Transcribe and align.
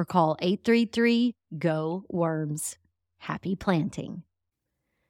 or 0.00 0.04
call 0.06 0.34
833 0.40 1.34
GO 1.58 2.04
WORMS. 2.08 2.78
Happy 3.18 3.54
planting. 3.54 4.22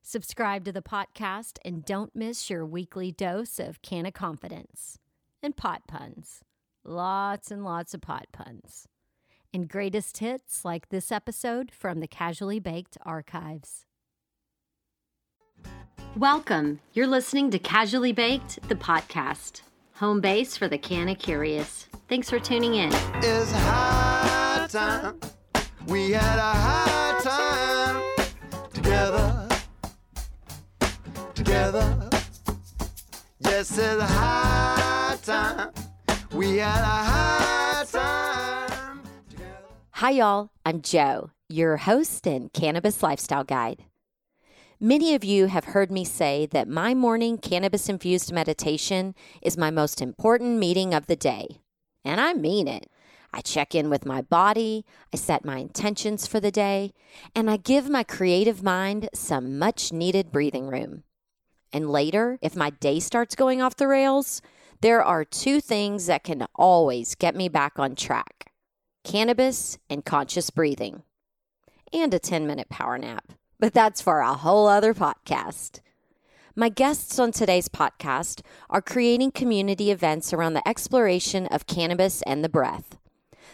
Subscribe 0.03 0.65
to 0.65 0.73
the 0.73 0.83
podcast 0.83 1.59
and 1.65 1.85
don't 1.85 2.17
miss 2.17 2.51
your 2.51 2.67
weekly 2.67 3.13
dose 3.13 3.61
of 3.61 3.83
canna 3.83 4.11
confidence 4.11 4.99
and 5.45 5.57
pot 5.57 5.83
puns. 5.87 6.41
Lots 6.83 7.53
and 7.53 7.65
lots 7.65 7.95
of 7.95 8.01
pot 8.01 8.27
puns. 8.33 8.89
And 9.55 9.69
greatest 9.69 10.19
hits 10.19 10.65
like 10.65 10.89
this 10.89 11.13
episode 11.13 11.71
from 11.71 12.01
the 12.01 12.09
Casually 12.09 12.59
Baked 12.59 12.99
archives. 13.03 13.87
Welcome. 16.17 16.81
You're 16.95 17.07
listening 17.07 17.53
to 17.53 17.61
Casually 17.61 18.11
Baked, 18.13 18.69
the 18.69 18.75
podcast, 18.75 19.61
home 19.95 20.21
base 20.21 20.57
for 20.57 20.67
the 20.67 20.79
canna 20.79 21.15
curious. 21.15 21.87
Thanks 22.09 22.29
for 22.29 22.41
tuning 22.41 22.75
in. 22.75 22.91
Time. 24.71 25.19
We 25.89 26.13
had 26.13 26.39
a 26.39 27.21
time 27.25 28.01
together. 28.73 29.49
Together. 31.35 32.11
Yes, 33.41 33.77
it's 33.77 34.01
high 34.01 35.19
time. 35.25 35.73
We 36.33 36.59
had 36.59 36.85
a 36.85 37.85
time 37.85 39.03
together. 39.29 39.59
Hi, 39.91 40.11
y'all. 40.11 40.51
I'm 40.65 40.83
Joe, 40.83 41.31
your 41.49 41.79
host 41.79 42.29
and 42.29 42.53
cannabis 42.53 43.03
lifestyle 43.03 43.43
guide. 43.43 43.83
Many 44.79 45.17
of 45.17 45.25
you 45.25 45.47
have 45.47 45.65
heard 45.65 45.91
me 45.91 46.05
say 46.05 46.47
that 46.53 46.69
my 46.69 46.95
morning 46.95 47.39
cannabis 47.39 47.89
infused 47.89 48.33
meditation 48.33 49.17
is 49.43 49.59
my 49.59 49.73
most 49.73 50.01
important 50.01 50.61
meeting 50.61 50.95
of 50.95 51.07
the 51.07 51.17
day. 51.17 51.61
And 52.05 52.21
I 52.21 52.35
mean 52.35 52.69
it. 52.69 52.89
I 53.33 53.41
check 53.41 53.75
in 53.75 53.91
with 53.91 54.05
my 54.05 54.23
body, 54.23 54.85
I 55.13 55.17
set 55.17 55.45
my 55.45 55.59
intentions 55.59 56.27
for 56.27 56.41
the 56.41 56.51
day, 56.51 56.93
and 57.35 57.51
I 57.51 57.57
give 57.57 57.89
my 57.89 58.03
creative 58.03 58.63
mind 58.63 59.09
some 59.15 59.59
much 59.59 59.93
needed 59.93 60.33
breathing 60.33 60.67
room. 60.67 61.05
And 61.73 61.91
later, 61.91 62.39
if 62.43 62.57
my 62.57 62.71
day 62.71 62.99
starts 62.99 63.37
going 63.37 63.63
off 63.63 63.77
the 63.77 63.87
rails, 63.87 64.43
there 64.81 65.03
are 65.03 65.25
two 65.25 65.61
things 65.61 66.07
that 66.07 66.25
can 66.25 66.47
always 66.55 67.15
get 67.15 67.37
me 67.37 67.49
back 67.49 67.79
on 67.79 67.95
track 67.95 68.47
cannabis 69.03 69.79
and 69.89 70.05
conscious 70.05 70.51
breathing, 70.51 71.03
and 71.93 72.13
a 72.13 72.19
10 72.19 72.47
minute 72.47 72.69
power 72.69 72.99
nap. 72.99 73.33
But 73.59 73.73
that's 73.73 74.03
for 74.03 74.21
a 74.21 74.35
whole 74.35 74.67
other 74.67 74.93
podcast. 74.93 75.81
My 76.55 76.69
guests 76.69 77.19
on 77.19 77.33
today's 77.33 77.69
podcast 77.69 78.43
are 78.69 78.83
creating 78.83 79.31
community 79.31 79.91
events 79.91 80.33
around 80.33 80.55
the 80.55 80.69
exploration 80.69 81.47
of 81.47 81.67
cannabis 81.67 82.23
and 82.23 82.45
the 82.45 82.49
breath. 82.49 82.99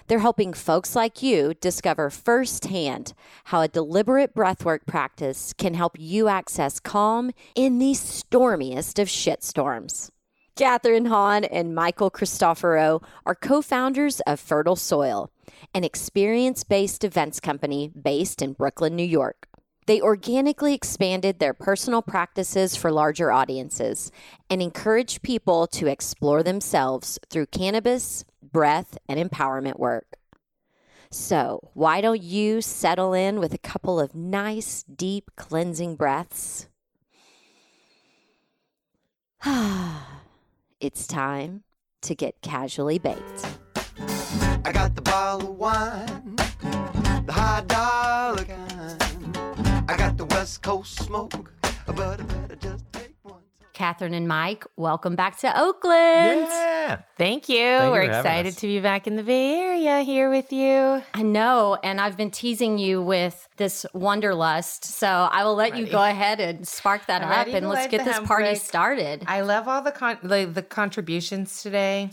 They're 0.08 0.20
helping 0.20 0.52
folks 0.52 0.94
like 0.94 1.22
you 1.22 1.54
discover 1.54 2.10
firsthand 2.10 3.12
how 3.44 3.62
a 3.62 3.68
deliberate 3.68 4.34
breathwork 4.34 4.86
practice 4.86 5.52
can 5.52 5.74
help 5.74 5.96
you 5.98 6.28
access 6.28 6.78
calm 6.78 7.32
in 7.56 7.78
the 7.78 7.94
stormiest 7.94 9.00
of 9.00 9.08
shitstorms. 9.08 10.10
Catherine 10.54 11.06
Hahn 11.06 11.44
and 11.44 11.74
Michael 11.74 12.08
Cristoforo 12.08 13.02
are 13.26 13.34
co 13.34 13.60
founders 13.60 14.20
of 14.20 14.40
Fertile 14.40 14.76
Soil, 14.76 15.30
an 15.74 15.84
experience 15.84 16.64
based 16.64 17.04
events 17.04 17.40
company 17.40 17.90
based 18.00 18.40
in 18.40 18.52
Brooklyn, 18.52 18.94
New 18.96 19.04
York. 19.04 19.48
They 19.86 20.00
organically 20.00 20.74
expanded 20.74 21.38
their 21.38 21.54
personal 21.54 22.02
practices 22.02 22.74
for 22.74 22.90
larger 22.90 23.30
audiences 23.30 24.10
and 24.50 24.60
encouraged 24.60 25.22
people 25.22 25.68
to 25.68 25.86
explore 25.86 26.42
themselves 26.42 27.20
through 27.30 27.46
cannabis, 27.46 28.24
breath, 28.42 28.98
and 29.08 29.18
empowerment 29.18 29.78
work. 29.78 30.16
So, 31.08 31.70
why 31.74 32.00
don't 32.00 32.20
you 32.20 32.60
settle 32.60 33.14
in 33.14 33.38
with 33.38 33.54
a 33.54 33.58
couple 33.58 34.00
of 34.00 34.16
nice, 34.16 34.82
deep, 34.82 35.30
cleansing 35.36 35.94
breaths? 35.94 36.66
it's 40.80 41.06
time 41.06 41.62
to 42.02 42.16
get 42.16 42.42
casually 42.42 42.98
baked. 42.98 43.58
I 44.64 44.72
got 44.72 44.96
the 44.96 45.02
bottle 45.02 45.50
of 45.50 45.56
wine, 45.56 46.34
the 47.24 47.32
high 47.32 47.62
dollar 47.68 48.44
kind. 48.44 49.05
I 50.16 50.18
the 50.18 50.24
West 50.34 50.62
Coast 50.62 50.98
smoke, 51.02 51.52
but 51.84 51.98
I 51.98 52.22
better 52.22 52.56
just 52.56 52.90
take 52.90 53.14
one. 53.22 53.42
Catherine 53.74 54.14
and 54.14 54.26
Mike, 54.26 54.64
welcome 54.78 55.14
back 55.14 55.38
to 55.40 55.60
Oakland. 55.60 56.46
Yeah. 56.48 57.02
Thank 57.18 57.50
you. 57.50 57.56
you 57.56 57.90
We're 57.90 58.06
for 58.06 58.12
having 58.12 58.20
excited 58.20 58.56
to 58.56 58.66
be 58.66 58.80
back 58.80 59.06
in 59.06 59.16
the 59.16 59.22
Bay 59.22 59.60
Area 59.60 60.00
here 60.00 60.30
with 60.30 60.54
you. 60.54 61.02
I 61.12 61.20
know, 61.22 61.76
and 61.84 62.00
I've 62.00 62.16
been 62.16 62.30
teasing 62.30 62.78
you 62.78 63.02
with 63.02 63.46
this 63.58 63.84
wanderlust, 63.92 64.86
so 64.86 65.06
I 65.06 65.44
will 65.44 65.54
let 65.54 65.76
you 65.76 65.86
go 65.86 66.02
ahead 66.02 66.40
and 66.40 66.66
spark 66.66 67.04
that 67.08 67.22
I'm 67.22 67.32
up, 67.32 67.48
and 67.48 67.68
let's 67.68 67.88
get 67.88 68.06
this 68.06 68.18
party 68.20 68.52
brick. 68.52 68.62
started. 68.62 69.22
I 69.26 69.42
love 69.42 69.68
all 69.68 69.82
the 69.82 69.92
con- 69.92 70.20
the, 70.22 70.46
the 70.46 70.62
contributions 70.62 71.62
today. 71.62 72.08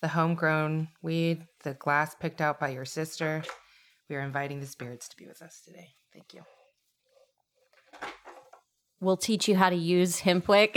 The 0.00 0.08
homegrown 0.08 0.88
weed, 1.02 1.42
the 1.64 1.74
glass 1.74 2.14
picked 2.14 2.40
out 2.40 2.58
by 2.58 2.70
your 2.70 2.86
sister. 2.86 3.42
We 4.08 4.16
are 4.16 4.22
inviting 4.22 4.60
the 4.60 4.66
spirits 4.66 5.06
to 5.10 5.16
be 5.18 5.26
with 5.26 5.42
us 5.42 5.60
today. 5.66 5.90
Thank 6.14 6.32
you. 6.32 6.40
We'll 9.02 9.16
teach 9.16 9.48
you 9.48 9.56
how 9.56 9.68
to 9.68 9.74
use 9.74 10.20
Hempwick. 10.20 10.76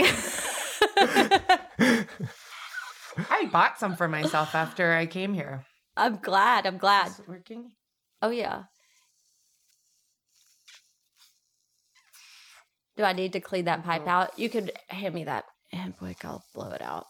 I 3.30 3.46
bought 3.52 3.78
some 3.78 3.94
for 3.94 4.08
myself 4.08 4.52
after 4.52 4.92
I 4.94 5.06
came 5.06 5.32
here. 5.32 5.64
I'm 5.96 6.16
glad. 6.16 6.66
I'm 6.66 6.76
glad. 6.76 7.06
Is 7.06 7.20
it 7.20 7.28
working? 7.28 7.70
Oh 8.20 8.30
yeah. 8.30 8.64
Do 12.96 13.04
I 13.04 13.12
need 13.12 13.32
to 13.34 13.40
clean 13.40 13.66
that 13.66 13.84
pipe 13.84 14.08
out? 14.08 14.36
You 14.36 14.48
could 14.48 14.72
hand 14.88 15.14
me 15.14 15.22
that 15.22 15.44
Hempwick. 15.72 16.24
I'll 16.24 16.42
blow 16.52 16.72
it 16.72 16.82
out. 16.82 17.06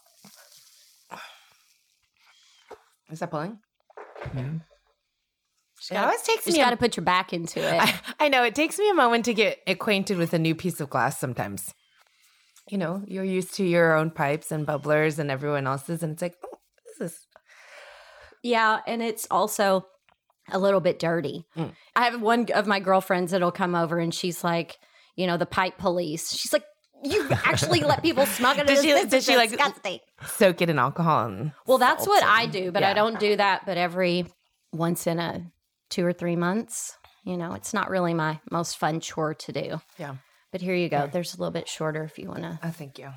Is 3.09 3.21
that 3.21 3.31
pulling? 3.31 3.57
Yeah. 4.35 4.49
It 5.91 5.95
always 5.95 6.21
takes 6.23 6.45
Just 6.45 6.57
me. 6.57 6.63
got 6.63 6.71
to 6.71 6.77
put 6.77 6.97
your 6.97 7.03
back 7.03 7.33
into 7.33 7.59
it. 7.59 7.81
I, 7.81 7.99
I 8.19 8.29
know 8.29 8.43
it 8.43 8.55
takes 8.55 8.77
me 8.79 8.89
a 8.89 8.93
moment 8.93 9.25
to 9.25 9.33
get 9.33 9.59
acquainted 9.67 10.17
with 10.17 10.33
a 10.33 10.39
new 10.39 10.55
piece 10.55 10.79
of 10.81 10.89
glass. 10.89 11.19
Sometimes, 11.19 11.73
you 12.69 12.77
know, 12.77 13.03
you're 13.07 13.23
used 13.23 13.53
to 13.55 13.63
your 13.63 13.95
own 13.95 14.11
pipes 14.11 14.51
and 14.51 14.65
bubblers 14.67 15.19
and 15.19 15.29
everyone 15.31 15.67
else's, 15.67 16.03
and 16.03 16.13
it's 16.13 16.21
like, 16.21 16.35
oh, 16.43 16.49
what 16.49 16.59
is 16.91 16.97
this? 17.13 17.27
Yeah, 18.43 18.79
and 18.87 19.01
it's 19.01 19.27
also 19.31 19.85
a 20.51 20.59
little 20.59 20.79
bit 20.79 20.99
dirty. 20.99 21.45
Mm. 21.57 21.73
I 21.95 22.05
have 22.05 22.21
one 22.21 22.47
of 22.53 22.67
my 22.67 22.79
girlfriends 22.79 23.31
that'll 23.31 23.51
come 23.51 23.75
over 23.75 23.99
and 23.99 24.13
she's 24.13 24.43
like, 24.43 24.77
you 25.15 25.27
know, 25.27 25.37
the 25.37 25.45
pipe 25.45 25.77
police. 25.77 26.31
She's 26.35 26.53
like, 26.53 26.63
you 27.03 27.27
actually 27.45 27.81
let 27.81 28.01
people 28.01 28.25
smoke 28.25 28.57
it. 28.59 28.67
Does 28.67 28.81
she- 28.81 28.93
This 28.93 29.13
is 29.13 29.25
she, 29.25 29.35
like, 29.35 29.49
disgusting." 29.49 29.99
Soak 30.25 30.61
it 30.61 30.69
in 30.69 30.79
alcohol 30.79 31.25
and 31.27 31.51
Well, 31.65 31.77
that's 31.77 32.07
what 32.07 32.23
and- 32.23 32.31
I 32.31 32.45
do, 32.45 32.71
but 32.71 32.83
I 32.83 32.93
don't 32.93 33.19
do 33.19 33.35
that. 33.35 33.65
But 33.65 33.77
every 33.77 34.25
once 34.71 35.05
in 35.07 35.19
a 35.19 35.51
two 35.89 36.05
or 36.05 36.13
three 36.13 36.35
months, 36.35 36.97
you 37.23 37.37
know, 37.37 37.53
it's 37.53 37.73
not 37.73 37.89
really 37.89 38.13
my 38.13 38.39
most 38.51 38.77
fun 38.77 38.99
chore 38.99 39.33
to 39.33 39.51
do. 39.51 39.81
Yeah. 39.97 40.15
But 40.51 40.61
here 40.61 40.75
you 40.75 40.89
go. 40.89 41.09
There's 41.11 41.33
a 41.33 41.37
little 41.37 41.51
bit 41.51 41.67
shorter 41.67 42.03
if 42.03 42.17
you 42.17 42.29
want 42.29 42.43
to 42.43 42.59
Oh, 42.63 42.69
thank 42.71 42.97
you. 42.97 43.09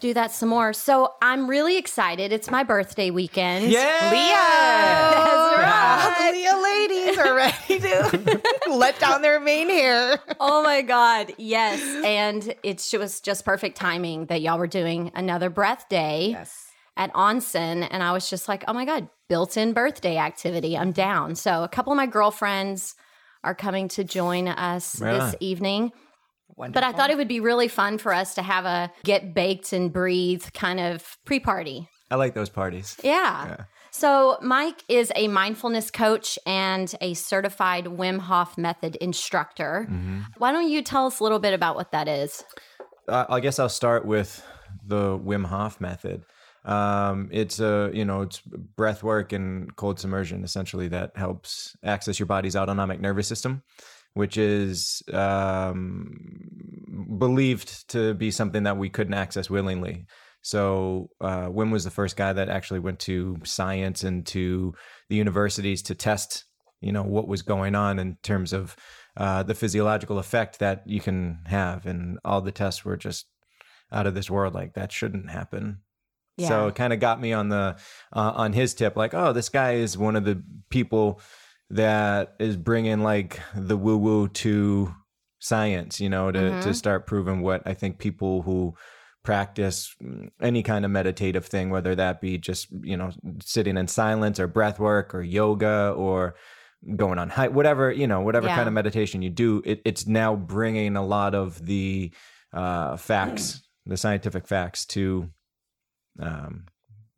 do 0.00 0.14
that 0.14 0.30
some 0.32 0.48
more. 0.48 0.72
So 0.72 1.14
I'm 1.20 1.48
really 1.50 1.76
excited. 1.76 2.32
It's 2.32 2.50
my 2.50 2.62
birthday 2.62 3.10
weekend. 3.10 3.66
Yeah. 3.70 4.10
Leo. 4.10 5.62
Right. 5.62 6.30
Leo 6.32 6.62
ladies 6.62 7.18
are 7.18 7.34
ready 7.34 7.78
to 7.80 8.40
let 8.70 8.98
down 8.98 9.22
their 9.22 9.38
mane 9.40 9.68
hair. 9.68 10.18
oh 10.40 10.62
my 10.62 10.82
God. 10.82 11.32
Yes. 11.38 11.80
And 12.04 12.54
it's 12.62 12.90
just 12.90 13.24
just 13.24 13.44
perfect 13.44 13.76
timing 13.76 14.26
that 14.26 14.40
y'all 14.40 14.58
were 14.58 14.66
doing 14.66 15.10
another 15.14 15.50
breath 15.50 15.88
day 15.88 16.28
Yes. 16.30 16.71
At 16.96 17.12
Onsen. 17.14 17.86
And 17.90 18.02
I 18.02 18.12
was 18.12 18.28
just 18.28 18.48
like, 18.48 18.64
oh 18.68 18.72
my 18.72 18.84
God, 18.84 19.08
built 19.28 19.56
in 19.56 19.72
birthday 19.72 20.16
activity. 20.18 20.76
I'm 20.76 20.92
down. 20.92 21.34
So 21.34 21.62
a 21.62 21.68
couple 21.68 21.92
of 21.92 21.96
my 21.96 22.06
girlfriends 22.06 22.94
are 23.44 23.54
coming 23.54 23.88
to 23.88 24.04
join 24.04 24.48
us 24.48 25.00
Right 25.00 25.12
this 25.14 25.34
on. 25.34 25.34
evening. 25.40 25.92
Wonderful. 26.56 26.74
But 26.74 26.84
I 26.84 26.92
thought 26.96 27.10
it 27.10 27.16
would 27.16 27.28
be 27.28 27.40
really 27.40 27.68
fun 27.68 27.98
for 27.98 28.12
us 28.12 28.34
to 28.34 28.42
have 28.42 28.66
a 28.66 28.92
get 29.04 29.34
baked 29.34 29.72
and 29.72 29.92
breathe 29.92 30.44
kind 30.52 30.80
of 30.80 31.16
pre 31.24 31.40
party. 31.40 31.88
I 32.10 32.16
like 32.16 32.34
those 32.34 32.50
parties. 32.50 32.96
Yeah. 33.02 33.46
Yeah. 33.46 33.56
So, 33.90 34.38
Mike 34.40 34.82
is 34.88 35.12
a 35.16 35.28
mindfulness 35.28 35.90
coach 35.90 36.38
and 36.46 36.94
a 37.00 37.12
certified 37.14 37.86
Wim 37.86 38.18
Hof 38.20 38.56
method 38.56 38.96
instructor. 38.96 39.86
Mm-hmm. 39.90 40.20
Why 40.38 40.52
don't 40.52 40.68
you 40.70 40.82
tell 40.82 41.06
us 41.06 41.20
a 41.20 41.22
little 41.22 41.38
bit 41.38 41.52
about 41.54 41.74
what 41.76 41.92
that 41.92 42.08
is? 42.08 42.42
Uh, 43.08 43.26
I 43.28 43.40
guess 43.40 43.58
I'll 43.58 43.68
start 43.68 44.06
with 44.06 44.44
the 44.86 45.18
Wim 45.18 45.46
Hof 45.46 45.80
method. 45.80 46.24
Um, 46.64 47.28
it's 47.32 47.58
a 47.58 47.90
you 47.92 48.04
know 48.04 48.22
it's 48.22 48.40
breath 48.40 49.02
work 49.02 49.32
and 49.32 49.74
cold 49.74 49.98
submersion 49.98 50.44
essentially 50.44 50.86
that 50.88 51.10
helps 51.16 51.74
access 51.82 52.20
your 52.20 52.26
body's 52.26 52.54
autonomic 52.54 53.00
nervous 53.00 53.26
system, 53.26 53.64
which 54.14 54.36
is 54.36 55.02
um, 55.12 57.16
believed 57.18 57.88
to 57.90 58.14
be 58.14 58.30
something 58.30 58.62
that 58.62 58.76
we 58.76 58.90
couldn't 58.90 59.14
access 59.14 59.50
willingly. 59.50 60.06
So 60.42 61.10
uh, 61.20 61.46
Wim 61.46 61.70
was 61.70 61.84
the 61.84 61.90
first 61.90 62.16
guy 62.16 62.32
that 62.32 62.48
actually 62.48 62.80
went 62.80 62.98
to 63.00 63.38
science 63.44 64.02
and 64.02 64.26
to 64.26 64.74
the 65.08 65.16
universities 65.16 65.82
to 65.82 65.94
test, 65.94 66.44
you 66.80 66.92
know, 66.92 67.04
what 67.04 67.28
was 67.28 67.42
going 67.42 67.76
on 67.76 68.00
in 68.00 68.18
terms 68.22 68.52
of 68.52 68.76
uh, 69.16 69.44
the 69.44 69.54
physiological 69.54 70.18
effect 70.18 70.58
that 70.58 70.82
you 70.84 71.00
can 71.00 71.38
have, 71.46 71.86
and 71.86 72.18
all 72.24 72.40
the 72.40 72.50
tests 72.50 72.84
were 72.84 72.96
just 72.96 73.26
out 73.92 74.06
of 74.06 74.14
this 74.14 74.30
world. 74.30 74.54
Like 74.54 74.74
that 74.74 74.90
shouldn't 74.90 75.30
happen. 75.30 75.78
So 76.38 76.68
it 76.68 76.74
kind 76.74 76.92
of 76.92 77.00
got 77.00 77.20
me 77.20 77.32
on 77.32 77.48
the 77.50 77.76
uh, 78.12 78.32
on 78.34 78.52
his 78.52 78.74
tip, 78.74 78.96
like, 78.96 79.14
oh, 79.14 79.32
this 79.32 79.48
guy 79.48 79.72
is 79.74 79.96
one 79.98 80.16
of 80.16 80.24
the 80.24 80.42
people 80.70 81.20
that 81.70 82.34
is 82.38 82.56
bringing 82.56 83.00
like 83.02 83.40
the 83.54 83.76
woo 83.76 83.96
woo 83.98 84.28
to 84.28 84.94
science, 85.40 86.00
you 86.00 86.08
know, 86.08 86.30
to 86.32 86.50
to 86.60 86.68
Mhm. 86.70 86.74
start 86.74 87.06
proving 87.06 87.42
what 87.42 87.62
I 87.66 87.74
think 87.74 87.98
people 87.98 88.42
who 88.42 88.74
practice 89.24 89.94
any 90.40 90.62
kind 90.64 90.84
of 90.84 90.90
meditative 90.90 91.46
thing, 91.46 91.70
whether 91.70 91.94
that 91.94 92.20
be 92.20 92.38
just 92.38 92.68
you 92.82 92.96
know 92.96 93.10
sitting 93.40 93.76
in 93.76 93.86
silence 93.86 94.40
or 94.40 94.48
breath 94.48 94.78
work 94.80 95.14
or 95.14 95.22
yoga 95.22 95.92
or 95.96 96.34
going 96.96 97.18
on 97.18 97.28
hike, 97.28 97.52
whatever 97.52 97.92
you 97.92 98.06
know, 98.06 98.20
whatever 98.20 98.48
Yeah. 98.48 98.56
kind 98.56 98.66
of 98.68 98.74
meditation 98.74 99.22
you 99.22 99.30
do, 99.30 99.62
it, 99.64 99.80
it's 99.84 100.06
now 100.06 100.34
bringing 100.34 100.96
a 100.96 101.04
lot 101.06 101.34
of 101.34 101.64
the 101.64 102.12
uh, 102.52 102.96
facts, 102.96 103.62
the 103.86 103.96
scientific 103.96 104.48
facts, 104.48 104.84
to 104.86 105.28
um, 106.18 106.66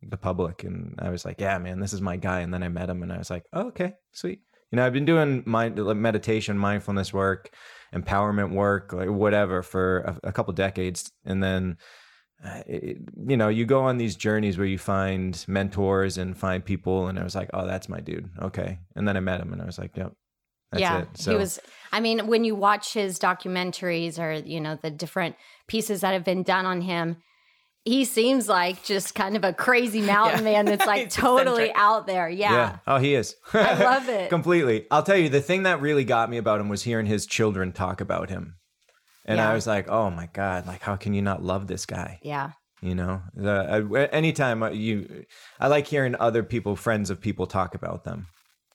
the 0.03 0.17
public. 0.17 0.65
And 0.65 0.99
I 0.99 1.11
was 1.11 1.25
like, 1.25 1.41
yeah, 1.41 1.59
man, 1.59 1.81
this 1.81 1.93
is 1.93 2.01
my 2.01 2.17
guy. 2.17 2.41
And 2.41 2.53
then 2.53 2.63
I 2.63 2.69
met 2.69 2.91
him, 2.91 3.03
and 3.03 3.13
I 3.13 3.19
was 3.19 3.31
like, 3.31 3.45
oh, 3.53 3.69
okay, 3.69 3.95
sweet. 4.13 4.41
You 4.71 4.77
know, 4.77 4.87
I've 4.87 4.93
been 4.93 5.05
doing 5.05 5.43
mind 5.47 5.77
meditation, 5.77 6.59
mindfulness 6.59 7.13
work, 7.13 7.55
empowerment 7.95 8.53
work, 8.53 8.93
like 8.93 9.09
whatever, 9.09 9.63
for 9.63 10.01
a, 10.01 10.29
a 10.29 10.33
couple 10.33 10.53
decades, 10.53 11.11
and 11.25 11.43
then. 11.43 11.77
uh, 12.45 12.63
It, 12.67 12.99
you 13.29 13.37
know, 13.37 13.49
you 13.49 13.65
go 13.65 13.83
on 13.85 13.97
these 13.97 14.17
journeys 14.17 14.59
where 14.59 14.67
you 14.67 14.79
find 14.79 15.43
mentors 15.49 16.19
and 16.19 16.37
find 16.37 16.63
people, 16.65 17.09
and 17.09 17.19
I 17.19 17.23
was 17.25 17.35
like, 17.35 17.49
"Oh, 17.55 17.67
that's 17.67 17.89
my 17.89 18.01
dude." 18.01 18.29
Okay, 18.43 18.81
and 18.97 19.07
then 19.07 19.17
I 19.17 19.21
met 19.21 19.41
him, 19.41 19.53
and 19.53 19.63
I 19.63 19.65
was 19.65 19.79
like, 19.79 19.97
"Yep, 19.97 20.13
that's 20.73 20.81
yeah. 20.81 21.03
it." 21.03 21.09
So 21.15 21.31
He 21.31 21.37
was, 21.39 21.61
I 21.93 22.01
mean, 22.01 22.27
when 22.27 22.45
you 22.45 22.55
watch 22.55 22.93
his 22.93 23.19
documentaries 23.19 24.19
or, 24.19 24.33
you 24.33 24.61
know, 24.61 24.77
the 24.83 24.91
different 24.91 25.37
pieces 25.69 26.01
that 26.01 26.13
have 26.13 26.25
been 26.25 26.43
done 26.43 26.67
on 26.67 26.81
him, 26.83 27.17
he 27.85 28.05
seems 28.05 28.49
like 28.49 28.83
just 28.83 29.15
kind 29.15 29.37
of 29.37 29.45
a 29.45 29.53
crazy 29.53 30.01
mountain 30.01 30.43
man 30.45 30.65
that's 30.65 30.87
like 30.95 31.11
totally 31.11 31.65
eccentric. 31.65 31.77
out 31.77 32.07
there. 32.07 32.29
Yeah. 32.29 32.79
Oh, 32.87 32.97
he 32.99 33.15
is. 33.15 33.37
I 33.53 33.75
love 33.83 34.09
it. 34.21 34.31
Completely. 34.31 34.87
I'll 34.91 35.03
tell 35.03 35.17
you, 35.17 35.29
the 35.29 35.41
thing 35.43 35.65
that 35.65 35.81
really 35.81 36.05
got 36.05 36.31
me 36.31 36.39
about 36.39 36.61
him 36.61 36.69
was 36.69 36.83
hearing 36.83 37.07
his 37.07 37.27
children 37.27 37.73
talk 37.73 38.01
about 38.01 38.31
him. 38.31 38.57
And 39.27 39.39
Yeah. 39.39 39.51
I 39.51 39.55
was 39.55 39.67
like, 39.67 39.89
oh 39.89 40.11
my 40.11 40.29
God, 40.33 40.67
like, 40.67 40.81
how 40.83 40.97
can 40.97 41.15
you 41.15 41.23
not 41.23 41.43
love 41.43 41.67
this 41.67 41.87
guy? 41.87 42.21
Yeah. 42.23 42.53
You 42.83 42.95
know, 42.95 43.23
uh, 43.43 43.83
anytime 44.13 44.63
uh, 44.63 44.71
you, 44.71 45.25
I 45.59 45.69
like 45.69 45.87
hearing 45.87 46.15
other 46.21 46.43
people, 46.43 46.77
friends 46.77 47.09
of 47.11 47.21
people 47.21 47.47
talk 47.47 47.75
about 47.75 48.05
them, 48.05 48.27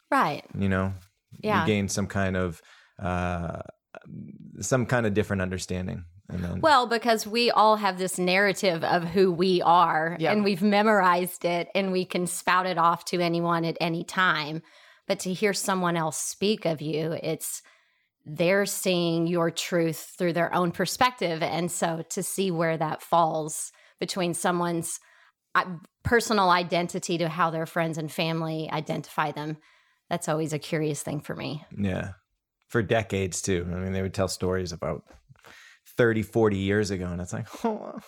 Right. 0.09 0.43
you 0.57 0.67
know, 0.69 0.93
Yeah. 1.39 1.61
you 1.61 1.67
gain 1.67 1.89
some 1.89 2.07
kind 2.07 2.35
of, 2.35 2.61
uh, 3.01 3.61
some 4.61 4.85
kind 4.87 5.05
of 5.05 5.13
different 5.13 5.41
understanding. 5.43 6.05
And 6.29 6.43
then, 6.43 6.61
Well, 6.61 6.85
because 6.87 7.25
we 7.25 7.49
all 7.51 7.75
have 7.77 7.97
this 7.97 8.19
narrative 8.19 8.83
of 8.83 9.03
who 9.03 9.31
we 9.31 9.61
are 9.63 10.15
Yeah. 10.19 10.31
and 10.31 10.43
we've 10.43 10.61
memorized 10.61 11.43
it 11.45 11.69
and 11.73 11.91
we 11.91 12.05
can 12.05 12.27
spout 12.27 12.65
it 12.65 12.77
off 12.77 13.05
to 13.05 13.19
anyone 13.19 13.65
at 13.65 13.77
any 13.81 14.03
time. 14.03 14.61
But 15.07 15.19
to 15.21 15.33
hear 15.33 15.53
someone 15.53 15.97
else 15.97 16.17
speak 16.17 16.65
of 16.65 16.81
you, 16.81 17.13
it's 17.23 17.63
they're 18.25 18.67
seeing 18.67 19.25
your 19.25 19.49
truth 19.49 20.13
through 20.17 20.33
their 20.33 20.53
own 20.53 20.71
perspective. 20.71 21.41
And 21.41 21.71
so 21.71 22.03
to 22.09 22.21
see 22.21 22.51
where 22.51 22.77
that 22.77 23.01
falls 23.01 23.71
between 23.99 24.35
someone's 24.35 24.99
uh, 25.55 25.65
personal 26.03 26.51
identity 26.51 27.17
to 27.17 27.27
how 27.27 27.49
their 27.49 27.65
friends 27.65 27.97
and 27.97 28.11
family 28.11 28.69
identify 28.71 29.31
them, 29.31 29.57
that's 30.09 30.29
always 30.29 30.53
a 30.53 30.59
curious 30.59 31.01
thing 31.01 31.21
for 31.21 31.35
me. 31.35 31.65
yeah, 31.75 32.11
for 32.67 32.83
decades 32.83 33.41
too. 33.41 33.67
I 33.71 33.75
mean, 33.77 33.93
they 33.93 34.03
would 34.03 34.13
tell 34.13 34.27
stories 34.27 34.71
about 34.71 35.03
30, 35.99 36.21
40 36.21 36.57
years 36.57 36.91
ago. 36.91 37.07
And 37.07 37.19
it's 37.19 37.33
like, 37.33 37.45
oh, 37.65 37.99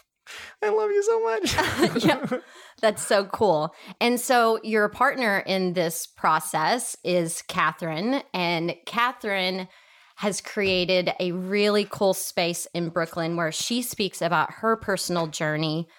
I 0.63 0.69
love 0.69 0.91
you 0.91 1.03
so 1.03 1.23
much. 1.23 2.01
Yeah. 2.05 2.39
That's 2.81 3.05
so 3.05 3.25
cool. 3.25 3.75
And 3.99 4.17
so 4.17 4.61
your 4.63 4.87
partner 4.87 5.39
in 5.39 5.73
this 5.73 6.07
process 6.07 6.95
is 7.03 7.43
Catherine, 7.49 8.23
and 8.33 8.73
Catherine 8.85 9.67
has 10.15 10.39
created 10.39 11.11
a 11.19 11.33
really 11.33 11.85
cool 11.89 12.13
space 12.13 12.65
in 12.73 12.89
Brooklyn 12.89 13.35
where 13.35 13.51
she 13.51 13.81
speaks 13.81 14.21
about 14.21 14.53
her 14.53 14.77
personal 14.77 15.27
journey 15.27 15.89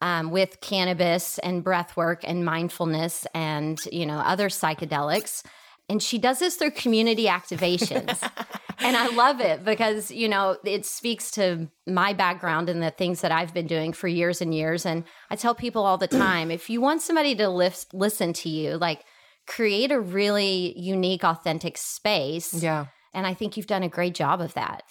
um, 0.00 0.30
with 0.30 0.60
cannabis 0.60 1.38
and 1.40 1.64
breath 1.64 1.96
work 1.96 2.20
and 2.22 2.44
mindfulness 2.44 3.26
and 3.34 3.80
you 3.90 4.06
know 4.06 4.18
other 4.18 4.48
psychedelics. 4.48 5.42
And 5.88 6.02
she 6.02 6.18
does 6.18 6.38
this 6.38 6.56
through 6.56 6.70
community 6.72 7.26
activations. 7.26 8.22
and 8.78 8.96
I 8.96 9.08
love 9.08 9.40
it 9.40 9.64
because, 9.64 10.10
you 10.10 10.28
know, 10.28 10.56
it 10.64 10.86
speaks 10.86 11.30
to 11.32 11.68
my 11.86 12.12
background 12.12 12.68
and 12.68 12.82
the 12.82 12.90
things 12.90 13.20
that 13.20 13.32
I've 13.32 13.52
been 13.52 13.66
doing 13.66 13.92
for 13.92 14.08
years 14.08 14.40
and 14.40 14.54
years. 14.54 14.86
And 14.86 15.04
I 15.28 15.36
tell 15.36 15.54
people 15.54 15.84
all 15.84 15.98
the 15.98 16.08
time 16.08 16.50
if 16.50 16.70
you 16.70 16.80
want 16.80 17.02
somebody 17.02 17.34
to 17.36 17.48
lift, 17.48 17.92
listen 17.92 18.32
to 18.34 18.48
you, 18.48 18.76
like 18.76 19.04
create 19.46 19.90
a 19.90 20.00
really 20.00 20.78
unique, 20.78 21.24
authentic 21.24 21.76
space. 21.76 22.54
Yeah. 22.54 22.86
And 23.12 23.26
I 23.26 23.34
think 23.34 23.56
you've 23.56 23.66
done 23.66 23.82
a 23.82 23.88
great 23.88 24.14
job 24.14 24.40
of 24.40 24.54
that. 24.54 24.84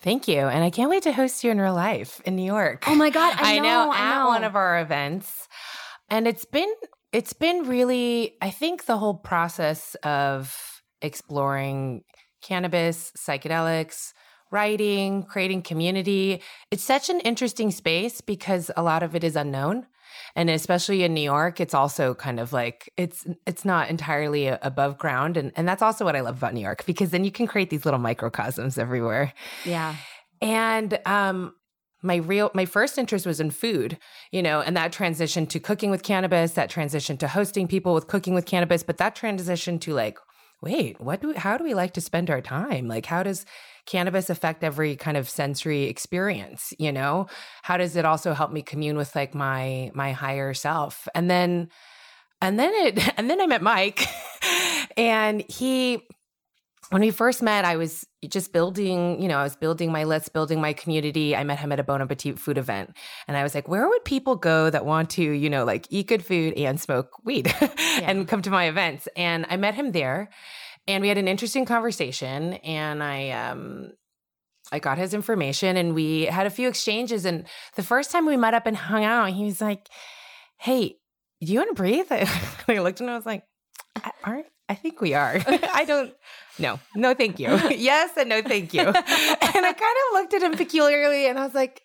Thank 0.00 0.28
you. 0.28 0.40
And 0.40 0.62
I 0.62 0.70
can't 0.70 0.90
wait 0.90 1.02
to 1.04 1.12
host 1.12 1.42
you 1.42 1.50
in 1.50 1.60
real 1.60 1.74
life 1.74 2.20
in 2.24 2.36
New 2.36 2.44
York. 2.44 2.84
Oh 2.86 2.94
my 2.94 3.10
God, 3.10 3.36
I 3.38 3.58
know, 3.60 3.90
I 3.90 3.98
at 3.98 4.18
know. 4.18 4.26
one 4.28 4.44
of 4.44 4.56
our 4.56 4.80
events. 4.80 5.48
And 6.08 6.28
it's 6.28 6.44
been 6.44 6.72
it's 7.16 7.32
been 7.32 7.66
really 7.66 8.36
I 8.42 8.50
think 8.50 8.84
the 8.84 8.98
whole 8.98 9.14
process 9.14 9.94
of 10.02 10.54
exploring 11.00 12.02
cannabis, 12.42 13.10
psychedelics, 13.16 14.12
writing, 14.52 15.22
creating 15.22 15.62
community, 15.62 16.42
it's 16.70 16.84
such 16.84 17.08
an 17.08 17.20
interesting 17.20 17.70
space 17.70 18.20
because 18.20 18.70
a 18.76 18.82
lot 18.82 19.02
of 19.02 19.16
it 19.16 19.24
is 19.24 19.34
unknown. 19.34 19.86
And 20.34 20.50
especially 20.50 21.04
in 21.04 21.14
New 21.14 21.22
York, 21.22 21.58
it's 21.58 21.72
also 21.72 22.14
kind 22.14 22.38
of 22.38 22.52
like 22.52 22.92
it's 22.98 23.26
it's 23.46 23.64
not 23.64 23.88
entirely 23.88 24.48
above 24.48 24.98
ground 24.98 25.38
and 25.38 25.52
and 25.56 25.66
that's 25.66 25.80
also 25.80 26.04
what 26.04 26.16
I 26.16 26.20
love 26.20 26.36
about 26.36 26.52
New 26.52 26.60
York 26.60 26.84
because 26.84 27.12
then 27.12 27.24
you 27.24 27.32
can 27.32 27.46
create 27.46 27.70
these 27.70 27.86
little 27.86 28.00
microcosms 28.00 28.76
everywhere. 28.76 29.32
Yeah. 29.64 29.96
And 30.42 30.98
um 31.06 31.54
my 32.06 32.16
real 32.16 32.50
my 32.54 32.64
first 32.64 32.96
interest 32.96 33.26
was 33.26 33.40
in 33.40 33.50
food, 33.50 33.98
you 34.30 34.42
know, 34.42 34.60
and 34.60 34.76
that 34.76 34.92
transition 34.92 35.46
to 35.48 35.60
cooking 35.60 35.90
with 35.90 36.02
cannabis, 36.02 36.52
that 36.52 36.70
transition 36.70 37.16
to 37.18 37.28
hosting 37.28 37.68
people 37.68 37.92
with 37.92 38.06
cooking 38.06 38.34
with 38.34 38.46
cannabis, 38.46 38.82
but 38.82 38.98
that 38.98 39.14
transition 39.14 39.78
to 39.80 39.92
like 39.92 40.18
wait, 40.62 41.00
what 41.00 41.20
do 41.20 41.28
we, 41.28 41.34
how 41.34 41.56
do 41.56 41.64
we 41.64 41.74
like 41.74 41.92
to 41.94 42.00
spend 42.00 42.30
our 42.30 42.40
time? 42.40 42.88
Like, 42.88 43.06
how 43.06 43.22
does 43.22 43.44
cannabis 43.84 44.30
affect 44.30 44.64
every 44.64 44.96
kind 44.96 45.16
of 45.16 45.28
sensory 45.28 45.84
experience? 45.84 46.72
You 46.78 46.92
know, 46.92 47.26
how 47.62 47.76
does 47.76 47.96
it 47.96 48.04
also 48.04 48.32
help 48.32 48.52
me 48.52 48.62
commune 48.62 48.96
with 48.96 49.14
like 49.14 49.34
my 49.34 49.90
my 49.94 50.12
higher 50.12 50.54
self? 50.54 51.08
And 51.14 51.30
then, 51.30 51.68
and 52.40 52.58
then 52.58 52.72
it, 52.74 53.08
and 53.18 53.28
then 53.28 53.40
I 53.40 53.46
met 53.46 53.62
Mike, 53.62 54.06
and 54.96 55.44
he 55.48 56.02
when 56.90 57.02
we 57.02 57.10
first 57.10 57.42
met, 57.42 57.64
I 57.64 57.76
was 57.76 58.06
just 58.28 58.52
building, 58.52 59.20
you 59.20 59.28
know, 59.28 59.38
I 59.38 59.42
was 59.42 59.56
building 59.56 59.90
my 59.90 60.04
list, 60.04 60.32
building 60.32 60.60
my 60.60 60.72
community. 60.72 61.34
I 61.34 61.42
met 61.42 61.58
him 61.58 61.72
at 61.72 61.80
a 61.80 61.82
Bon 61.82 62.00
Appetit 62.00 62.38
food 62.38 62.58
event. 62.58 62.96
And 63.26 63.36
I 63.36 63.42
was 63.42 63.54
like, 63.54 63.66
where 63.66 63.88
would 63.88 64.04
people 64.04 64.36
go 64.36 64.70
that 64.70 64.84
want 64.84 65.10
to, 65.10 65.22
you 65.22 65.50
know, 65.50 65.64
like 65.64 65.86
eat 65.90 66.06
good 66.06 66.24
food 66.24 66.54
and 66.54 66.80
smoke 66.80 67.10
weed 67.24 67.52
yeah. 67.60 67.70
and 68.02 68.28
come 68.28 68.42
to 68.42 68.50
my 68.50 68.68
events? 68.68 69.08
And 69.16 69.46
I 69.50 69.56
met 69.56 69.74
him 69.74 69.92
there 69.92 70.28
and 70.86 71.02
we 71.02 71.08
had 71.08 71.18
an 71.18 71.26
interesting 71.26 71.64
conversation. 71.64 72.54
And 72.54 73.02
I, 73.02 73.30
um, 73.30 73.92
I 74.70 74.78
got 74.78 74.98
his 74.98 75.12
information 75.12 75.76
and 75.76 75.94
we 75.94 76.26
had 76.26 76.46
a 76.46 76.50
few 76.50 76.68
exchanges. 76.68 77.24
And 77.24 77.46
the 77.74 77.82
first 77.82 78.12
time 78.12 78.26
we 78.26 78.36
met 78.36 78.54
up 78.54 78.66
and 78.66 78.76
hung 78.76 79.04
out, 79.04 79.30
he 79.30 79.44
was 79.44 79.60
like, 79.60 79.88
Hey, 80.58 80.96
do 81.40 81.52
you 81.52 81.58
want 81.58 81.70
to 81.70 81.74
breathe? 81.74 82.06
I 82.10 82.78
looked 82.78 83.00
at 83.00 83.04
him 83.04 83.08
and 83.08 83.10
I 83.10 83.16
was 83.16 83.26
like, 83.26 83.44
aren't 84.24 84.46
I 84.68 84.74
think 84.74 85.00
we 85.00 85.14
are. 85.14 85.40
I 85.46 85.84
don't, 85.86 86.12
no, 86.58 86.80
no, 86.94 87.14
thank 87.14 87.38
you. 87.38 87.48
yes, 87.70 88.10
and 88.16 88.28
no, 88.28 88.42
thank 88.42 88.74
you. 88.74 88.80
and 88.80 88.94
I 88.94 89.72
kind 89.72 89.76
of 89.76 90.12
looked 90.12 90.34
at 90.34 90.42
him 90.42 90.56
peculiarly 90.56 91.26
and 91.26 91.38
I 91.38 91.44
was 91.44 91.54
like, 91.54 91.82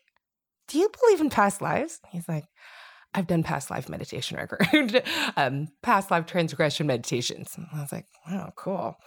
Do 0.68 0.80
you 0.80 0.90
believe 1.02 1.22
in 1.22 1.30
past 1.30 1.62
lives? 1.62 2.00
He's 2.10 2.28
like, 2.28 2.46
I've 3.14 3.28
done 3.28 3.44
past 3.44 3.70
life 3.70 3.90
meditation 3.90 4.38
record, 4.38 5.04
um, 5.36 5.68
past 5.84 6.10
life 6.12 6.26
transgression 6.26 6.88
meditations. 6.88 7.54
And 7.58 7.68
I 7.74 7.82
was 7.82 7.92
like, 7.92 8.06
Wow, 8.28 8.54
cool. 8.56 8.98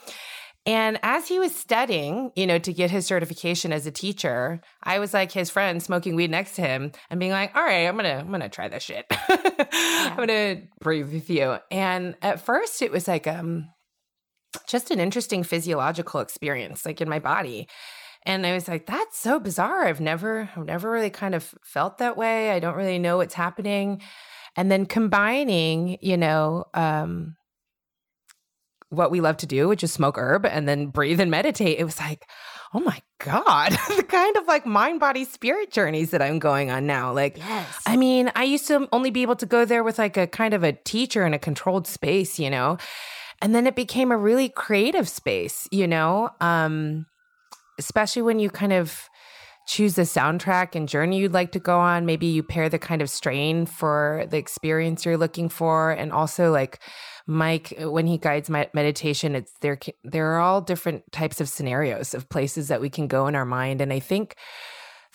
And 0.66 0.98
as 1.02 1.28
he 1.28 1.38
was 1.38 1.54
studying, 1.54 2.32
you 2.36 2.46
know, 2.46 2.58
to 2.58 2.72
get 2.72 2.90
his 2.90 3.06
certification 3.06 3.70
as 3.70 3.86
a 3.86 3.90
teacher, 3.90 4.62
I 4.82 4.98
was 4.98 5.12
like 5.12 5.30
his 5.30 5.50
friend 5.50 5.82
smoking 5.82 6.16
weed 6.16 6.30
next 6.30 6.56
to 6.56 6.62
him 6.62 6.92
and 7.10 7.20
being 7.20 7.32
like, 7.32 7.54
all 7.54 7.62
right, 7.62 7.86
I'm 7.86 7.96
gonna, 7.96 8.16
I'm 8.20 8.30
gonna 8.30 8.48
try 8.48 8.68
this 8.68 8.82
shit. 8.82 9.04
yeah. 9.28 9.66
I'm 10.10 10.16
gonna 10.16 10.62
breathe 10.80 11.12
with 11.12 11.28
you. 11.28 11.58
And 11.70 12.16
at 12.22 12.40
first 12.40 12.80
it 12.80 12.90
was 12.90 13.06
like 13.06 13.26
um 13.26 13.68
just 14.66 14.90
an 14.90 15.00
interesting 15.00 15.42
physiological 15.42 16.20
experience, 16.20 16.86
like 16.86 17.00
in 17.00 17.08
my 17.08 17.18
body. 17.18 17.68
And 18.24 18.46
I 18.46 18.54
was 18.54 18.68
like, 18.68 18.86
that's 18.86 19.18
so 19.18 19.38
bizarre. 19.38 19.84
I've 19.84 20.00
never, 20.00 20.48
I've 20.56 20.64
never 20.64 20.90
really 20.90 21.10
kind 21.10 21.34
of 21.34 21.54
felt 21.62 21.98
that 21.98 22.16
way. 22.16 22.52
I 22.52 22.58
don't 22.58 22.76
really 22.76 22.98
know 22.98 23.18
what's 23.18 23.34
happening. 23.34 24.00
And 24.56 24.70
then 24.70 24.86
combining, 24.86 25.98
you 26.00 26.16
know, 26.16 26.64
um, 26.72 27.36
what 28.94 29.10
we 29.10 29.20
love 29.20 29.36
to 29.38 29.46
do, 29.46 29.68
which 29.68 29.84
is 29.84 29.92
smoke 29.92 30.16
herb 30.18 30.46
and 30.46 30.68
then 30.68 30.86
breathe 30.86 31.20
and 31.20 31.30
meditate, 31.30 31.78
it 31.78 31.84
was 31.84 31.98
like, 31.98 32.26
oh 32.74 32.80
my 32.80 33.00
God, 33.20 33.72
the 33.96 34.02
kind 34.02 34.36
of 34.36 34.46
like 34.46 34.66
mind, 34.66 35.00
body, 35.00 35.24
spirit 35.24 35.70
journeys 35.70 36.10
that 36.10 36.20
I'm 36.20 36.38
going 36.38 36.70
on 36.70 36.86
now. 36.86 37.12
Like, 37.12 37.38
yes. 37.38 37.80
I 37.86 37.96
mean, 37.96 38.30
I 38.34 38.44
used 38.44 38.66
to 38.66 38.88
only 38.92 39.10
be 39.10 39.22
able 39.22 39.36
to 39.36 39.46
go 39.46 39.64
there 39.64 39.84
with 39.84 39.98
like 39.98 40.16
a 40.16 40.26
kind 40.26 40.54
of 40.54 40.64
a 40.64 40.72
teacher 40.72 41.24
in 41.24 41.34
a 41.34 41.38
controlled 41.38 41.86
space, 41.86 42.38
you 42.38 42.50
know? 42.50 42.78
And 43.40 43.54
then 43.54 43.66
it 43.66 43.76
became 43.76 44.10
a 44.10 44.16
really 44.16 44.48
creative 44.48 45.08
space, 45.08 45.68
you 45.70 45.86
know? 45.86 46.30
Um, 46.40 47.06
especially 47.78 48.22
when 48.22 48.38
you 48.38 48.50
kind 48.50 48.72
of 48.72 49.08
choose 49.66 49.94
the 49.94 50.02
soundtrack 50.02 50.74
and 50.74 50.88
journey 50.88 51.18
you'd 51.18 51.32
like 51.32 51.52
to 51.52 51.58
go 51.58 51.78
on. 51.78 52.04
Maybe 52.06 52.26
you 52.26 52.42
pair 52.42 52.68
the 52.68 52.78
kind 52.78 53.00
of 53.00 53.08
strain 53.08 53.66
for 53.66 54.26
the 54.28 54.36
experience 54.36 55.04
you're 55.04 55.16
looking 55.16 55.48
for. 55.48 55.90
And 55.90 56.12
also, 56.12 56.52
like, 56.52 56.80
Mike, 57.26 57.72
uh, 57.80 57.90
when 57.90 58.06
he 58.06 58.18
guides 58.18 58.50
my 58.50 58.68
meditation, 58.74 59.34
it's 59.34 59.52
there. 59.60 59.78
There 60.02 60.32
are 60.32 60.40
all 60.40 60.60
different 60.60 61.10
types 61.12 61.40
of 61.40 61.48
scenarios 61.48 62.14
of 62.14 62.28
places 62.28 62.68
that 62.68 62.80
we 62.80 62.90
can 62.90 63.06
go 63.06 63.26
in 63.26 63.34
our 63.34 63.46
mind, 63.46 63.80
and 63.80 63.92
I 63.92 64.00
think 64.00 64.36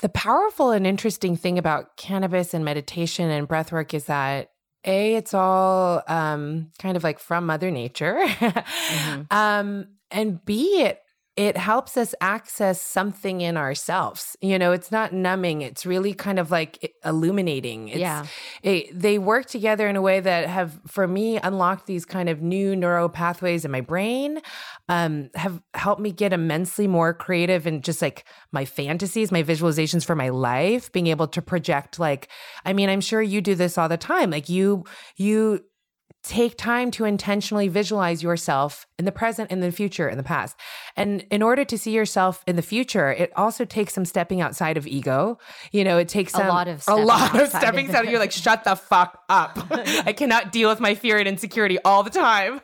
the 0.01 0.09
powerful 0.09 0.71
and 0.71 0.87
interesting 0.87 1.35
thing 1.35 1.57
about 1.57 1.97
cannabis 1.97 2.53
and 2.53 2.65
meditation 2.65 3.29
and 3.29 3.47
breathwork 3.47 3.93
is 3.93 4.05
that 4.05 4.51
a 4.85 5.15
it's 5.15 5.33
all 5.33 6.01
um, 6.07 6.71
kind 6.79 6.97
of 6.97 7.03
like 7.03 7.19
from 7.19 7.45
Mother 7.45 7.69
Nature, 7.69 8.17
mm-hmm. 8.25 9.21
um, 9.29 9.87
and 10.09 10.43
b 10.45 10.81
it 10.81 11.01
it 11.39 11.55
helps 11.55 11.95
us 11.95 12.13
access 12.19 12.81
something 12.81 13.39
in 13.39 13.55
ourselves. 13.55 14.35
You 14.41 14.59
know, 14.59 14.73
it's 14.73 14.91
not 14.91 15.13
numbing, 15.13 15.61
it's 15.61 15.85
really 15.85 16.13
kind 16.13 16.37
of 16.37 16.51
like 16.51 16.93
illuminating. 17.05 17.87
It's, 17.87 17.99
yeah. 17.99 18.25
It, 18.61 18.87
they 18.99 19.17
work 19.17 19.45
together 19.45 19.87
in 19.87 19.95
a 19.95 20.01
way 20.01 20.19
that 20.19 20.49
have, 20.49 20.81
for 20.85 21.07
me, 21.07 21.37
unlocked 21.37 21.85
these 21.85 22.03
kind 22.03 22.27
of 22.27 22.41
new 22.41 22.75
neural 22.75 23.07
pathways 23.07 23.63
in 23.63 23.71
my 23.71 23.79
brain, 23.79 24.41
um, 24.89 25.29
have 25.33 25.61
helped 25.75 26.01
me 26.01 26.11
get 26.11 26.33
immensely 26.33 26.87
more 26.87 27.13
creative 27.13 27.65
and 27.65 27.85
just 27.85 28.01
like 28.01 28.25
my 28.51 28.65
fantasies, 28.65 29.31
my 29.31 29.41
visualizations 29.41 30.03
for 30.03 30.15
my 30.15 30.27
life, 30.27 30.91
being 30.91 31.07
able 31.07 31.27
to 31.29 31.41
project 31.41 31.99
like, 31.99 32.27
I 32.65 32.73
mean, 32.73 32.89
I'm 32.89 32.99
sure 32.99 33.21
you 33.21 33.39
do 33.39 33.55
this 33.55 33.77
all 33.77 33.87
the 33.87 33.95
time. 33.95 34.29
Like 34.29 34.49
you, 34.49 34.83
you, 35.15 35.63
take 36.21 36.57
time 36.57 36.91
to 36.91 37.05
intentionally 37.05 37.69
visualize 37.69 38.21
yourself 38.21 38.85
in 38.99 39.05
the 39.05 39.11
present, 39.11 39.49
in 39.49 39.61
the 39.61 39.71
future, 39.71 40.09
in 40.09 40.17
the 40.17 40.23
past. 40.23 40.57
And 40.95 41.25
in 41.31 41.41
order 41.41 41.63
to 41.63 41.77
see 41.77 41.91
yourself 41.91 42.43
in 42.45 42.57
the 42.57 42.61
future, 42.61 43.11
it 43.11 43.31
also 43.35 43.63
takes 43.63 43.93
some 43.93 44.03
stepping 44.03 44.41
outside 44.41 44.75
of 44.77 44.85
ego. 44.85 45.39
You 45.71 45.85
know, 45.85 45.97
it 45.97 46.09
takes 46.09 46.33
some, 46.33 46.45
a 46.45 46.49
lot 46.49 46.67
of 46.67 46.83
a 46.87 46.95
lot 46.95 47.39
of 47.39 47.47
stepping 47.47 47.89
out. 47.95 48.09
You're 48.09 48.19
like, 48.19 48.31
shut 48.45 48.65
the 48.65 48.75
fuck 48.75 49.23
up. 49.29 49.57
I 49.71 50.13
cannot 50.13 50.51
deal 50.51 50.69
with 50.69 50.81
my 50.81 50.93
fear 50.93 51.17
and 51.17 51.27
insecurity 51.27 51.79
all 51.85 52.03
the 52.03 52.09
time. 52.09 52.59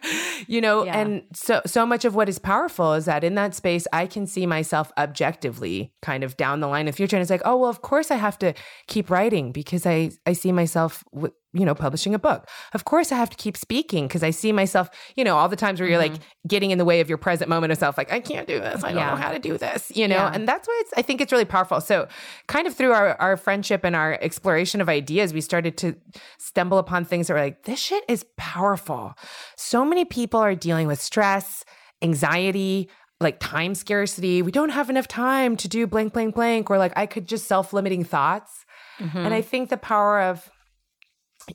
You 0.45 0.59
know, 0.59 0.83
yeah. 0.83 0.99
and 0.99 1.23
so 1.33 1.61
so 1.65 1.85
much 1.85 2.03
of 2.03 2.13
what 2.13 2.27
is 2.27 2.37
powerful 2.37 2.93
is 2.93 3.05
that 3.05 3.23
in 3.23 3.35
that 3.35 3.55
space, 3.55 3.87
I 3.93 4.05
can 4.05 4.27
see 4.27 4.45
myself 4.45 4.91
objectively, 4.97 5.93
kind 6.01 6.23
of 6.23 6.35
down 6.35 6.59
the 6.59 6.67
line 6.67 6.81
in 6.81 6.85
the 6.87 6.91
future. 6.91 7.15
And 7.15 7.21
it's 7.21 7.31
like, 7.31 7.41
oh 7.45 7.55
well, 7.55 7.69
of 7.69 7.81
course 7.81 8.11
I 8.11 8.15
have 8.15 8.37
to 8.39 8.53
keep 8.87 9.09
writing 9.09 9.53
because 9.53 9.85
I 9.85 10.11
I 10.25 10.33
see 10.33 10.51
myself 10.51 11.03
with 11.13 11.31
you 11.55 11.65
know, 11.65 11.73
publishing 11.73 12.13
a 12.13 12.19
book. 12.19 12.47
Of 12.73 12.83
course, 12.83 13.11
I 13.11 13.15
have 13.15 13.29
to 13.29 13.37
keep 13.37 13.55
speaking 13.55 14.07
because 14.07 14.23
I 14.23 14.31
see 14.31 14.51
myself, 14.51 14.89
you 15.15 15.23
know, 15.23 15.37
all 15.37 15.47
the 15.47 15.55
times 15.55 15.79
where 15.79 15.89
you're 15.89 15.99
mm-hmm. 15.99 16.13
like 16.13 16.21
getting 16.47 16.71
in 16.71 16.77
the 16.77 16.85
way 16.85 16.99
of 17.01 17.09
your 17.09 17.17
present 17.17 17.49
moment 17.49 17.71
of 17.71 17.77
self, 17.77 17.97
like, 17.97 18.11
I 18.11 18.19
can't 18.19 18.47
do 18.47 18.59
this. 18.59 18.83
I 18.83 18.89
don't 18.89 18.97
yeah. 18.97 19.09
know 19.11 19.15
how 19.15 19.31
to 19.31 19.39
do 19.39 19.57
this, 19.57 19.91
you 19.95 20.07
know? 20.07 20.15
Yeah. 20.15 20.31
And 20.33 20.47
that's 20.47 20.67
why 20.67 20.77
it's, 20.81 20.93
I 20.95 21.01
think 21.01 21.21
it's 21.21 21.31
really 21.31 21.45
powerful. 21.45 21.81
So, 21.81 22.07
kind 22.47 22.67
of 22.67 22.75
through 22.75 22.93
our, 22.93 23.19
our 23.21 23.37
friendship 23.37 23.83
and 23.83 23.95
our 23.95 24.17
exploration 24.21 24.81
of 24.81 24.89
ideas, 24.89 25.33
we 25.33 25.41
started 25.41 25.77
to 25.77 25.95
stumble 26.37 26.77
upon 26.77 27.05
things 27.05 27.27
that 27.27 27.33
were 27.33 27.39
like, 27.39 27.63
this 27.63 27.79
shit 27.79 28.03
is 28.07 28.25
powerful. 28.37 29.13
So 29.55 29.83
many 29.83 30.05
people 30.05 30.39
are 30.39 30.55
dealing 30.55 30.87
with 30.87 31.01
stress, 31.01 31.65
anxiety, 32.01 32.89
like 33.19 33.39
time 33.39 33.75
scarcity. 33.75 34.41
We 34.41 34.51
don't 34.51 34.69
have 34.69 34.89
enough 34.89 35.07
time 35.07 35.55
to 35.57 35.67
do 35.67 35.87
blank, 35.87 36.13
blank, 36.13 36.35
blank, 36.35 36.69
or 36.69 36.77
like 36.77 36.93
I 36.95 37.05
could 37.05 37.27
just 37.27 37.47
self 37.47 37.73
limiting 37.73 38.03
thoughts. 38.03 38.65
Mm-hmm. 38.99 39.17
And 39.17 39.33
I 39.33 39.41
think 39.41 39.69
the 39.69 39.77
power 39.77 40.21
of 40.21 40.49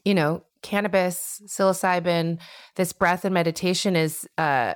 you 0.04 0.14
know, 0.14 0.42
cannabis, 0.62 1.42
psilocybin, 1.46 2.38
this 2.76 2.92
breath 2.92 3.24
and 3.24 3.34
meditation 3.34 3.96
is 3.96 4.28
uh, 4.38 4.74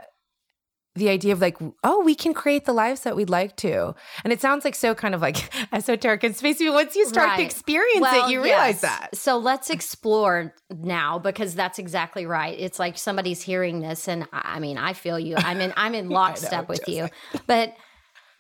the 0.97 1.09
idea 1.09 1.33
of 1.33 1.41
like, 1.41 1.57
oh, 1.83 2.03
we 2.05 2.15
can 2.15 2.33
create 2.33 2.67
the 2.67 2.73
lives 2.73 3.01
that 3.01 3.17
we'd 3.17 3.31
like 3.31 3.57
to. 3.57 3.95
And 4.23 4.33
it 4.33 4.41
sounds 4.41 4.65
like 4.65 4.77
so 4.77 4.95
kind 4.95 5.15
of 5.15 5.21
like 5.21 5.51
esoteric 5.73 6.23
and 6.23 6.35
spacey. 6.35 6.73
Once 6.73 6.95
you 6.95 7.07
start 7.09 7.31
right. 7.31 7.37
to 7.39 7.43
experience 7.43 8.01
well, 8.01 8.29
it, 8.29 8.33
you 8.33 8.43
realize 8.43 8.81
yes. 8.81 8.83
that. 8.83 9.17
So 9.17 9.37
let's 9.39 9.71
explore 9.71 10.55
now 10.71 11.19
because 11.19 11.55
that's 11.55 11.81
exactly 11.81 12.27
right. 12.27 12.57
It's 12.59 12.79
like 12.79 12.97
somebody's 12.97 13.43
hearing 13.43 13.81
this, 13.81 14.07
and 14.07 14.29
I 14.33 14.61
mean, 14.61 14.79
I 14.79 14.93
feel 14.93 15.19
you. 15.19 15.35
I'm 15.37 15.61
in 15.61 15.73
I'm 15.77 15.95
in 15.95 16.09
lockstep 16.11 16.69
with 16.69 16.87
you. 16.87 17.09
But 17.47 17.75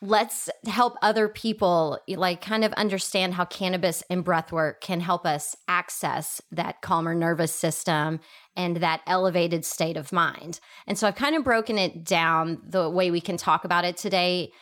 let's 0.06 0.50
help 0.66 0.96
other 1.00 1.28
people 1.28 1.98
like 2.08 2.42
kind 2.42 2.62
of 2.62 2.72
understand 2.74 3.34
how 3.34 3.44
cannabis 3.46 4.02
and 4.10 4.24
breathwork 4.24 4.80
can 4.80 5.00
help 5.00 5.24
us 5.24 5.56
access 5.66 6.42
that 6.52 6.82
calmer 6.82 7.14
nervous 7.14 7.54
system 7.54 8.20
and 8.54 8.76
that 8.78 9.00
elevated 9.06 9.64
state 9.64 9.96
of 9.96 10.12
mind. 10.12 10.60
And 10.86 10.98
so 10.98 11.08
I've 11.08 11.14
kind 11.14 11.34
of 11.34 11.42
broken 11.42 11.78
it 11.78 12.04
down 12.04 12.60
the 12.66 12.90
way 12.90 13.10
we 13.10 13.20
can 13.20 13.38
talk 13.38 13.64
about 13.64 13.84
it 13.84 13.96
today 13.96 14.52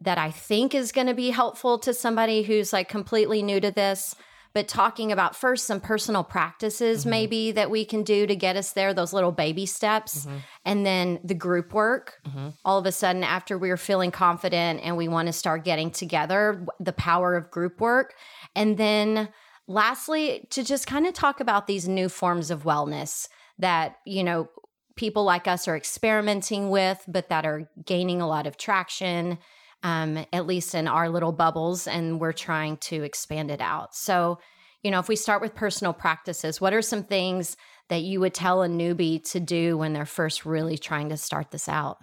that 0.00 0.16
I 0.16 0.30
think 0.30 0.74
is 0.74 0.92
going 0.92 1.08
to 1.08 1.14
be 1.14 1.28
helpful 1.28 1.78
to 1.80 1.92
somebody 1.92 2.42
who's 2.42 2.72
like 2.72 2.88
completely 2.88 3.42
new 3.42 3.60
to 3.60 3.70
this 3.70 4.14
but 4.52 4.68
talking 4.68 5.12
about 5.12 5.36
first 5.36 5.66
some 5.66 5.80
personal 5.80 6.24
practices 6.24 7.00
mm-hmm. 7.00 7.10
maybe 7.10 7.52
that 7.52 7.70
we 7.70 7.84
can 7.84 8.02
do 8.02 8.26
to 8.26 8.34
get 8.34 8.56
us 8.56 8.72
there, 8.72 8.92
those 8.92 9.12
little 9.12 9.32
baby 9.32 9.66
steps, 9.66 10.26
mm-hmm. 10.26 10.38
and 10.64 10.84
then 10.84 11.20
the 11.22 11.34
group 11.34 11.72
work. 11.72 12.20
Mm-hmm. 12.26 12.48
All 12.64 12.78
of 12.78 12.86
a 12.86 12.92
sudden, 12.92 13.22
after 13.22 13.56
we're 13.56 13.76
feeling 13.76 14.10
confident 14.10 14.80
and 14.82 14.96
we 14.96 15.08
want 15.08 15.26
to 15.26 15.32
start 15.32 15.64
getting 15.64 15.90
together, 15.90 16.66
the 16.80 16.92
power 16.92 17.36
of 17.36 17.50
group 17.50 17.80
work. 17.80 18.14
And 18.56 18.76
then 18.76 19.28
lastly, 19.68 20.46
to 20.50 20.64
just 20.64 20.86
kind 20.86 21.06
of 21.06 21.14
talk 21.14 21.40
about 21.40 21.66
these 21.66 21.88
new 21.88 22.08
forms 22.08 22.50
of 22.50 22.64
wellness 22.64 23.28
that, 23.58 23.96
you 24.04 24.24
know, 24.24 24.48
people 24.96 25.24
like 25.24 25.46
us 25.46 25.68
are 25.68 25.76
experimenting 25.76 26.70
with, 26.70 27.02
but 27.06 27.28
that 27.28 27.46
are 27.46 27.70
gaining 27.86 28.20
a 28.20 28.28
lot 28.28 28.46
of 28.46 28.56
traction 28.56 29.38
um, 29.82 30.24
at 30.32 30.46
least 30.46 30.74
in 30.74 30.88
our 30.88 31.08
little 31.08 31.32
bubbles, 31.32 31.86
and 31.86 32.20
we're 32.20 32.32
trying 32.32 32.76
to 32.78 33.02
expand 33.02 33.50
it 33.50 33.60
out. 33.60 33.94
So, 33.94 34.38
you 34.82 34.90
know, 34.90 34.98
if 34.98 35.08
we 35.08 35.16
start 35.16 35.42
with 35.42 35.54
personal 35.54 35.92
practices, 35.92 36.60
what 36.60 36.72
are 36.72 36.82
some 36.82 37.04
things 37.04 37.56
that 37.88 38.02
you 38.02 38.20
would 38.20 38.34
tell 38.34 38.62
a 38.62 38.68
newbie 38.68 39.22
to 39.30 39.40
do 39.40 39.76
when 39.76 39.92
they're 39.92 40.06
first 40.06 40.46
really 40.46 40.78
trying 40.78 41.08
to 41.10 41.16
start 41.16 41.50
this 41.50 41.68
out? 41.68 41.98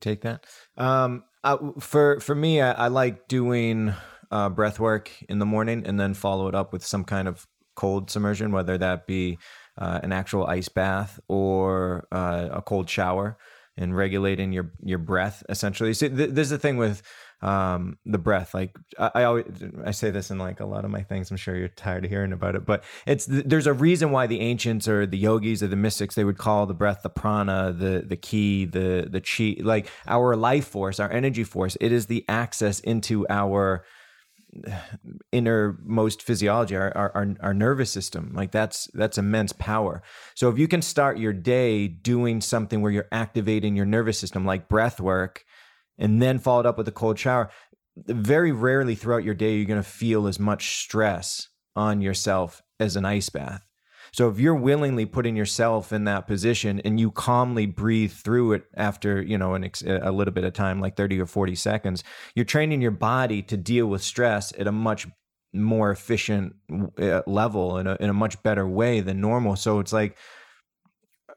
Take 0.00 0.22
that. 0.22 0.46
Um, 0.76 1.24
uh, 1.42 1.58
for 1.80 2.20
for 2.20 2.34
me, 2.34 2.60
I, 2.60 2.72
I 2.72 2.88
like 2.88 3.28
doing 3.28 3.94
uh, 4.30 4.48
breath 4.48 4.80
work 4.80 5.10
in 5.28 5.38
the 5.38 5.46
morning 5.46 5.84
and 5.86 5.98
then 5.98 6.14
follow 6.14 6.48
it 6.48 6.54
up 6.54 6.72
with 6.72 6.84
some 6.84 7.04
kind 7.04 7.28
of 7.28 7.46
cold 7.76 8.10
submersion, 8.10 8.52
whether 8.52 8.78
that 8.78 9.06
be 9.06 9.38
uh, 9.78 10.00
an 10.02 10.12
actual 10.12 10.46
ice 10.46 10.68
bath 10.68 11.18
or 11.28 12.06
uh, 12.12 12.48
a 12.52 12.62
cold 12.62 12.88
shower, 12.88 13.36
and 13.76 13.96
regulating 13.96 14.52
your 14.52 14.72
your 14.82 14.98
breath. 14.98 15.42
Essentially, 15.48 15.94
see, 15.94 16.08
th- 16.08 16.30
there's 16.30 16.50
the 16.50 16.58
thing 16.58 16.76
with 16.76 17.02
um, 17.42 17.98
the 18.06 18.18
breath. 18.18 18.54
Like 18.54 18.76
I, 18.98 19.10
I, 19.14 19.24
always, 19.24 19.44
I 19.84 19.90
say 19.90 20.10
this 20.10 20.30
in 20.30 20.38
like 20.38 20.60
a 20.60 20.66
lot 20.66 20.84
of 20.84 20.90
my 20.90 21.02
things. 21.02 21.30
I'm 21.30 21.36
sure 21.36 21.56
you're 21.56 21.68
tired 21.68 22.04
of 22.04 22.10
hearing 22.10 22.32
about 22.32 22.54
it, 22.54 22.64
but 22.64 22.84
it's 23.06 23.26
there's 23.28 23.66
a 23.66 23.72
reason 23.72 24.10
why 24.10 24.26
the 24.26 24.40
ancients 24.40 24.88
or 24.88 25.06
the 25.06 25.18
yogis 25.18 25.62
or 25.62 25.68
the 25.68 25.76
mystics 25.76 26.14
they 26.14 26.24
would 26.24 26.38
call 26.38 26.66
the 26.66 26.74
breath 26.74 27.02
the 27.02 27.10
prana, 27.10 27.72
the 27.72 28.04
the 28.06 28.16
key, 28.16 28.64
the 28.64 29.06
the 29.10 29.20
chi, 29.20 29.62
like 29.62 29.88
our 30.06 30.36
life 30.36 30.66
force, 30.66 30.98
our 30.98 31.10
energy 31.10 31.44
force. 31.44 31.76
It 31.80 31.92
is 31.92 32.06
the 32.06 32.24
access 32.28 32.80
into 32.80 33.26
our 33.28 33.84
innermost 35.32 36.22
physiology 36.22 36.76
our, 36.76 36.96
our 36.96 37.34
our 37.40 37.54
nervous 37.54 37.90
system 37.90 38.30
like 38.34 38.52
that's 38.52 38.88
that's 38.94 39.18
immense 39.18 39.52
power 39.52 40.00
so 40.36 40.48
if 40.48 40.58
you 40.58 40.68
can 40.68 40.80
start 40.80 41.18
your 41.18 41.32
day 41.32 41.88
doing 41.88 42.40
something 42.40 42.80
where 42.80 42.92
you're 42.92 43.08
activating 43.10 43.74
your 43.74 43.86
nervous 43.86 44.18
system 44.18 44.46
like 44.46 44.68
breath 44.68 45.00
work 45.00 45.44
and 45.98 46.20
then 46.20 46.38
followed 46.38 46.66
up 46.66 46.78
with 46.78 46.88
a 46.88 46.92
cold 46.92 47.18
shower, 47.18 47.50
very 47.96 48.52
rarely 48.52 48.94
throughout 48.94 49.24
your 49.24 49.34
day 49.34 49.56
you're 49.56 49.66
going 49.66 49.82
to 49.82 49.88
feel 49.88 50.26
as 50.26 50.40
much 50.40 50.82
stress 50.82 51.48
on 51.76 52.00
yourself 52.00 52.62
as 52.80 52.96
an 52.96 53.04
ice 53.04 53.28
bath. 53.28 53.62
So 54.14 54.28
if 54.28 54.38
you're 54.38 54.54
willingly 54.54 55.06
putting 55.06 55.34
yourself 55.34 55.92
in 55.92 56.04
that 56.04 56.28
position 56.28 56.78
and 56.84 57.00
you 57.00 57.10
calmly 57.10 57.66
breathe 57.66 58.12
through 58.12 58.52
it 58.52 58.64
after, 58.76 59.20
you 59.20 59.36
know, 59.36 59.54
an 59.54 59.64
ex- 59.64 59.82
a 59.82 60.12
little 60.12 60.32
bit 60.32 60.44
of 60.44 60.52
time, 60.52 60.80
like 60.80 60.96
30 60.96 61.20
or 61.20 61.26
40 61.26 61.56
seconds, 61.56 62.04
you're 62.36 62.44
training 62.44 62.80
your 62.80 62.92
body 62.92 63.42
to 63.42 63.56
deal 63.56 63.88
with 63.88 64.04
stress 64.04 64.52
at 64.56 64.68
a 64.68 64.72
much 64.72 65.08
more 65.52 65.90
efficient 65.90 66.54
uh, 66.96 67.22
level 67.26 67.76
in 67.78 67.88
a, 67.88 67.96
in 67.98 68.08
a 68.08 68.12
much 68.12 68.40
better 68.44 68.68
way 68.68 69.00
than 69.00 69.20
normal. 69.20 69.56
So 69.56 69.80
it's 69.80 69.92
like 69.92 70.16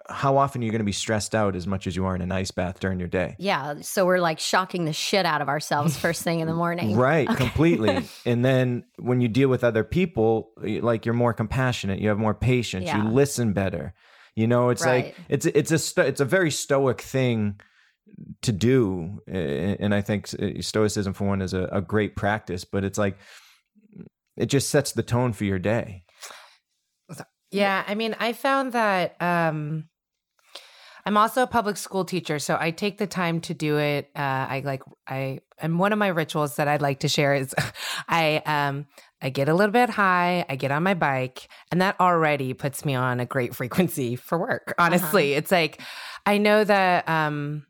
how 0.10 0.38
often 0.38 0.62
you're 0.62 0.68
you 0.68 0.72
going 0.72 0.80
to 0.80 0.86
be 0.86 0.92
stressed 0.92 1.36
out 1.36 1.56
as 1.56 1.68
much 1.68 1.88
as 1.88 1.96
you 1.96 2.06
are 2.06 2.16
in 2.16 2.22
an 2.22 2.32
ice 2.32 2.52
bath 2.52 2.80
during 2.80 3.00
your 3.00 3.08
day? 3.08 3.36
Yeah. 3.40 3.82
So 3.82 4.06
we're 4.06 4.20
like 4.20 4.40
shocking 4.40 4.86
the 4.86 4.94
shit 4.94 5.26
out 5.26 5.42
of 5.42 5.50
ourselves 5.50 5.98
first 5.98 6.24
thing 6.24 6.40
in 6.40 6.48
the 6.48 6.54
morning. 6.54 6.96
right. 6.98 7.30
Okay. 7.30 7.38
Completely. 7.38 8.08
and 8.26 8.44
then 8.44 8.86
when 8.98 9.22
you 9.22 9.28
deal 9.28 9.50
with 9.50 9.64
other 9.64 9.84
people, 9.84 10.52
like 10.58 11.06
you're 11.06 11.16
more 11.16 11.34
compassionate, 11.34 12.00
you 12.00 12.10
have 12.10 12.18
more 12.18 12.34
patience, 12.34 12.86
yeah. 12.86 13.04
you 13.04 13.10
listen 13.10 13.54
better. 13.54 13.94
You 14.36 14.48
know, 14.48 14.70
it's 14.70 14.86
right. 14.86 15.06
like, 15.06 15.16
it's, 15.30 15.46
it's 15.48 15.72
a, 15.72 15.80
sto- 15.80 16.04
it's 16.04 16.22
a 16.22 16.26
very 16.26 16.52
stoic 16.52 17.02
thing 17.02 17.60
to 18.44 18.52
do. 18.52 19.20
And 19.28 19.94
I 19.94 20.02
think 20.02 20.28
stoicism 20.62 21.14
for 21.14 21.28
one 21.28 21.42
is 21.42 21.54
a, 21.54 21.64
a 21.72 21.82
great 21.82 22.16
practice, 22.16 22.64
but 22.64 22.84
it's 22.84 22.98
like, 22.98 23.18
it 24.36 24.46
just 24.46 24.70
sets 24.70 24.92
the 24.92 25.02
tone 25.02 25.34
for 25.34 25.46
your 25.46 25.58
day. 25.58 26.04
Yeah, 27.52 27.84
I 27.88 27.96
mean, 27.96 28.16
I 28.20 28.34
found 28.34 28.74
that 28.74 29.16
um 29.22 29.86
I'm 31.08 31.16
also 31.16 31.42
a 31.42 31.48
public 31.48 31.78
school 31.78 32.04
teacher, 32.04 32.38
so 32.38 32.58
I 32.60 32.72
take 32.72 32.98
the 32.98 33.08
time 33.08 33.40
to 33.42 33.54
do 33.54 33.78
it. 33.78 34.10
Uh, 34.14 34.20
I 34.20 34.62
like 34.66 34.84
I 35.08 35.40
and 35.58 35.80
one 35.80 35.94
of 35.94 36.00
my 36.00 36.10
rituals 36.10 36.58
that 36.58 36.68
I'd 36.68 36.82
like 36.82 37.00
to 37.00 37.08
share 37.08 37.34
is 37.34 37.56
I 38.10 38.44
um 38.46 38.88
I 39.22 39.30
get 39.30 39.48
a 39.48 39.54
little 39.54 39.72
bit 39.72 39.90
high, 39.90 40.46
I 40.50 40.58
get 40.58 40.70
on 40.70 40.84
my 40.84 40.96
bike, 40.96 41.48
and 41.72 41.82
that 41.82 41.98
already 42.02 42.54
puts 42.54 42.84
me 42.84 42.94
on 42.94 43.22
a 43.22 43.26
great 43.26 43.56
frequency 43.60 44.18
for 44.18 44.38
work. 44.38 44.76
Honestly, 44.78 45.32
uh-huh. 45.32 45.38
it's 45.38 45.52
like 45.52 45.82
I 46.26 46.40
know 46.40 46.66
that 46.66 47.08
um 47.08 47.66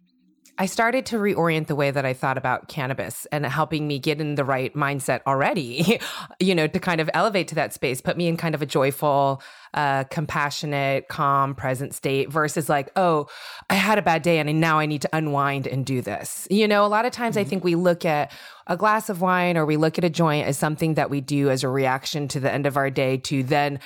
I 0.59 0.65
started 0.65 1.05
to 1.07 1.17
reorient 1.17 1.67
the 1.67 1.75
way 1.75 1.91
that 1.91 2.05
I 2.05 2.13
thought 2.13 2.37
about 2.37 2.67
cannabis 2.67 3.27
and 3.31 3.45
helping 3.45 3.87
me 3.87 3.99
get 3.99 4.19
in 4.19 4.35
the 4.35 4.43
right 4.43 4.73
mindset 4.73 5.21
already, 5.27 5.99
you 6.39 6.55
know, 6.55 6.67
to 6.67 6.79
kind 6.79 6.99
of 6.99 7.09
elevate 7.13 7.47
to 7.49 7.55
that 7.55 7.73
space, 7.73 8.01
put 8.01 8.17
me 8.17 8.27
in 8.27 8.37
kind 8.37 8.55
of 8.55 8.61
a 8.61 8.65
joyful, 8.65 9.41
uh, 9.75 10.05
compassionate, 10.05 11.07
calm, 11.09 11.53
present 11.53 11.93
state 11.93 12.31
versus 12.31 12.69
like, 12.69 12.89
oh, 12.95 13.27
I 13.69 13.75
had 13.75 13.99
a 13.99 14.01
bad 14.01 14.23
day 14.23 14.39
and 14.39 14.59
now 14.59 14.79
I 14.79 14.87
need 14.87 15.03
to 15.03 15.09
unwind 15.13 15.67
and 15.67 15.85
do 15.85 16.01
this. 16.01 16.47
You 16.49 16.67
know, 16.67 16.85
a 16.85 16.87
lot 16.87 17.05
of 17.05 17.11
times 17.11 17.35
mm-hmm. 17.35 17.45
I 17.45 17.49
think 17.49 17.63
we 17.63 17.75
look 17.75 18.05
at 18.05 18.31
a 18.65 18.75
glass 18.75 19.09
of 19.09 19.21
wine 19.21 19.57
or 19.57 19.65
we 19.65 19.77
look 19.77 19.97
at 19.97 20.03
a 20.03 20.09
joint 20.09 20.47
as 20.47 20.57
something 20.57 20.95
that 20.95 21.09
we 21.09 21.21
do 21.21 21.49
as 21.49 21.63
a 21.63 21.69
reaction 21.69 22.27
to 22.29 22.39
the 22.39 22.51
end 22.51 22.65
of 22.65 22.77
our 22.77 22.89
day 22.89 23.17
to 23.17 23.43
then 23.43 23.79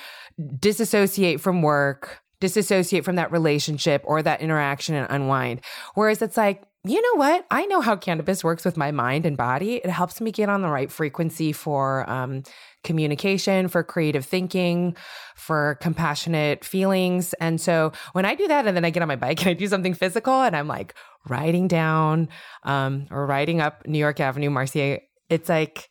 disassociate 0.58 1.40
from 1.40 1.60
work 1.60 2.21
disassociate 2.42 3.04
from 3.04 3.14
that 3.14 3.30
relationship 3.30 4.02
or 4.04 4.20
that 4.20 4.40
interaction 4.40 4.96
and 4.96 5.06
unwind. 5.08 5.60
Whereas 5.94 6.20
it's 6.20 6.36
like, 6.36 6.64
you 6.84 7.00
know 7.00 7.14
what? 7.14 7.46
I 7.52 7.66
know 7.66 7.80
how 7.80 7.94
cannabis 7.94 8.42
works 8.42 8.64
with 8.64 8.76
my 8.76 8.90
mind 8.90 9.24
and 9.24 9.36
body. 9.36 9.76
It 9.76 9.88
helps 9.88 10.20
me 10.20 10.32
get 10.32 10.48
on 10.48 10.60
the 10.60 10.68
right 10.68 10.90
frequency 10.90 11.52
for 11.52 12.10
um, 12.10 12.42
communication, 12.82 13.68
for 13.68 13.84
creative 13.84 14.24
thinking, 14.24 14.96
for 15.36 15.78
compassionate 15.80 16.64
feelings. 16.64 17.32
And 17.34 17.60
so 17.60 17.92
when 18.12 18.24
I 18.24 18.34
do 18.34 18.48
that 18.48 18.66
and 18.66 18.76
then 18.76 18.84
I 18.84 18.90
get 18.90 19.02
on 19.02 19.08
my 19.08 19.14
bike 19.14 19.40
and 19.42 19.50
I 19.50 19.54
do 19.54 19.68
something 19.68 19.94
physical 19.94 20.42
and 20.42 20.56
I'm 20.56 20.66
like 20.66 20.94
riding 21.28 21.68
down 21.68 22.28
um, 22.64 23.06
or 23.12 23.24
riding 23.24 23.60
up 23.60 23.86
New 23.86 23.98
York 23.98 24.18
Avenue, 24.18 24.50
Marcia, 24.50 24.98
it's 25.30 25.48
like, 25.48 25.88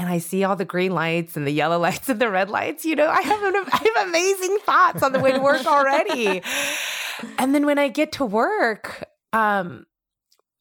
and 0.00 0.08
I 0.08 0.16
see 0.16 0.44
all 0.44 0.56
the 0.56 0.64
green 0.64 0.92
lights 0.92 1.36
and 1.36 1.46
the 1.46 1.50
yellow 1.50 1.78
lights 1.86 2.08
and 2.08 2.18
the 2.18 2.30
red 2.30 2.48
lights, 2.48 2.86
you 2.86 2.96
know, 2.96 3.06
I 3.06 3.20
have, 3.20 3.42
an, 3.42 3.54
I 3.70 3.92
have 3.94 4.08
amazing 4.08 4.58
thoughts 4.64 5.02
on 5.02 5.12
the 5.12 5.20
way 5.20 5.32
to 5.32 5.38
work 5.38 5.66
already. 5.66 6.42
and 7.38 7.54
then 7.54 7.66
when 7.66 7.78
I 7.78 7.88
get 7.88 8.12
to 8.12 8.24
work, 8.24 9.04
um, 9.34 9.86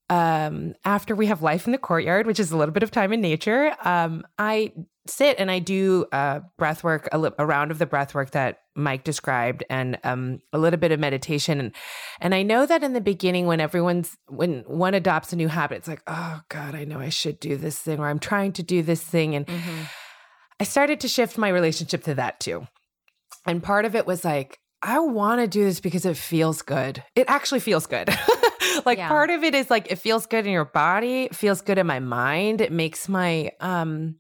um, 0.10 0.74
after 0.86 1.16
we 1.16 1.28
have 1.28 1.42
life 1.42 1.66
in 1.66 1.72
the 1.72 1.78
courtyard, 1.78 2.26
which 2.26 2.40
is 2.40 2.52
a 2.52 2.58
little 2.58 2.74
bit 2.74 2.84
of 2.84 2.92
time 2.92 3.14
in 3.14 3.22
nature, 3.22 3.76
um, 3.84 4.24
I 4.38 4.74
sit 5.08 5.40
and 5.40 5.52
I 5.52 5.60
do 5.60 6.06
uh, 6.12 6.42
breath 6.58 6.84
work, 6.84 7.10
a, 7.12 7.32
a, 7.38 7.46
round 7.46 7.72
of 7.72 7.80
the 7.80 7.86
breath 7.86 8.14
work 8.14 8.32
that 8.32 8.62
Mike 8.76 9.04
described, 9.04 9.64
and 9.70 10.00
um, 10.04 10.42
a 10.54 10.58
little 10.58 10.80
bit 10.80 10.92
of 10.92 11.00
meditation. 11.00 11.60
And 11.60 11.76
and 12.20 12.34
I 12.34 12.44
know 12.44 12.66
that 12.66 12.84
in 12.84 12.94
the 12.94 13.02
beginning, 13.02 13.46
when 13.46 13.60
everyone's 13.60 14.18
when 14.28 14.64
one 14.68 14.94
adopts 14.94 15.34
a 15.34 15.36
new 15.36 15.48
habit, 15.48 15.78
it's 15.78 15.88
like, 15.88 16.04
oh 16.08 16.42
God, 16.50 16.76
I 16.76 16.86
know 16.86 17.00
I 17.00 17.10
should 17.10 17.40
do 17.40 17.56
this 17.56 17.78
thing, 17.80 18.00
or 18.00 18.08
I'm 18.08 18.20
trying 18.20 18.54
to 18.54 18.64
do 18.64 18.82
this 18.82 19.02
thing, 19.04 19.36
and 19.36 19.46
mm-hmm. 19.46 19.84
I 20.60 20.64
started 20.64 21.00
to 21.02 21.08
shift 21.08 21.38
my 21.38 21.50
relationship 21.50 22.04
to 22.04 22.16
that 22.16 22.40
too. 22.40 22.68
And 23.46 23.64
part 23.64 23.86
of 23.86 23.96
it 23.96 24.06
was 24.06 24.26
like, 24.26 24.60
I 24.82 25.00
want 25.00 25.42
to 25.42 25.48
do 25.48 25.64
this 25.64 25.80
because 25.80 26.06
it 26.06 26.18
feels 26.18 26.62
good. 26.62 27.04
It 27.16 27.30
actually 27.30 27.60
feels 27.60 27.86
good. 27.86 28.10
like 28.90 28.98
yeah. 28.98 29.08
part 29.08 29.30
of 29.30 29.44
it 29.44 29.54
is 29.54 29.70
like 29.70 29.92
it 29.92 29.98
feels 29.98 30.26
good 30.26 30.46
in 30.46 30.52
your 30.52 30.66
body, 30.66 31.24
it 31.24 31.36
feels 31.36 31.62
good 31.62 31.78
in 31.78 31.88
my 31.88 32.00
mind. 32.00 32.60
It 32.60 32.72
makes 32.72 33.08
my 33.08 33.52
um 33.60 34.16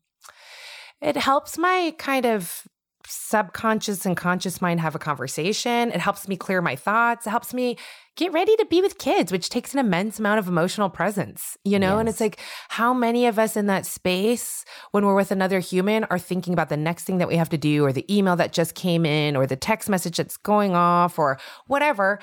it 1.01 1.17
helps 1.17 1.57
my 1.57 1.93
kind 1.97 2.25
of 2.25 2.67
subconscious 3.07 4.05
and 4.05 4.15
conscious 4.15 4.61
mind 4.61 4.79
have 4.79 4.93
a 4.93 4.99
conversation. 4.99 5.89
It 5.91 5.99
helps 5.99 6.27
me 6.27 6.37
clear 6.37 6.61
my 6.61 6.75
thoughts. 6.75 7.25
It 7.25 7.31
helps 7.31 7.53
me 7.53 7.77
get 8.15 8.31
ready 8.31 8.55
to 8.57 8.65
be 8.65 8.81
with 8.81 8.99
kids, 8.99 9.31
which 9.31 9.49
takes 9.49 9.73
an 9.73 9.79
immense 9.79 10.19
amount 10.19 10.37
of 10.37 10.47
emotional 10.47 10.89
presence, 10.89 11.57
you 11.63 11.79
know? 11.79 11.93
Yes. 11.93 11.99
And 11.99 12.09
it's 12.09 12.19
like, 12.19 12.39
how 12.67 12.93
many 12.93 13.25
of 13.25 13.39
us 13.39 13.55
in 13.55 13.65
that 13.65 13.87
space, 13.87 14.63
when 14.91 15.05
we're 15.05 15.15
with 15.15 15.31
another 15.31 15.59
human, 15.59 16.03
are 16.05 16.19
thinking 16.19 16.53
about 16.53 16.69
the 16.69 16.77
next 16.77 17.05
thing 17.05 17.17
that 17.17 17.27
we 17.27 17.37
have 17.37 17.49
to 17.49 17.57
do, 17.57 17.83
or 17.83 17.91
the 17.91 18.05
email 18.15 18.35
that 18.35 18.53
just 18.53 18.75
came 18.75 19.05
in, 19.05 19.35
or 19.35 19.47
the 19.47 19.55
text 19.55 19.89
message 19.89 20.17
that's 20.17 20.37
going 20.37 20.75
off, 20.75 21.17
or 21.17 21.39
whatever. 21.65 22.19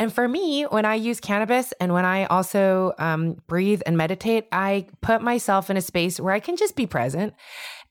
And 0.00 0.10
for 0.10 0.26
me, 0.26 0.62
when 0.62 0.86
I 0.86 0.94
use 0.94 1.20
cannabis 1.20 1.74
and 1.78 1.92
when 1.92 2.06
I 2.06 2.24
also 2.24 2.94
um, 2.98 3.36
breathe 3.46 3.82
and 3.84 3.98
meditate, 3.98 4.46
I 4.50 4.86
put 5.02 5.20
myself 5.20 5.68
in 5.68 5.76
a 5.76 5.82
space 5.82 6.18
where 6.18 6.32
I 6.32 6.40
can 6.40 6.56
just 6.56 6.74
be 6.74 6.86
present 6.86 7.34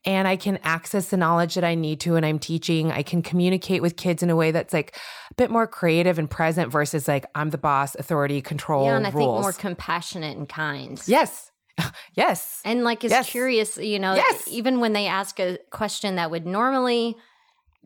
and 0.04 0.26
I 0.26 0.34
can 0.34 0.58
access 0.64 1.10
the 1.10 1.16
knowledge 1.16 1.54
that 1.54 1.62
I 1.62 1.76
need 1.76 2.00
to 2.00 2.14
when 2.14 2.24
I'm 2.24 2.40
teaching. 2.40 2.90
I 2.90 3.04
can 3.04 3.22
communicate 3.22 3.80
with 3.80 3.96
kids 3.96 4.24
in 4.24 4.30
a 4.30 4.34
way 4.34 4.50
that's 4.50 4.74
like 4.74 4.96
a 5.30 5.34
bit 5.34 5.52
more 5.52 5.68
creative 5.68 6.18
and 6.18 6.28
present 6.28 6.72
versus 6.72 7.06
like 7.06 7.26
I'm 7.36 7.50
the 7.50 7.58
boss, 7.58 7.94
authority, 7.94 8.42
control. 8.42 8.86
Yeah, 8.86 8.96
and 8.96 9.06
I 9.06 9.10
rules. 9.10 9.36
think 9.36 9.42
more 9.42 9.52
compassionate 9.52 10.36
and 10.36 10.48
kind. 10.48 11.00
Yes. 11.06 11.52
yes. 12.14 12.60
And 12.64 12.82
like 12.82 13.04
is 13.04 13.12
yes. 13.12 13.30
curious, 13.30 13.76
you 13.76 14.00
know, 14.00 14.14
yes. 14.14 14.48
even 14.48 14.80
when 14.80 14.94
they 14.94 15.06
ask 15.06 15.38
a 15.38 15.58
question 15.70 16.16
that 16.16 16.32
would 16.32 16.44
normally 16.44 17.16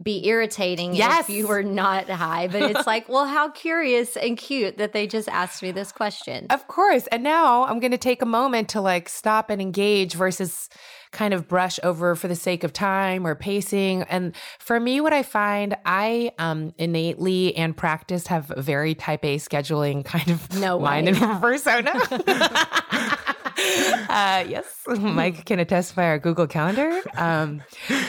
be 0.03 0.27
irritating 0.27 0.95
yes. 0.95 1.21
if 1.21 1.35
you 1.35 1.47
were 1.47 1.63
not 1.63 2.09
high. 2.09 2.49
But 2.49 2.63
it's 2.63 2.87
like, 2.87 3.09
well, 3.09 3.27
how 3.27 3.51
curious 3.51 4.17
and 4.17 4.37
cute 4.37 4.79
that 4.79 4.93
they 4.93 5.07
just 5.07 5.29
asked 5.29 5.63
me 5.63 5.71
this 5.71 5.93
question. 5.93 6.47
Of 6.51 6.67
course. 6.67 7.07
And 7.09 7.23
now 7.23 7.65
I'm 7.65 7.79
going 7.79 7.93
to 7.93 7.99
take 7.99 8.21
a 8.21 8.27
moment 8.27 8.71
to 8.71 8.81
like 8.81 9.09
stop 9.09 9.51
and 9.51 9.63
engage 9.63 10.15
versus 10.15 10.69
kind 11.13 11.33
of 11.33 11.47
brush 11.47 11.79
over 11.85 12.17
for 12.17 12.27
the 12.27 12.35
sake 12.35 12.65
of 12.65 12.73
time 12.73 13.25
or 13.25 13.37
pacing. 13.37 14.03
And 14.03 14.35
for 14.59 14.81
me, 14.81 15.01
what 15.01 15.13
I 15.13 15.23
find, 15.23 15.77
I 15.87 16.33
um, 16.39 16.75
innately 16.77 17.55
and 17.57 17.77
practice 17.77 18.27
have 18.27 18.53
very 18.57 18.97
type 18.97 19.25
A 19.25 19.37
scheduling 19.37 20.05
kind 20.05 20.29
of 20.29 20.59
no 20.59 20.81
mind 20.81 21.09
and 21.09 21.41
persona. 21.41 21.93
Uh, 24.09 24.45
yes, 24.49 24.65
Mike 24.87 25.45
can 25.45 25.59
attest 25.59 25.97
by 25.97 26.05
our 26.05 26.19
Google 26.19 26.47
Calendar. 26.47 27.01
Um, 27.17 27.63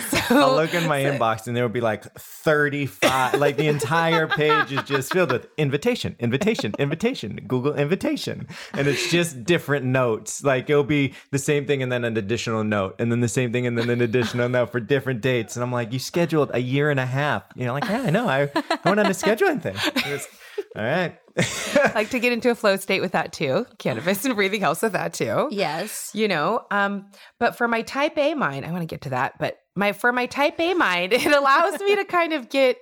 so 0.09 0.17
I'll 0.29 0.55
look 0.55 0.73
in 0.73 0.87
my 0.87 1.01
inbox 1.01 1.47
and 1.47 1.55
there 1.55 1.63
will 1.63 1.69
be 1.73 1.81
like 1.81 2.03
35, 2.17 3.35
like 3.35 3.57
the 3.57 3.67
entire 3.67 4.27
page 4.27 4.71
is 4.71 4.83
just 4.83 5.13
filled 5.13 5.31
with 5.31 5.47
invitation, 5.57 6.15
invitation, 6.19 6.73
invitation, 6.79 7.35
Google 7.47 7.73
invitation. 7.75 8.47
And 8.73 8.87
it's 8.87 9.09
just 9.11 9.43
different 9.43 9.85
notes. 9.85 10.43
Like 10.43 10.69
it'll 10.69 10.83
be 10.83 11.13
the 11.31 11.39
same 11.39 11.65
thing 11.65 11.81
and 11.81 11.91
then 11.91 12.03
an 12.03 12.17
additional 12.17 12.63
note, 12.63 12.95
and 12.99 13.11
then 13.11 13.21
the 13.21 13.27
same 13.27 13.51
thing 13.51 13.65
and 13.67 13.77
then 13.77 13.89
an 13.89 14.01
additional 14.01 14.49
note 14.49 14.71
for 14.71 14.79
different 14.79 15.21
dates. 15.21 15.55
And 15.55 15.63
I'm 15.63 15.71
like, 15.71 15.93
you 15.93 15.99
scheduled 15.99 16.51
a 16.53 16.59
year 16.59 16.89
and 16.89 16.99
a 16.99 17.05
half. 17.05 17.43
You 17.55 17.65
know, 17.65 17.73
like, 17.73 17.85
yeah, 17.85 18.01
I 18.01 18.09
know. 18.09 18.27
I, 18.27 18.43
I 18.55 18.79
went 18.85 18.99
on 18.99 19.05
a 19.07 19.09
scheduling 19.09 19.61
thing. 19.61 19.75
It's- 19.95 20.27
all 20.75 20.83
right. 20.83 21.17
like 21.95 22.09
to 22.11 22.19
get 22.19 22.31
into 22.31 22.49
a 22.49 22.55
flow 22.55 22.77
state 22.77 23.01
with 23.01 23.11
that 23.11 23.33
too. 23.33 23.65
Cannabis 23.77 24.23
and 24.25 24.35
breathing 24.35 24.61
helps 24.61 24.81
with 24.81 24.93
that 24.93 25.13
too. 25.13 25.49
Yes. 25.51 26.11
You 26.13 26.27
know, 26.27 26.65
um, 26.71 27.07
but 27.39 27.57
for 27.57 27.67
my 27.67 27.81
type 27.81 28.17
A 28.17 28.33
mind, 28.35 28.65
I 28.65 28.71
want 28.71 28.81
to 28.81 28.87
get 28.87 29.01
to 29.01 29.09
that, 29.09 29.37
but 29.39 29.57
my 29.75 29.91
for 29.91 30.11
my 30.13 30.25
type 30.25 30.59
A 30.59 30.73
mind, 30.73 31.13
it 31.13 31.25
allows 31.25 31.79
me 31.81 31.95
to 31.95 32.05
kind 32.05 32.31
of 32.33 32.49
get, 32.49 32.77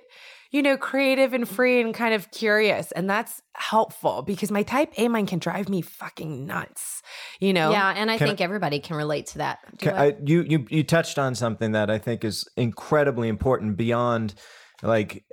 you 0.52 0.62
know, 0.62 0.76
creative 0.76 1.32
and 1.32 1.48
free 1.48 1.80
and 1.80 1.92
kind 1.92 2.14
of 2.14 2.30
curious. 2.30 2.92
And 2.92 3.10
that's 3.10 3.42
helpful 3.54 4.22
because 4.22 4.52
my 4.52 4.62
type 4.62 4.92
A 4.98 5.08
mind 5.08 5.26
can 5.26 5.40
drive 5.40 5.68
me 5.68 5.82
fucking 5.82 6.46
nuts. 6.46 7.02
You 7.40 7.52
know? 7.52 7.72
Yeah, 7.72 7.92
and 7.96 8.08
I 8.08 8.18
Can 8.18 8.28
think 8.28 8.40
everybody 8.40 8.78
can 8.78 8.96
relate 8.96 9.26
to 9.28 9.38
that. 9.38 9.58
Do 9.78 9.90
Ca- 9.90 9.96
I- 9.96 10.04
I, 10.06 10.16
you 10.24 10.42
you 10.42 10.66
you 10.70 10.84
touched 10.84 11.18
on 11.18 11.34
something 11.34 11.72
that 11.72 11.90
I 11.90 11.98
think 11.98 12.24
is 12.24 12.48
incredibly 12.56 13.26
important 13.28 13.76
beyond 13.76 14.34
like 14.82 15.24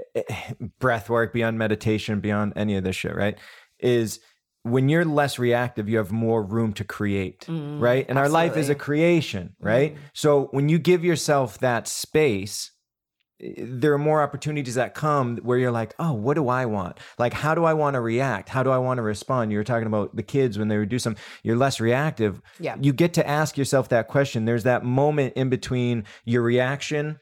breath 0.79 1.09
work, 1.09 1.33
beyond 1.33 1.57
meditation, 1.57 2.19
beyond 2.19 2.53
any 2.55 2.75
of 2.75 2.83
this 2.83 2.95
shit, 2.95 3.15
right? 3.15 3.37
Is 3.79 4.19
when 4.63 4.89
you're 4.89 5.05
less 5.05 5.39
reactive, 5.39 5.89
you 5.89 5.97
have 5.97 6.11
more 6.11 6.43
room 6.43 6.73
to 6.73 6.83
create, 6.83 7.45
Mm, 7.47 7.81
right? 7.81 8.05
And 8.07 8.19
our 8.19 8.29
life 8.29 8.55
is 8.57 8.69
a 8.69 8.75
creation, 8.75 9.55
right? 9.59 9.97
So 10.13 10.49
when 10.51 10.69
you 10.69 10.77
give 10.77 11.03
yourself 11.03 11.57
that 11.59 11.87
space, 11.87 12.71
eh, 13.41 13.53
there 13.57 13.91
are 13.93 13.97
more 13.97 14.21
opportunities 14.21 14.75
that 14.75 14.93
come 14.93 15.37
where 15.37 15.57
you're 15.57 15.71
like, 15.71 15.95
oh, 15.97 16.13
what 16.13 16.35
do 16.35 16.47
I 16.47 16.67
want? 16.67 16.99
Like, 17.17 17.33
how 17.33 17.55
do 17.55 17.63
I 17.65 17.73
want 17.73 17.95
to 17.95 18.01
react? 18.01 18.49
How 18.49 18.61
do 18.61 18.69
I 18.69 18.77
want 18.77 18.99
to 18.99 19.01
respond? 19.01 19.51
You 19.51 19.57
were 19.57 19.63
talking 19.63 19.87
about 19.87 20.15
the 20.15 20.21
kids 20.23 20.59
when 20.59 20.67
they 20.67 20.77
would 20.77 20.89
do 20.89 20.99
something, 20.99 21.21
you're 21.41 21.57
less 21.57 21.79
reactive. 21.79 22.39
Yeah. 22.59 22.75
You 22.79 22.93
get 22.93 23.15
to 23.15 23.27
ask 23.27 23.57
yourself 23.57 23.89
that 23.89 24.09
question. 24.09 24.45
There's 24.45 24.63
that 24.63 24.85
moment 24.85 25.33
in 25.35 25.49
between 25.49 26.03
your 26.23 26.43
reaction 26.43 27.19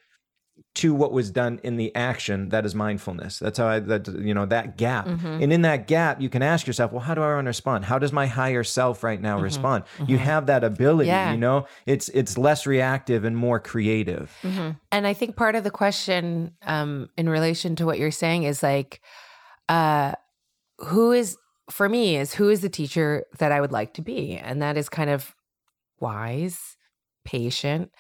to 0.80 0.94
what 0.94 1.12
was 1.12 1.30
done 1.32 1.60
in 1.64 1.78
the 1.78 1.94
action 1.96 2.50
that 2.50 2.66
is 2.66 2.74
mindfulness. 2.76 3.40
That's 3.40 3.58
how 3.58 3.68
i 3.68 3.80
that 3.80 4.08
you 4.08 4.34
know 4.34 4.46
that 4.46 4.78
gap. 4.78 5.08
And 5.08 5.52
in 5.54 5.62
that 5.64 5.88
gap 5.88 6.20
you 6.22 6.30
can 6.30 6.42
ask 6.42 6.66
yourself 6.68 6.92
well 6.92 7.02
how 7.02 7.14
do 7.16 7.22
i 7.22 7.34
want 7.36 7.46
to 7.46 7.50
respond? 7.50 7.86
How 7.86 8.00
does 8.00 8.12
my 8.14 8.28
higher 8.28 8.64
self 8.64 9.04
right 9.04 9.22
now 9.22 9.40
respond? 9.40 9.84
You 10.08 10.18
have 10.18 10.46
that 10.48 10.64
ability 10.64 11.08
Yeah. 11.08 11.32
you 11.32 11.38
know? 11.38 11.66
It's 11.86 12.10
it's 12.10 12.38
less 12.38 12.66
reactive 12.66 13.24
and 13.24 13.36
more 13.36 13.60
creative. 13.60 14.32
And 14.92 15.08
I 15.08 15.14
think 15.14 15.36
part 15.36 15.56
of 15.56 15.64
the 15.64 15.72
question 15.72 16.52
um, 16.64 17.10
in 17.18 17.28
relation 17.30 17.76
to 17.78 17.86
what 17.86 18.00
you're 18.00 18.12
saying 18.12 18.44
is 18.44 18.64
like, 18.64 19.02
uh, 19.68 20.14
who 20.80 21.12
is, 21.12 21.38
for 21.70 21.88
me, 21.90 22.18
is 22.18 22.34
who 22.34 22.50
is 22.50 22.62
the 22.62 22.70
teacher 22.70 23.26
that 23.38 23.52
I 23.52 23.60
would 23.62 23.72
like 23.72 23.94
to 23.96 24.02
be? 24.02 24.38
And 24.38 24.62
that 24.62 24.78
is 24.78 24.90
kind 24.90 25.10
of 25.10 25.36
wise, 26.00 26.78
patient. 27.26 27.92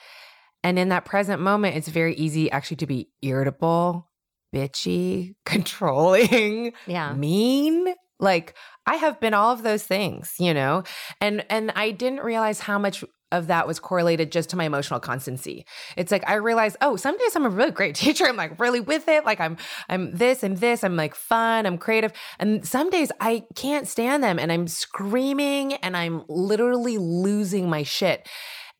And 0.63 0.77
in 0.77 0.89
that 0.89 1.05
present 1.05 1.41
moment, 1.41 1.75
it's 1.75 1.87
very 1.87 2.15
easy 2.15 2.51
actually 2.51 2.77
to 2.77 2.87
be 2.87 3.09
irritable, 3.21 4.09
bitchy, 4.53 5.35
controlling, 5.45 6.73
yeah. 6.87 7.13
mean. 7.13 7.93
Like 8.21 8.55
i 8.85 8.95
have 8.95 9.21
been 9.21 9.33
all 9.33 9.53
of 9.53 9.63
those 9.63 9.83
things 9.83 10.33
you 10.39 10.53
know? 10.53 10.83
And 11.21 11.45
and 11.49 11.71
i 11.75 11.91
didn't 11.91 12.19
realize 12.19 12.59
how 12.59 12.77
much 12.77 13.03
of 13.31 13.47
that 13.47 13.67
was 13.67 13.79
correlated 13.79 14.31
just 14.31 14.49
to 14.49 14.55
my 14.55 14.65
emotional 14.65 14.99
constancy. 14.99 15.65
It's 15.95 16.11
like 16.11 16.27
i 16.27 16.33
realized 16.33 16.77
oh 16.81 16.95
some 16.95 17.17
days 17.17 17.35
i'm 17.35 17.45
a 17.45 17.49
really 17.49 17.71
great 17.71 17.95
teacher. 18.03 18.25
I'm 18.25 18.35
like 18.35 18.59
really 18.59 18.81
with 18.81 19.07
it. 19.07 19.25
Like 19.25 19.39
i'm 19.39 19.57
i'm 19.87 20.11
this 20.11 20.43
and 20.43 20.57
this 20.57 20.83
i'm 20.83 20.95
like 20.95 21.15
fun 21.15 21.65
i'm 21.65 21.77
creative. 21.77 22.11
And 22.39 22.67
some 22.67 22.89
days 22.89 23.11
i 23.21 23.43
can't 23.55 23.87
stand 23.87 24.23
them 24.23 24.39
and 24.39 24.51
i'm 24.51 24.67
screaming 24.67 25.75
and 25.75 25.95
i'm 25.95 26.23
literally 26.27 26.97
losing 26.97 27.69
my 27.69 27.83
shit. 27.83 28.27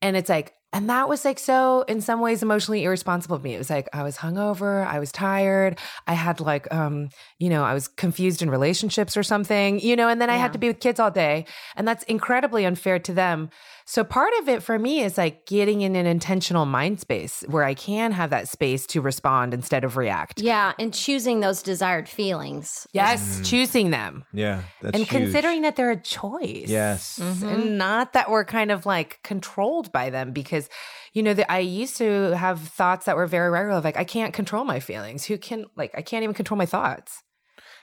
And 0.02 0.18
it's 0.18 0.30
like 0.30 0.54
and 0.72 0.90
that 0.90 1.10
was 1.10 1.26
like 1.26 1.40
so, 1.40 1.82
in 1.88 2.00
some 2.00 2.20
ways, 2.22 2.44
emotionally 2.44 2.84
irresponsible 2.84 3.36
of 3.36 3.44
me. 3.44 3.56
It 3.56 3.58
was 3.58 3.70
like 3.70 3.90
I 3.92 4.04
was 4.04 4.18
hungover, 4.18 4.86
I 4.86 5.00
was 5.00 5.12
tired, 5.12 5.80
I 6.06 6.14
had 6.14 6.40
like, 6.40 6.72
um, 6.74 7.10
you 7.40 7.50
know, 7.50 7.64
I 7.64 7.74
was 7.74 7.88
confused 7.88 8.42
in 8.44 8.50
relationships 8.52 9.18
or 9.18 9.24
something, 9.24 9.80
you 9.80 9.96
know, 9.96 10.08
and 10.08 10.22
then 10.22 10.30
I 10.30 10.36
Yeah. 10.36 10.42
had 10.42 10.54
to 10.54 10.60
be 10.60 10.68
with 10.68 10.80
kids 10.80 11.00
all 11.00 11.10
day. 11.12 11.46
And 11.76 11.88
that's 11.88 12.04
incredibly 12.04 12.66
unfair 12.66 13.00
to 13.00 13.14
them. 13.14 13.50
So 13.90 14.04
part 14.04 14.32
of 14.40 14.48
it 14.48 14.62
for 14.62 14.78
me 14.78 15.02
is 15.02 15.18
like 15.18 15.48
getting 15.48 15.82
in 15.82 15.96
an 15.96 16.06
intentional 16.06 16.68
mind 16.68 17.00
space 17.00 17.44
where 17.48 17.64
I 17.64 17.74
can 17.74 18.12
have 18.12 18.30
that 18.30 18.48
space 18.48 18.86
to 18.88 19.02
respond 19.02 19.52
instead 19.54 19.84
of 19.84 19.98
react. 19.98 20.42
Yeah, 20.42 20.74
and 20.78 20.94
choosing 20.94 21.40
those 21.40 21.64
desired 21.64 22.08
feelings. 22.08 22.86
Yes, 22.94 23.24
mm-hmm. 23.24 23.44
choosing 23.44 23.90
them 23.90 24.26
yeah 24.34 24.64
that's 24.82 24.96
and 24.96 25.08
huge. 25.08 25.10
considering 25.10 25.62
that 25.62 25.76
they're 25.76 25.92
a 25.92 26.02
choice. 26.02 26.68
yes 26.68 27.20
mm-hmm. 27.22 27.48
and 27.48 27.78
not 27.78 28.14
that 28.14 28.30
we're 28.30 28.46
kind 28.46 28.72
of 28.72 28.86
like 28.86 29.20
controlled 29.24 29.92
by 29.92 30.10
them 30.10 30.32
because 30.32 30.70
you 31.14 31.24
know 31.24 31.34
that 31.34 31.52
i 31.52 31.60
used 31.60 31.98
to 31.98 32.36
have 32.36 32.60
thoughts 32.60 33.06
that 33.06 33.16
were 33.16 33.28
very 33.28 33.50
regular 33.50 33.78
of 33.78 33.84
like 33.84 33.98
i 33.98 34.04
can't 34.04 34.34
control 34.34 34.64
my 34.64 34.80
feelings 34.80 35.26
who 35.26 35.38
can 35.38 35.66
like 35.76 35.92
i 35.96 36.02
can't 36.02 36.24
even 36.24 36.34
control 36.34 36.58
my 36.58 36.66
thoughts 36.66 37.24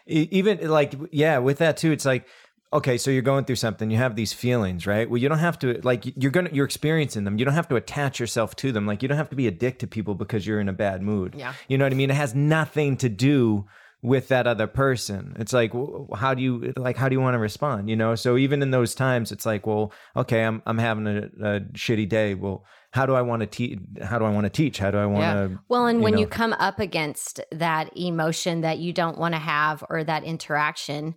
even 0.07 0.69
like 0.69 0.95
yeah 1.11 1.39
with 1.39 1.59
that 1.59 1.77
too 1.77 1.93
it's 1.93 2.05
like 2.05 2.27
okay 2.73 2.97
so 2.99 3.11
you're 3.11 3.23
going 3.23 3.45
through 3.45 3.57
something 3.57 3.91
you 3.91 3.97
have 3.97 4.17
these 4.17 4.33
feelings 4.33 4.87
right? 4.87 5.09
Well 5.09 5.21
you 5.21 5.29
don't 5.29 5.39
have 5.39 5.59
to 5.61 5.81
like 5.83 6.05
you're 6.17 6.31
gonna 6.31 6.51
you're 6.53 6.65
experiencing 6.65 7.25
them. 7.25 7.39
You 7.39 7.45
don't 7.45 7.55
have 7.55 7.69
to 7.69 7.77
attach 7.77 8.19
yourself 8.21 8.57
to 8.57 8.73
them. 8.73 8.87
Like 8.87 9.03
you 9.03 9.09
don't 9.09 9.19
have 9.19 9.31
to 9.31 9.37
be 9.37 9.47
a 9.47 9.51
dick 9.53 9.79
to 9.81 9.87
people 9.87 10.15
because 10.15 10.47
you're 10.47 10.61
in 10.61 10.69
a 10.69 10.73
bad 10.73 11.03
mood. 11.03 11.35
Yeah. 11.37 11.55
you 11.69 11.79
know 11.79 11.85
what 11.85 11.93
i 11.93 11.97
mean? 11.97 12.11
It 12.11 12.15
has 12.17 12.35
nothing 12.35 12.97
to 12.99 13.09
do 13.09 13.67
with 14.03 14.29
that 14.29 14.47
other 14.47 14.67
person. 14.67 15.35
It's 15.39 15.53
like 15.53 15.73
how 16.15 16.35
do 16.35 16.43
you 16.43 16.73
like 16.77 16.97
how 16.97 17.09
do 17.09 17.15
you 17.15 17.21
want 17.21 17.35
to 17.35 17.39
respond 17.39 17.89
you 17.89 17.97
know? 17.97 18.15
So 18.15 18.37
even 18.37 18.63
in 18.63 18.71
those 18.71 18.95
times 18.95 19.33
it's 19.33 19.47
like 19.47 19.67
well 19.67 19.93
okay 20.17 20.45
i'm 20.45 20.63
i'm 20.67 20.79
having 20.79 21.07
a, 21.07 21.19
a 21.43 21.61
shitty 21.73 22.09
day. 22.09 22.35
Well 22.35 22.65
how 22.93 23.05
do 23.07 23.15
i 23.15 23.23
want 23.23 23.41
to 23.41 23.47
teach 23.47 23.79
how 24.03 24.19
do 24.19 24.25
i 24.25 24.31
want 24.31 24.45
to 24.45 24.51
teach? 24.51 24.79
How 24.79 24.91
do 24.91 24.99
i 24.99 25.07
want 25.07 25.23
to 25.53 25.59
Well, 25.69 25.87
and 25.87 26.03
when 26.03 26.15
know. 26.15 26.21
you 26.21 26.27
come 26.27 26.53
up 26.55 26.79
against 26.81 27.41
that 27.53 27.91
emotion 27.97 28.61
that 28.63 28.79
you 28.79 28.93
don't 28.93 29.19
want 29.19 29.35
to 29.35 29.39
have 29.41 29.85
or 29.91 30.03
that 30.05 30.25
interaction, 30.25 31.15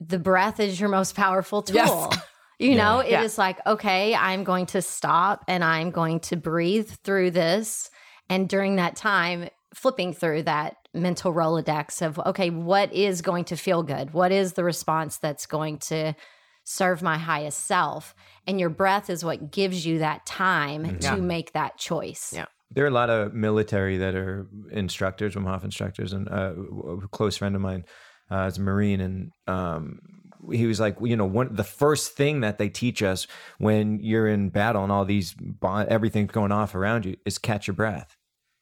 the 0.00 0.18
breath 0.18 0.60
is 0.60 0.78
your 0.78 0.88
most 0.88 1.14
powerful 1.14 1.62
tool. 1.62 1.76
Yes. 1.76 2.18
You 2.58 2.74
know, 2.74 3.00
it 3.00 3.12
is 3.20 3.36
Yeah. 3.36 3.44
like, 3.44 3.66
okay, 3.66 4.14
I'm 4.14 4.42
going 4.44 4.66
to 4.66 4.80
stop 4.82 5.44
and 5.46 5.62
I'm 5.62 5.90
going 5.90 6.20
to 6.20 6.36
breathe 6.36 6.90
through 7.04 7.32
this. 7.32 7.90
And 8.30 8.48
during 8.48 8.76
that 8.76 8.96
time, 8.96 9.48
flipping 9.74 10.14
through 10.14 10.44
that 10.44 10.76
mental 10.94 11.34
Rolodex 11.34 12.00
of, 12.00 12.18
okay, 12.20 12.48
what 12.48 12.92
is 12.94 13.20
going 13.20 13.44
to 13.46 13.56
feel 13.56 13.82
good? 13.82 14.14
What 14.14 14.32
is 14.32 14.54
the 14.54 14.64
response 14.64 15.18
that's 15.18 15.44
going 15.44 15.78
to 15.80 16.14
serve 16.64 17.02
my 17.02 17.18
highest 17.18 17.66
self? 17.66 18.14
And 18.46 18.58
your 18.58 18.70
breath 18.70 19.10
is 19.10 19.22
what 19.22 19.50
gives 19.50 19.84
you 19.84 19.98
that 19.98 20.24
time 20.24 20.84
Yeah. 21.00 21.14
to 21.14 21.20
make 21.20 21.52
that 21.52 21.76
choice. 21.76 22.32
Yeah. 22.34 22.46
There 22.70 22.84
are 22.84 22.88
a 22.88 22.90
lot 22.90 23.10
of 23.10 23.34
military 23.34 23.98
that 23.98 24.14
are 24.14 24.46
instructors, 24.72 25.34
Wim 25.34 25.44
Hof 25.44 25.62
instructors, 25.62 26.12
and 26.14 26.26
uh, 26.28 26.54
a 27.04 27.08
close 27.08 27.36
friend 27.36 27.54
of 27.54 27.60
mine 27.60 27.84
uh, 28.30 28.46
is 28.48 28.58
a 28.58 28.60
Marine, 28.60 29.00
and 29.00 29.32
um, 29.46 30.00
he 30.52 30.66
was 30.66 30.80
like, 30.80 30.96
you 31.00 31.16
know, 31.16 31.24
one 31.24 31.54
the 31.54 31.64
first 31.64 32.12
thing 32.12 32.40
that 32.40 32.58
they 32.58 32.68
teach 32.68 33.02
us 33.02 33.26
when 33.58 34.00
you're 34.00 34.28
in 34.28 34.50
battle 34.50 34.82
and 34.82 34.92
all 34.92 35.04
these 35.04 35.34
everything's 35.64 36.32
going 36.32 36.52
off 36.52 36.74
around 36.74 37.04
you 37.04 37.16
is 37.24 37.38
catch 37.38 37.66
your 37.66 37.74
breath. 37.74 38.16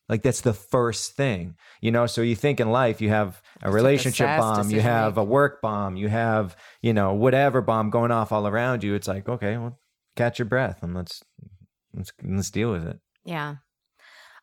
Like 0.08 0.22
that's 0.22 0.42
the 0.42 0.52
first 0.52 1.12
thing, 1.16 1.56
you 1.80 1.90
know. 1.90 2.06
So 2.06 2.20
you 2.20 2.36
think 2.36 2.60
in 2.60 2.70
life 2.70 3.00
you 3.00 3.08
have 3.08 3.40
a 3.62 3.70
relationship 3.70 4.28
assess, 4.28 4.58
bomb, 4.58 4.70
you 4.70 4.80
have 4.80 5.16
a 5.16 5.24
work 5.24 5.62
bomb, 5.62 5.96
you 5.96 6.08
have 6.08 6.56
you 6.82 6.92
know 6.92 7.14
whatever 7.14 7.62
bomb 7.62 7.88
going 7.88 8.10
off 8.10 8.30
all 8.30 8.46
around 8.46 8.84
you. 8.84 8.94
It's 8.94 9.08
like 9.08 9.28
okay, 9.28 9.56
well, 9.56 9.78
catch 10.14 10.38
your 10.38 10.46
breath 10.46 10.82
and 10.82 10.94
let's 10.94 11.22
let's 11.94 12.12
let's 12.22 12.50
deal 12.50 12.70
with 12.70 12.86
it. 12.86 12.98
Yeah. 13.24 13.56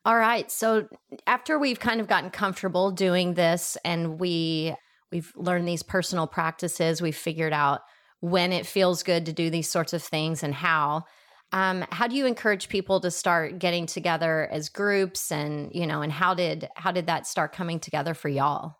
All 0.03 0.17
right. 0.17 0.51
So 0.51 0.87
after 1.27 1.59
we've 1.59 1.79
kind 1.79 2.01
of 2.01 2.07
gotten 2.07 2.31
comfortable 2.31 2.89
doing 2.89 3.35
this 3.35 3.77
and 3.85 4.19
we 4.19 4.75
we've 5.11 5.31
learned 5.35 5.67
these 5.67 5.83
personal 5.83 6.27
practices, 6.27 7.01
we've 7.01 7.15
figured 7.15 7.53
out 7.53 7.81
when 8.19 8.51
it 8.53 8.65
feels 8.65 9.03
good 9.03 9.25
to 9.25 9.33
do 9.33 9.49
these 9.49 9.69
sorts 9.69 9.93
of 9.93 10.03
things 10.03 10.43
and 10.43 10.53
how. 10.53 11.05
Um, 11.53 11.85
how 11.91 12.07
do 12.07 12.15
you 12.15 12.25
encourage 12.25 12.69
people 12.69 13.01
to 13.01 13.11
start 13.11 13.59
getting 13.59 13.85
together 13.85 14.47
as 14.51 14.69
groups 14.69 15.31
and 15.31 15.69
you 15.73 15.85
know 15.85 16.01
and 16.01 16.11
how 16.11 16.33
did 16.33 16.69
how 16.75 16.91
did 16.91 17.07
that 17.07 17.27
start 17.27 17.51
coming 17.51 17.79
together 17.79 18.13
for 18.13 18.29
y'all? 18.29 18.77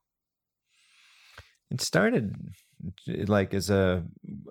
It 1.69 1.81
started 1.81 2.33
like 3.07 3.53
as 3.53 3.69
a 3.69 4.05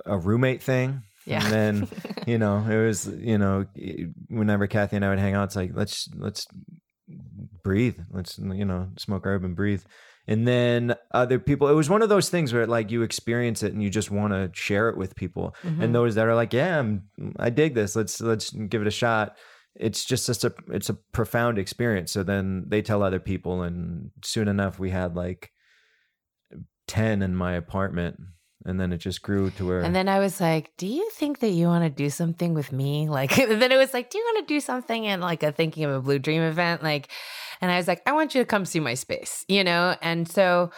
a 0.04 0.18
roommate 0.18 0.62
thing. 0.62 1.02
Yeah. 1.26 1.44
And 1.44 1.52
then, 1.52 1.88
you 2.26 2.38
know, 2.38 2.58
it 2.58 2.86
was, 2.86 3.06
you 3.06 3.38
know, 3.38 3.66
whenever 4.28 4.66
Kathy 4.66 4.96
and 4.96 5.04
I 5.04 5.10
would 5.10 5.18
hang 5.18 5.34
out, 5.34 5.44
it's 5.44 5.56
like, 5.56 5.70
let's, 5.74 6.08
let's 6.16 6.46
breathe. 7.62 7.98
Let's, 8.10 8.38
you 8.38 8.64
know, 8.64 8.88
smoke 8.98 9.26
herb 9.26 9.44
and 9.44 9.56
breathe. 9.56 9.82
And 10.26 10.46
then 10.46 10.94
other 11.12 11.38
people, 11.38 11.68
it 11.68 11.74
was 11.74 11.90
one 11.90 12.02
of 12.02 12.08
those 12.08 12.28
things 12.28 12.52
where 12.52 12.66
like 12.66 12.90
you 12.90 13.02
experience 13.02 13.62
it 13.62 13.72
and 13.72 13.82
you 13.82 13.90
just 13.90 14.10
want 14.10 14.32
to 14.32 14.50
share 14.52 14.88
it 14.88 14.96
with 14.96 15.16
people. 15.16 15.54
Mm-hmm. 15.64 15.82
And 15.82 15.94
those 15.94 16.14
that 16.14 16.26
are 16.26 16.34
like, 16.34 16.52
yeah, 16.52 16.78
I'm, 16.78 17.04
I 17.38 17.50
dig 17.50 17.74
this. 17.74 17.96
Let's 17.96 18.20
let's 18.20 18.50
give 18.50 18.82
it 18.82 18.88
a 18.88 18.92
shot. 18.92 19.36
It's 19.74 20.04
just 20.04 20.26
such 20.26 20.44
a 20.44 20.52
it's 20.68 20.88
a 20.88 20.94
profound 20.94 21.58
experience. 21.58 22.12
So 22.12 22.22
then 22.22 22.64
they 22.68 22.82
tell 22.82 23.02
other 23.02 23.20
people, 23.20 23.62
and 23.62 24.10
soon 24.22 24.48
enough 24.48 24.78
we 24.78 24.90
had 24.90 25.16
like 25.16 25.50
ten 26.86 27.22
in 27.22 27.34
my 27.34 27.54
apartment, 27.54 28.20
and 28.64 28.80
then 28.80 28.92
it 28.92 28.98
just 28.98 29.22
grew 29.22 29.50
to 29.52 29.66
where. 29.66 29.80
And 29.80 29.94
then 29.94 30.08
I 30.08 30.18
was 30.18 30.40
like, 30.40 30.72
"Do 30.76 30.86
you 30.86 31.08
think 31.10 31.38
that 31.38 31.50
you 31.50 31.66
want 31.66 31.84
to 31.84 31.90
do 31.90 32.10
something 32.10 32.52
with 32.52 32.72
me?" 32.72 33.08
Like, 33.08 33.34
then 33.36 33.72
it 33.72 33.76
was 33.76 33.94
like, 33.94 34.10
"Do 34.10 34.18
you 34.18 34.24
want 34.24 34.46
to 34.46 34.54
do 34.54 34.60
something?" 34.60 35.06
And 35.06 35.22
like 35.22 35.42
a 35.42 35.52
thinking 35.52 35.84
of 35.84 35.92
a 35.92 36.00
Blue 36.00 36.18
Dream 36.18 36.42
event, 36.42 36.82
like, 36.82 37.08
and 37.60 37.70
I 37.70 37.76
was 37.76 37.88
like, 37.88 38.02
"I 38.06 38.12
want 38.12 38.34
you 38.34 38.40
to 38.40 38.46
come 38.46 38.64
see 38.64 38.80
my 38.80 38.94
space," 38.94 39.44
you 39.48 39.64
know. 39.64 39.96
And 40.02 40.28
so, 40.28 40.70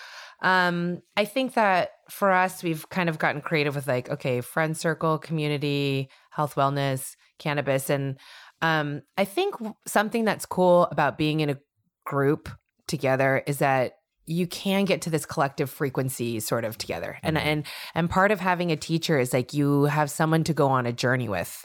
um, 0.42 1.02
I 1.16 1.24
think 1.24 1.54
that 1.54 1.90
for 2.10 2.30
us, 2.30 2.62
we've 2.62 2.88
kind 2.88 3.08
of 3.08 3.18
gotten 3.18 3.40
creative 3.40 3.74
with 3.74 3.86
like, 3.86 4.10
okay, 4.10 4.40
friend 4.40 4.76
circle, 4.76 5.18
community, 5.18 6.08
health, 6.30 6.54
wellness, 6.56 7.16
cannabis, 7.38 7.90
and 7.90 8.18
um, 8.62 9.02
I 9.18 9.24
think 9.24 9.56
something 9.86 10.24
that's 10.24 10.46
cool 10.46 10.84
about 10.86 11.18
being 11.18 11.40
in 11.40 11.50
a 11.50 11.58
group 12.04 12.48
together 12.86 13.42
is 13.46 13.58
that 13.58 13.94
you 14.26 14.46
can 14.46 14.84
get 14.84 15.02
to 15.02 15.10
this 15.10 15.26
collective 15.26 15.68
frequency 15.68 16.38
sort 16.38 16.64
of 16.64 16.78
together. 16.78 17.18
And 17.22 17.36
and 17.36 17.66
and 17.94 18.08
part 18.08 18.30
of 18.30 18.40
having 18.40 18.70
a 18.70 18.76
teacher 18.76 19.18
is 19.18 19.32
like 19.32 19.52
you 19.52 19.84
have 19.84 20.10
someone 20.10 20.44
to 20.44 20.54
go 20.54 20.68
on 20.68 20.86
a 20.86 20.92
journey 20.92 21.28
with 21.28 21.64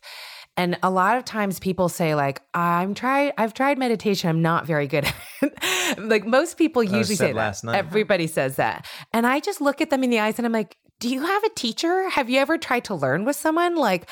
and 0.58 0.78
a 0.84 0.90
lot 0.90 1.18
of 1.18 1.24
times 1.24 1.60
people 1.60 1.88
say 1.88 2.16
like 2.16 2.42
i'm 2.54 2.94
tried 2.94 3.32
i've 3.38 3.54
tried 3.54 3.78
meditation 3.78 4.30
i'm 4.30 4.42
not 4.42 4.66
very 4.66 4.88
good 4.88 5.06
at 5.42 5.54
it. 5.54 6.00
like 6.00 6.26
most 6.26 6.58
people 6.58 6.84
usually 6.84 7.16
said 7.16 7.30
say 7.30 7.34
that 7.34 7.64
night. 7.64 7.76
everybody 7.76 8.28
says 8.28 8.58
that 8.58 8.86
and 9.14 9.26
i 9.26 9.40
just 9.40 9.62
look 9.62 9.80
at 9.80 9.90
them 9.90 10.04
in 10.04 10.10
the 10.10 10.20
eyes 10.20 10.38
and 10.38 10.46
i'm 10.46 10.52
like 10.52 10.76
do 11.00 11.10
you 11.10 11.22
have 11.26 11.44
a 11.44 11.50
teacher 11.50 12.10
have 12.10 12.30
you 12.30 12.40
ever 12.40 12.58
tried 12.58 12.84
to 12.84 12.96
learn 12.96 13.24
with 13.24 13.36
someone 13.36 13.76
like 13.76 14.10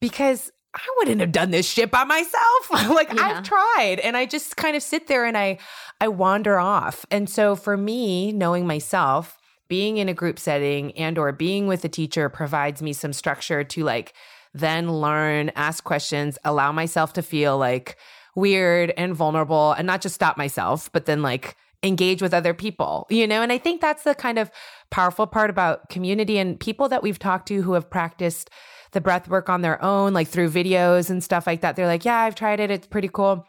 because 0.00 0.50
I 0.74 0.86
wouldn't 0.96 1.20
have 1.20 1.32
done 1.32 1.50
this 1.50 1.68
shit 1.68 1.90
by 1.90 2.04
myself. 2.04 2.70
like 2.70 3.12
Yeah. 3.12 3.26
I've 3.26 3.42
tried 3.44 4.00
and 4.02 4.16
I 4.16 4.24
just 4.24 4.56
kind 4.56 4.74
of 4.74 4.82
sit 4.82 5.06
there 5.06 5.26
and 5.26 5.36
I 5.36 5.58
I 6.00 6.08
wander 6.08 6.58
off. 6.58 7.04
And 7.10 7.28
so 7.28 7.54
for 7.56 7.76
me, 7.76 8.32
knowing 8.32 8.66
myself, 8.66 9.38
being 9.68 9.98
in 9.98 10.08
a 10.08 10.14
group 10.14 10.38
setting 10.38 10.92
and 10.98 11.18
or 11.18 11.30
being 11.32 11.66
with 11.66 11.84
a 11.84 11.88
teacher 11.88 12.28
provides 12.28 12.82
me 12.82 12.92
some 12.92 13.12
structure 13.12 13.62
to 13.64 13.84
like 13.84 14.14
then 14.54 14.90
learn, 14.90 15.50
ask 15.56 15.84
questions, 15.84 16.38
allow 16.44 16.72
myself 16.72 17.12
to 17.14 17.22
feel 17.22 17.58
like 17.58 17.96
weird 18.34 18.92
and 18.96 19.14
vulnerable 19.14 19.72
and 19.72 19.86
not 19.86 20.00
just 20.00 20.14
stop 20.14 20.36
myself, 20.36 20.90
but 20.92 21.06
then 21.06 21.22
like 21.22 21.56
engage 21.82 22.22
with 22.22 22.34
other 22.34 22.54
people, 22.54 23.06
you 23.10 23.26
know? 23.26 23.42
And 23.42 23.52
I 23.52 23.58
think 23.58 23.80
that's 23.80 24.04
the 24.04 24.14
kind 24.14 24.38
of 24.38 24.50
powerful 24.90 25.26
part 25.26 25.50
about 25.50 25.88
community 25.88 26.38
and 26.38 26.58
people 26.58 26.88
that 26.88 27.02
we've 27.02 27.18
talked 27.18 27.48
to 27.48 27.62
who 27.62 27.72
have 27.72 27.90
practiced 27.90 28.50
the 28.92 29.00
breath 29.00 29.28
work 29.28 29.48
on 29.48 29.62
their 29.62 29.82
own, 29.82 30.12
like 30.12 30.28
through 30.28 30.50
videos 30.50 31.10
and 31.10 31.24
stuff 31.24 31.46
like 31.46 31.62
that. 31.62 31.76
They're 31.76 31.86
like, 31.86 32.04
yeah, 32.04 32.18
I've 32.18 32.34
tried 32.34 32.60
it. 32.60 32.70
It's 32.70 32.86
pretty 32.86 33.08
cool. 33.08 33.46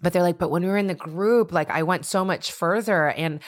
But 0.00 0.12
they're 0.12 0.22
like, 0.22 0.38
but 0.38 0.50
when 0.50 0.62
we 0.62 0.68
were 0.68 0.76
in 0.76 0.88
the 0.88 0.94
group, 0.94 1.52
like 1.52 1.70
I 1.70 1.84
went 1.84 2.04
so 2.04 2.24
much 2.24 2.50
further. 2.50 3.10
And 3.10 3.40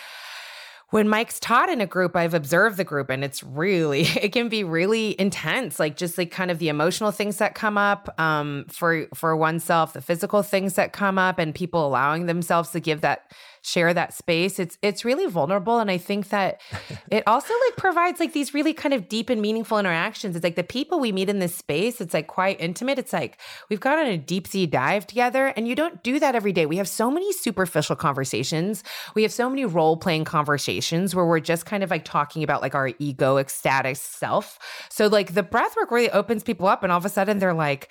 when 0.94 1.08
Mike's 1.08 1.40
taught 1.40 1.68
in 1.70 1.80
a 1.80 1.86
group, 1.86 2.14
I've 2.14 2.34
observed 2.34 2.76
the 2.76 2.84
group 2.84 3.10
and 3.10 3.24
it's 3.24 3.42
really, 3.42 4.02
it 4.22 4.28
can 4.32 4.48
be 4.48 4.62
really 4.62 5.20
intense. 5.20 5.80
Like 5.80 5.96
just 5.96 6.16
like 6.16 6.30
kind 6.30 6.52
of 6.52 6.60
the 6.60 6.68
emotional 6.68 7.10
things 7.10 7.38
that 7.38 7.56
come 7.56 7.76
up 7.76 8.14
um, 8.20 8.66
for 8.68 9.08
for 9.12 9.36
oneself, 9.36 9.92
the 9.92 10.00
physical 10.00 10.44
things 10.44 10.74
that 10.74 10.92
come 10.92 11.18
up, 11.18 11.40
and 11.40 11.52
people 11.52 11.84
allowing 11.84 12.26
themselves 12.26 12.70
to 12.70 12.80
give 12.80 13.00
that 13.00 13.32
share 13.64 13.94
that 13.94 14.12
space. 14.12 14.58
It's 14.58 14.78
it's 14.82 15.04
really 15.04 15.26
vulnerable, 15.26 15.78
and 15.78 15.90
I 15.90 15.98
think 15.98 16.28
that 16.28 16.60
it 17.10 17.24
also 17.26 17.52
like 17.66 17.76
provides 17.76 18.20
like 18.20 18.32
these 18.32 18.54
really 18.54 18.74
kind 18.74 18.94
of 18.94 19.08
deep 19.08 19.30
and 19.30 19.40
meaningful 19.40 19.78
interactions. 19.78 20.36
It's 20.36 20.44
like 20.44 20.56
the 20.56 20.62
people 20.62 21.00
we 21.00 21.12
meet 21.12 21.28
in 21.28 21.38
this 21.38 21.54
space. 21.54 22.00
It's 22.00 22.14
like 22.14 22.26
quite 22.26 22.60
intimate. 22.60 22.98
It's 22.98 23.12
like 23.12 23.40
we've 23.70 23.80
gone 23.80 23.98
on 23.98 24.06
a 24.06 24.18
deep 24.18 24.46
sea 24.46 24.66
dive 24.66 25.06
together, 25.06 25.46
and 25.56 25.66
you 25.66 25.74
don't 25.74 26.02
do 26.02 26.20
that 26.20 26.34
every 26.34 26.52
day. 26.52 26.66
We 26.66 26.76
have 26.76 26.88
so 26.88 27.10
many 27.10 27.32
superficial 27.32 27.96
conversations. 27.96 28.84
We 29.14 29.22
have 29.22 29.32
so 29.32 29.48
many 29.48 29.64
role 29.64 29.96
playing 29.96 30.24
conversations 30.24 31.14
where 31.14 31.24
we're 31.24 31.40
just 31.40 31.66
kind 31.66 31.82
of 31.82 31.90
like 31.90 32.04
talking 32.04 32.42
about 32.42 32.62
like 32.62 32.74
our 32.74 32.92
ego 32.98 33.38
ecstatic 33.38 33.96
self. 33.96 34.58
So 34.90 35.06
like 35.06 35.34
the 35.34 35.42
breath 35.42 35.74
work 35.76 35.90
really 35.90 36.10
opens 36.10 36.42
people 36.42 36.66
up, 36.66 36.82
and 36.82 36.92
all 36.92 36.98
of 36.98 37.04
a 37.04 37.08
sudden 37.08 37.38
they're 37.38 37.54
like. 37.54 37.90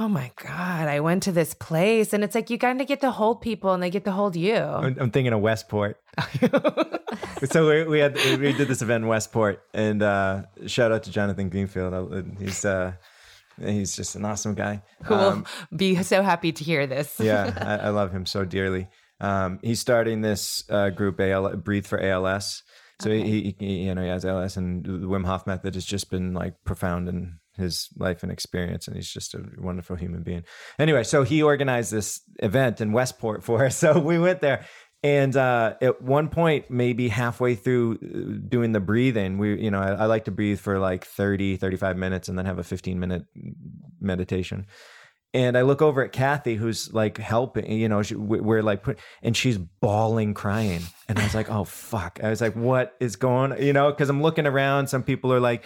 Oh 0.00 0.08
my 0.08 0.30
God, 0.36 0.86
I 0.88 1.00
went 1.00 1.24
to 1.24 1.32
this 1.32 1.54
place. 1.54 2.12
And 2.12 2.22
it's 2.22 2.34
like 2.34 2.50
you 2.50 2.58
kind 2.58 2.80
of 2.80 2.86
get 2.86 3.00
to 3.00 3.10
hold 3.10 3.40
people 3.40 3.72
and 3.72 3.82
they 3.82 3.90
get 3.90 4.04
to 4.04 4.12
hold 4.12 4.36
you. 4.36 4.54
I'm, 4.54 4.96
I'm 5.00 5.10
thinking 5.10 5.32
of 5.32 5.40
Westport. 5.40 5.98
so 7.50 7.68
we, 7.68 7.84
we 7.84 7.98
had 7.98 8.14
we 8.38 8.52
did 8.52 8.68
this 8.68 8.82
event 8.82 9.04
in 9.04 9.08
Westport, 9.08 9.62
and 9.74 10.02
uh, 10.02 10.42
shout 10.66 10.92
out 10.92 11.02
to 11.04 11.10
Jonathan 11.10 11.48
Greenfield. 11.48 12.36
He's 12.38 12.64
uh, 12.64 12.92
he's 13.60 13.94
just 13.96 14.14
an 14.16 14.24
awesome 14.24 14.54
guy. 14.54 14.82
who 15.04 15.14
Um, 15.14 15.46
will 15.70 15.78
be 15.78 16.02
so 16.02 16.22
happy 16.22 16.52
to 16.52 16.64
hear 16.64 16.86
this. 16.86 17.18
yeah, 17.20 17.52
I, 17.82 17.86
I 17.86 17.88
love 17.90 18.12
him 18.12 18.26
so 18.26 18.44
dearly. 18.44 18.88
Um, 19.20 19.58
he's 19.62 19.80
starting 19.80 20.20
this 20.20 20.64
uh, 20.70 20.90
group 20.90 21.20
AL, 21.20 21.56
Breathe 21.56 21.86
for 21.86 22.00
ALS. 22.00 22.62
So 23.00 23.10
he, 23.10 23.54
he, 23.58 23.84
you 23.86 23.94
know, 23.94 24.02
he 24.02 24.08
has 24.08 24.24
ALS, 24.24 24.56
and 24.56 24.84
the 24.84 25.06
Wim 25.06 25.24
Hof 25.24 25.46
method 25.46 25.74
has 25.74 25.84
just 25.84 26.10
been 26.10 26.34
like 26.34 26.64
profound 26.64 27.08
in 27.08 27.37
his 27.58 27.88
life 27.96 28.22
and 28.22 28.32
experience, 28.32 28.86
and 28.86 28.96
he's 28.96 29.10
just 29.10 29.34
a 29.34 29.42
wonderful 29.58 29.96
human 29.96 30.22
being. 30.22 30.44
Anyway, 30.78 31.04
so 31.04 31.22
he 31.22 31.42
organized 31.42 31.92
this 31.92 32.20
event 32.40 32.80
in 32.80 32.92
Westport 32.92 33.44
for 33.44 33.64
us. 33.66 33.76
So 33.88 33.98
we 33.98 34.18
went 34.18 34.40
there, 34.40 34.64
and 35.02 35.36
uh, 35.36 35.74
at 35.80 36.02
one 36.02 36.28
point, 36.28 36.70
maybe 36.70 37.08
halfway 37.08 37.54
through 37.54 37.98
uh, 38.02 38.48
doing 38.48 38.72
the 38.72 38.80
breathing, 38.80 39.38
we, 39.38 39.62
you 39.62 39.70
know, 39.70 39.80
I, 39.80 39.90
I 39.92 40.04
like 40.06 40.24
to 40.24 40.30
breathe 40.30 40.58
for 40.58 40.78
like 40.78 41.04
30, 41.04 41.56
35 41.56 41.96
minutes, 41.96 42.28
and 42.28 42.36
then 42.38 42.46
have 42.46 42.58
a 42.58 42.64
15 42.64 42.98
minute 42.98 43.24
meditation 44.00 44.66
and 45.34 45.58
I 45.58 45.62
look 45.62 45.82
over 45.82 46.02
at 46.02 46.12
Kathy, 46.12 46.54
who's 46.54 46.92
like 46.94 47.18
helping, 47.18 47.70
you 47.70 47.88
know, 47.88 48.02
she, 48.02 48.14
we- 48.14 48.40
we're 48.40 48.62
like, 48.62 48.82
put, 48.82 48.98
and 49.22 49.36
she's 49.36 49.58
bawling, 49.58 50.32
crying. 50.32 50.80
And 51.06 51.18
I 51.18 51.22
was 51.24 51.34
like, 51.34 51.50
oh, 51.50 51.64
fuck. 51.64 52.18
I 52.22 52.30
was 52.30 52.40
like, 52.40 52.56
what 52.56 52.94
is 52.98 53.16
going, 53.16 53.52
on? 53.52 53.62
you 53.62 53.74
know, 53.74 53.90
because 53.90 54.08
I'm 54.08 54.22
looking 54.22 54.46
around. 54.46 54.86
Some 54.86 55.02
people 55.02 55.30
are 55.32 55.40
like, 55.40 55.64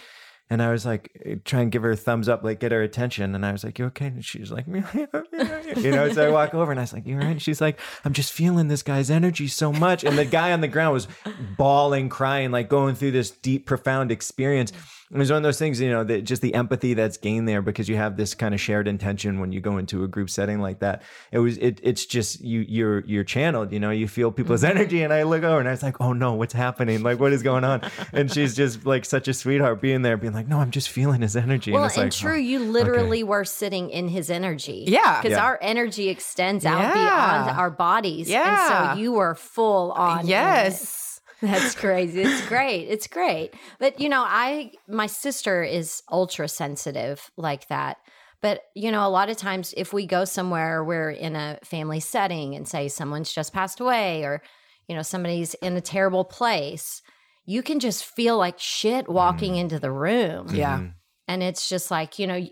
and 0.53 0.61
I 0.61 0.71
was 0.71 0.85
like, 0.85 1.09
eh, 1.25 1.35
try 1.43 1.61
and 1.61 1.71
give 1.71 1.81
her 1.81 1.89
a 1.89 1.95
thumbs 1.95 2.29
up, 2.29 2.43
like 2.43 2.59
get 2.59 2.71
her 2.71 2.83
attention. 2.83 3.33
And 3.33 3.43
I 3.43 3.51
was 3.51 3.63
like, 3.63 3.79
you 3.79 3.85
okay? 3.85 4.05
And 4.05 4.23
she's 4.23 4.51
like, 4.51 4.67
you 4.67 5.91
know, 5.91 6.11
so 6.13 6.27
I 6.27 6.29
walk 6.29 6.53
over 6.53 6.69
and 6.69 6.79
I 6.79 6.83
was 6.83 6.93
like, 6.93 7.07
you 7.07 7.15
all 7.15 7.21
right? 7.21 7.31
And 7.31 7.41
she's 7.41 7.59
like, 7.59 7.79
I'm 8.05 8.13
just 8.13 8.31
feeling 8.31 8.67
this 8.67 8.83
guy's 8.83 9.09
energy 9.09 9.47
so 9.47 9.73
much. 9.73 10.03
And 10.03 10.15
the 10.15 10.25
guy 10.25 10.51
on 10.51 10.61
the 10.61 10.67
ground 10.67 10.93
was 10.93 11.07
bawling, 11.57 12.07
crying, 12.07 12.51
like 12.51 12.69
going 12.69 12.93
through 12.93 13.11
this 13.11 13.31
deep, 13.31 13.65
profound 13.65 14.11
experience. 14.11 14.71
It 15.11 15.19
was 15.19 15.29
one 15.29 15.37
of 15.37 15.43
those 15.43 15.59
things, 15.59 15.79
you 15.79 15.91
know, 15.91 16.03
that 16.05 16.23
just 16.23 16.41
the 16.41 16.55
empathy 16.55 16.95
that's 16.95 17.17
gained 17.17 17.47
there 17.47 17.61
because 17.61 17.87
you 17.87 17.95
have 17.97 18.17
this 18.17 18.33
kind 18.33 18.55
of 18.55 18.59
shared 18.59 18.87
intention 18.87 19.39
when 19.39 19.51
you 19.51 19.61
go 19.61 19.77
into 19.77 20.03
a 20.03 20.07
group 20.07 20.27
setting 20.27 20.59
like 20.59 20.79
that. 20.79 21.03
It 21.31 21.37
was, 21.37 21.59
it, 21.59 21.79
it's 21.83 22.05
just 22.07 22.41
you, 22.41 22.61
you're, 22.61 23.01
you're 23.01 23.23
channeled. 23.23 23.71
You 23.71 23.79
know, 23.79 23.91
you 23.91 24.07
feel 24.07 24.31
people's 24.31 24.63
energy, 24.63 25.03
and 25.03 25.13
I 25.13 25.21
look 25.21 25.43
over 25.43 25.59
and 25.59 25.67
I 25.67 25.71
was 25.71 25.83
like, 25.83 26.01
oh 26.01 26.13
no, 26.13 26.33
what's 26.33 26.53
happening? 26.53 27.03
Like, 27.03 27.19
what 27.19 27.31
is 27.31 27.43
going 27.43 27.63
on? 27.63 27.87
And 28.11 28.31
she's 28.31 28.55
just 28.55 28.87
like 28.87 29.05
such 29.05 29.27
a 29.27 29.35
sweetheart, 29.35 29.81
being 29.81 30.01
there, 30.01 30.17
being 30.17 30.33
like, 30.33 30.42
no, 30.47 30.59
I'm 30.59 30.71
just 30.71 30.89
feeling 30.89 31.21
his 31.21 31.35
energy. 31.35 31.71
Well, 31.71 31.85
it's 31.85 31.95
and 31.97 32.05
like, 32.05 32.13
true, 32.13 32.33
oh, 32.33 32.37
you 32.37 32.59
literally 32.59 33.23
were 33.23 33.45
sitting 33.45 33.89
in 33.89 34.07
his 34.07 34.29
energy. 34.29 34.85
Yeah. 34.87 35.21
Because 35.21 35.37
Yeah. 35.37 35.43
our 35.43 35.59
energy 35.61 36.09
extends 36.09 36.65
out 36.65 36.79
Yeah. 36.81 36.93
beyond 36.93 37.59
our 37.59 37.69
bodies. 37.69 38.29
Yeah. 38.29 38.89
And 38.91 38.95
so 38.95 39.01
you 39.01 39.13
were 39.13 39.35
full 39.35 39.91
on. 39.93 40.19
in 40.21 40.25
it. 40.25 40.29
Yes. 40.29 41.21
That's 41.41 41.75
crazy. 41.75 42.21
It's 42.21 42.45
great. 42.47 42.87
It's 42.89 43.07
great. 43.07 43.53
But 43.79 43.99
you 43.99 44.07
know, 44.09 44.23
I 44.25 44.71
my 44.87 45.07
sister 45.07 45.61
is 45.63 46.01
ultra 46.11 46.47
sensitive 46.47 47.29
like 47.37 47.67
that. 47.67 47.97
But 48.41 48.61
you 48.75 48.91
know, 48.91 49.05
a 49.05 49.09
lot 49.09 49.29
of 49.29 49.37
times 49.37 49.73
if 49.75 49.91
we 49.93 50.05
go 50.05 50.25
somewhere 50.25 50.83
we're 50.83 51.11
in 51.11 51.35
a 51.35 51.59
family 51.63 51.99
setting 51.99 52.55
and 52.55 52.67
say 52.67 52.87
someone's 52.87 53.33
just 53.33 53.53
passed 53.53 53.79
away 53.79 54.23
or 54.23 54.41
you 54.87 54.95
know, 54.95 55.01
somebody's 55.01 55.53
in 55.55 55.75
a 55.77 55.81
terrible 55.81 56.25
place, 56.25 57.01
you 57.45 57.61
can 57.63 57.79
just 57.79 58.05
feel 58.05 58.37
like 58.37 58.59
shit 58.59 59.09
walking 59.09 59.55
into 59.55 59.79
the 59.79 59.91
room. 59.91 60.47
Yeah. 60.53 60.79
mhm. 60.79 60.93
And 61.27 61.43
it's 61.43 61.69
just 61.69 61.89
like, 61.91 62.19
you 62.19 62.27
know, 62.27 62.45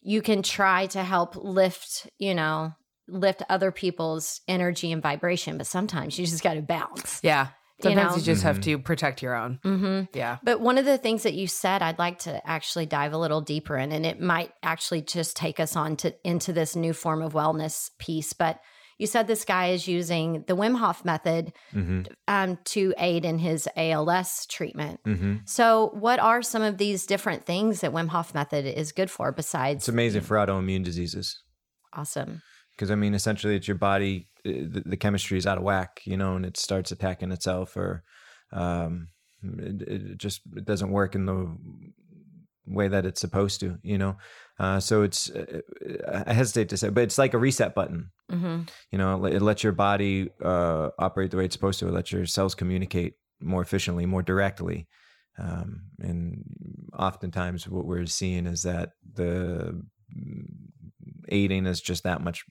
you 0.00 0.22
can 0.22 0.42
try 0.42 0.86
to 0.86 1.02
help 1.02 1.36
lift, 1.36 2.08
you 2.18 2.34
know, 2.34 2.72
lift 3.08 3.42
other 3.48 3.72
people's 3.72 4.40
energy 4.48 4.92
and 4.92 5.02
vibration, 5.02 5.58
but 5.58 5.66
sometimes 5.66 6.18
you 6.18 6.26
just 6.26 6.42
got 6.42 6.54
to 6.54 6.62
bounce. 6.62 7.20
Yeah. 7.22 7.48
Sometimes 7.82 8.12
you, 8.12 8.18
know? 8.18 8.24
just 8.24 8.42
have 8.44 8.60
to 8.60 8.78
protect 8.78 9.22
your 9.22 9.34
own. 9.34 9.58
Mm-hmm. 9.64 10.16
Yeah. 10.16 10.38
But 10.44 10.60
one 10.60 10.78
of 10.78 10.84
the 10.84 10.98
things 10.98 11.24
that 11.24 11.34
you 11.34 11.48
said, 11.48 11.82
I'd 11.82 11.98
like 11.98 12.20
to 12.20 12.40
actually 12.48 12.86
dive 12.86 13.12
a 13.12 13.18
little 13.18 13.40
deeper 13.40 13.76
in, 13.76 13.90
and 13.90 14.06
it 14.06 14.20
might 14.20 14.52
actually 14.62 15.02
just 15.02 15.36
take 15.36 15.58
us 15.58 15.74
on 15.74 15.96
to 15.96 16.14
into 16.24 16.52
this 16.52 16.76
new 16.76 16.92
form 16.92 17.22
of 17.22 17.32
wellness 17.32 17.90
piece. 17.98 18.32
But 18.34 18.60
you 19.02 19.06
said 19.06 19.26
this 19.26 19.44
guy 19.44 19.66
is 19.76 19.86
using 19.86 20.44
the 20.46 20.56
Wim 20.56 20.76
Hof 20.78 21.04
method 21.04 21.52
Mhm. 21.74 22.06
um, 22.28 22.58
to 22.74 22.94
aid 22.98 23.24
in 23.24 23.38
his 23.38 23.68
ALS 23.76 24.46
treatment. 24.46 25.00
Mhm. 25.04 25.46
So, 25.48 25.90
what 26.04 26.18
are 26.20 26.40
some 26.42 26.62
of 26.62 26.78
these 26.78 27.04
different 27.06 27.44
things 27.44 27.80
that 27.82 27.92
Wim 27.92 28.08
Hof 28.08 28.32
method 28.34 28.64
is 28.64 28.92
good 28.92 29.10
for 29.10 29.32
besides? 29.32 29.82
It's 29.82 29.88
amazing 29.88 30.22
for 30.22 30.36
autoimmune 30.36 30.84
diseases. 30.84 31.42
Awesome. 31.92 32.40
because 32.74 32.90
I 32.90 32.94
mean, 32.94 33.12
essentially, 33.14 33.54
it's 33.56 33.68
your 33.68 33.76
body. 33.76 34.28
uh, 34.46 34.50
The, 34.74 34.82
the 34.86 34.96
chemistry 34.96 35.36
is 35.38 35.46
out 35.46 35.58
of 35.58 35.62
whack, 35.64 36.00
you 36.04 36.16
know, 36.16 36.36
and 36.36 36.46
it 36.46 36.56
starts 36.56 36.90
attacking 36.90 37.30
itself, 37.30 37.76
or 37.76 38.02
um, 38.50 39.08
it, 39.42 39.82
it 39.82 40.18
just 40.18 40.40
it 40.56 40.64
doesn't 40.64 40.90
work 40.90 41.14
in 41.14 41.26
the 41.26 41.38
way 42.66 42.88
that 42.88 43.06
it's 43.06 43.20
supposed 43.20 43.60
to, 43.60 43.78
you 43.82 43.98
know. 43.98 44.16
Uh, 44.58 44.78
so 44.80 45.02
it's 45.02 45.30
uh, 45.30 45.60
I 46.26 46.32
hesitate 46.32 46.68
to 46.70 46.76
say, 46.76 46.90
but 46.90 47.02
it's 47.04 47.18
like 47.18 47.34
a 47.34 47.38
reset 47.38 47.74
button. 47.74 48.10
Mm-hmm. 48.30 48.62
You 48.90 48.98
know, 48.98 49.24
it 49.24 49.42
lets 49.42 49.62
your 49.62 49.72
body 49.72 50.30
uh, 50.42 50.90
operate 50.98 51.30
the 51.30 51.36
way 51.36 51.46
it's 51.46 51.54
supposed 51.54 51.80
to. 51.80 51.88
It 51.88 51.92
lets 51.92 52.12
your 52.12 52.26
cells 52.26 52.54
communicate 52.54 53.14
more 53.40 53.62
efficiently, 53.62 54.06
more 54.06 54.22
directly. 54.22 54.86
Um, 55.38 55.86
and 55.98 56.44
oftentimes, 56.96 57.68
what 57.68 57.86
we're 57.86 58.06
seeing 58.06 58.46
is 58.46 58.62
that 58.62 58.90
the 59.14 59.82
aiding 61.28 61.66
is 61.66 61.80
just 61.80 62.04
that 62.04 62.22
much 62.22 62.44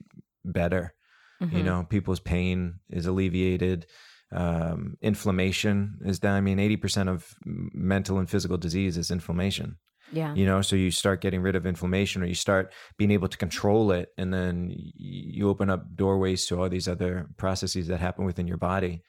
better. 0.44 0.94
Mm-hmm. 1.42 1.58
You 1.58 1.64
know, 1.64 1.86
people's 1.90 2.20
pain 2.20 2.80
is 2.90 3.06
alleviated. 3.06 3.86
Um, 4.34 4.98
inflammation 5.02 6.00
is 6.06 6.20
down. 6.20 6.36
I 6.36 6.42
mean, 6.42 6.58
80% 6.58 7.10
of 7.10 7.36
mental 7.46 8.18
and 8.18 8.30
physical 8.30 8.58
disease 8.58 8.98
is 8.98 9.12
inflammation 9.12 9.78
Yeah. 10.12 10.34
you 10.36 10.46
know 10.46 10.62
so 10.62 10.76
you 10.76 10.92
start 10.92 11.22
getting 11.22 11.42
rid 11.42 11.56
of 11.56 11.66
inflammation 11.66 12.22
or 12.22 12.26
you 12.26 12.36
start 12.36 12.74
being 12.98 13.12
able 13.12 13.28
to 13.30 13.38
control 13.38 13.92
it 13.92 14.10
and 14.18 14.34
then 14.34 14.72
you 14.76 15.50
open 15.50 15.70
up 15.70 15.96
doorways 15.96 16.46
to 16.48 16.60
all 16.62 16.70
these 16.70 16.88
other 16.88 17.28
processes 17.38 17.88
that 17.88 18.00
happen 18.00 18.26
within 18.26 18.48
your 18.48 18.58
body 18.58 19.04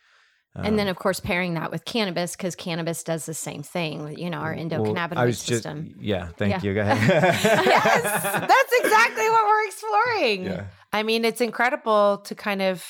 and 0.54 0.78
then, 0.78 0.86
Um, 0.86 0.90
of 0.90 0.96
course, 0.98 1.18
pairing 1.18 1.54
that 1.54 1.70
with 1.70 1.86
cannabis 1.86 2.36
because 2.36 2.54
cannabis 2.54 3.02
does 3.02 3.24
the 3.24 3.32
same 3.32 3.62
thing. 3.62 4.18
You 4.18 4.28
know, 4.28 4.36
our 4.40 4.54
endocannabinoid 4.54 5.16
I 5.16 5.24
was 5.24 5.38
just- 5.38 5.62
system. 5.62 5.94
yeah 5.98 6.28
thank 6.36 6.50
Yeah. 6.52 6.60
you 6.62 6.74
go 6.74 6.80
ahead 6.86 7.34
yes, 7.64 8.02
that's 8.02 8.72
exactly 8.82 9.28
what 9.30 9.46
we're 9.46 9.66
exploring. 9.66 10.44
yeah 10.44 10.64
I 10.92 11.04
mean, 11.04 11.24
it's 11.24 11.40
incredible 11.40 12.18
to 12.26 12.34
kind 12.34 12.60
of 12.60 12.84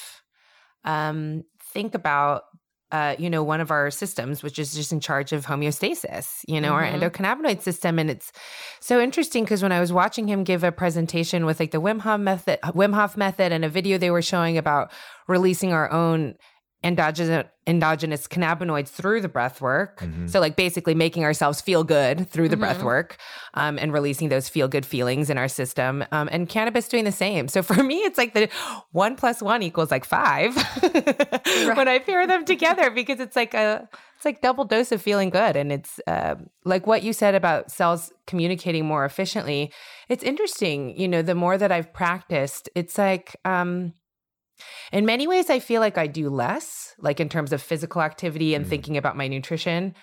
um, 0.85 1.44
think 1.72 1.94
about, 1.94 2.42
uh, 2.92 3.16
you 3.18 3.31
know, 3.31 3.42
one 3.42 3.61
of 3.61 3.70
our 3.70 3.90
systems, 3.90 4.42
which 4.42 4.59
is 4.59 4.74
just 4.74 4.92
in 4.92 5.00
charge 5.00 5.33
of 5.33 5.46
homeostasis, 5.46 6.40
you 6.46 6.61
know, 6.61 6.72
Mhm. 6.72 6.74
our 6.74 6.85
endocannabinoid 7.11 7.62
system. 7.62 7.98
And 7.98 8.11
it's 8.11 8.31
so 8.81 9.00
interesting 9.00 9.44
because 9.44 9.62
when 9.62 9.72
I 9.72 9.81
was 9.81 9.92
watching 9.92 10.28
him 10.28 10.44
give 10.44 10.62
a 10.62 10.70
presentation 10.70 11.46
with 11.46 11.59
like 11.59 11.70
the 11.70 11.81
Wim 11.81 12.00
Hof 12.00 12.20
method, 12.20 12.61
Wim 12.62 12.94
Hof 12.94 13.16
method, 13.16 13.50
and 13.50 13.64
a 13.64 13.68
video 13.68 13.96
they 13.98 14.11
were 14.11 14.22
showing 14.22 14.59
about 14.59 14.92
releasing 15.26 15.72
our 15.72 15.90
own 15.90 16.35
endogenous 16.85 17.46
endogenous 17.66 18.27
cannabinoids 18.27 18.88
through 18.88 19.20
the 19.20 19.29
breath 19.29 19.61
work. 19.61 20.01
Mhm. 20.01 20.29
So 20.29 20.40
like 20.40 20.57
basically 20.57 20.94
making 20.96 21.25
ourselves 21.25 21.61
feel 21.61 21.85
good 21.85 22.29
through 22.29 22.48
the 22.48 22.57
Mhm. 22.57 22.61
breath 22.61 22.83
work 22.83 23.16
um, 23.55 23.79
and 23.79 23.92
releasing 23.92 24.31
those 24.31 24.48
feel 24.48 24.66
good 24.66 24.85
feelings 24.85 25.31
in 25.31 25.38
our 25.38 25.46
system. 25.48 26.05
Um, 26.11 26.29
and 26.33 26.48
cannabis 26.48 26.88
doing 26.88 27.05
the 27.05 27.12
same. 27.12 27.46
So 27.46 27.62
for 27.62 27.83
me, 27.85 27.98
it's 27.98 28.18
like 28.18 28.35
the 28.35 28.48
one 28.90 29.14
plus 29.14 29.40
one 29.40 29.62
equals 29.62 29.90
like 29.92 30.05
five 30.05 30.57
when 31.77 31.88
I 31.88 32.01
pair 32.05 32.27
them 32.27 32.44
together 32.44 32.90
because 32.90 33.20
it's 33.20 33.37
like 33.37 33.55
a 33.55 33.88
it's 34.16 34.25
like 34.25 34.40
double 34.40 34.64
dose 34.64 34.92
of 34.92 35.03
feeling 35.03 35.31
good. 35.31 35.57
And 35.57 35.72
it's 35.72 36.01
uh, 36.07 36.37
like 36.64 36.87
what 36.87 37.03
you 37.03 37.12
said 37.12 37.35
about 37.35 37.72
cells 37.72 38.12
communicating 38.29 38.85
more 38.87 39.05
efficiently. 39.05 39.72
It's 40.09 40.22
interesting, 40.22 40.96
you 40.98 41.09
know, 41.09 41.22
the 41.22 41.35
more 41.35 41.59
that 41.59 41.72
I've 41.72 41.92
practiced, 41.92 42.68
it's 42.77 42.96
like 42.98 43.35
um, 43.44 43.94
in 44.92 45.07
many 45.07 45.27
ways, 45.27 45.51
I 45.51 45.59
feel 45.59 45.81
like 45.81 45.98
I 45.98 46.07
do 46.07 46.29
less, 46.29 46.94
like 46.98 47.20
in 47.20 47.29
terms 47.29 47.53
of 47.53 47.62
physical 47.62 48.03
activity 48.03 48.55
and 48.55 48.64
Mm. 48.66 48.68
thinking 48.68 48.96
about 48.96 49.16
my 49.16 49.29
nutrition. 49.29 49.94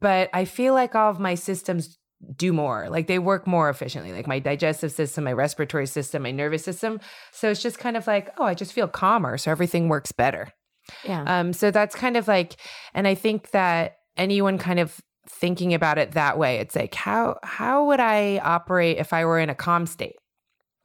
But 0.00 0.30
I 0.34 0.44
feel 0.44 0.74
like 0.74 0.94
all 0.94 1.10
of 1.10 1.18
my 1.20 1.34
systems 1.34 1.98
do 2.36 2.52
more, 2.52 2.88
like 2.88 3.06
they 3.06 3.18
work 3.18 3.46
more 3.46 3.68
efficiently, 3.68 4.12
like 4.12 4.26
my 4.26 4.38
digestive 4.38 4.92
system, 4.92 5.24
my 5.24 5.32
respiratory 5.32 5.86
system, 5.86 6.22
my 6.22 6.30
nervous 6.30 6.64
system. 6.64 7.00
So 7.32 7.50
it's 7.50 7.62
just 7.62 7.78
kind 7.78 7.96
of 7.96 8.06
like, 8.06 8.30
oh, 8.38 8.44
I 8.44 8.54
just 8.54 8.72
feel 8.72 8.88
calmer. 8.88 9.36
So 9.38 9.50
everything 9.50 9.88
works 9.88 10.12
better. 10.12 10.48
Yeah. 11.04 11.24
Um, 11.26 11.52
so 11.52 11.70
that's 11.70 11.94
kind 11.94 12.16
of 12.16 12.26
like, 12.28 12.56
and 12.94 13.06
I 13.06 13.14
think 13.14 13.50
that 13.50 13.96
anyone 14.16 14.56
kind 14.58 14.80
of 14.80 14.98
thinking 15.28 15.74
about 15.74 15.98
it 15.98 16.12
that 16.12 16.38
way, 16.38 16.56
it's 16.58 16.76
like, 16.76 16.94
how 16.94 17.36
how 17.42 17.86
would 17.86 18.00
I 18.00 18.38
operate 18.38 18.98
if 18.98 19.12
I 19.12 19.24
were 19.24 19.38
in 19.38 19.50
a 19.50 19.54
calm 19.54 19.86
state? 19.86 20.16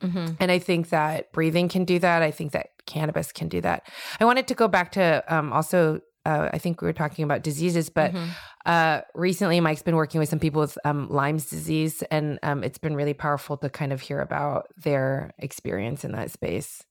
Hmm 0.01 0.27
And 0.39 0.51
I 0.51 0.59
think 0.59 0.89
that 0.89 1.31
breathing 1.31 1.69
can 1.69 1.85
do 1.85 1.99
that. 1.99 2.21
I 2.21 2.31
think 2.31 2.51
that 2.51 2.67
cannabis 2.85 3.31
can 3.31 3.47
do 3.47 3.61
that. 3.61 3.83
I 4.19 4.25
wanted 4.25 4.47
to 4.47 4.55
go 4.55 4.67
back 4.67 4.91
to 4.93 5.23
um, 5.27 5.53
also, 5.53 6.01
uh, 6.25 6.49
I 6.53 6.57
think 6.57 6.81
we 6.81 6.87
were 6.87 6.93
talking 7.03 7.23
about 7.25 7.43
diseases, 7.43 7.89
but 7.89 8.11
Mhm. 8.13 8.27
uh, 8.65 9.01
recently 9.15 9.59
Mike's 9.59 9.81
been 9.83 9.95
working 9.95 10.19
with 10.19 10.29
some 10.29 10.39
people 10.39 10.61
with 10.61 10.77
um, 10.85 11.09
Lyme's 11.09 11.49
disease, 11.49 12.03
and 12.11 12.37
um, 12.43 12.63
it's 12.63 12.77
been 12.79 12.95
really 12.95 13.13
powerful 13.13 13.57
to 13.57 13.69
kind 13.69 13.91
of 13.93 14.01
hear 14.01 14.19
about 14.21 14.67
their 14.83 15.31
experience 15.39 16.03
in 16.05 16.11
that 16.13 16.31
space. 16.31 16.83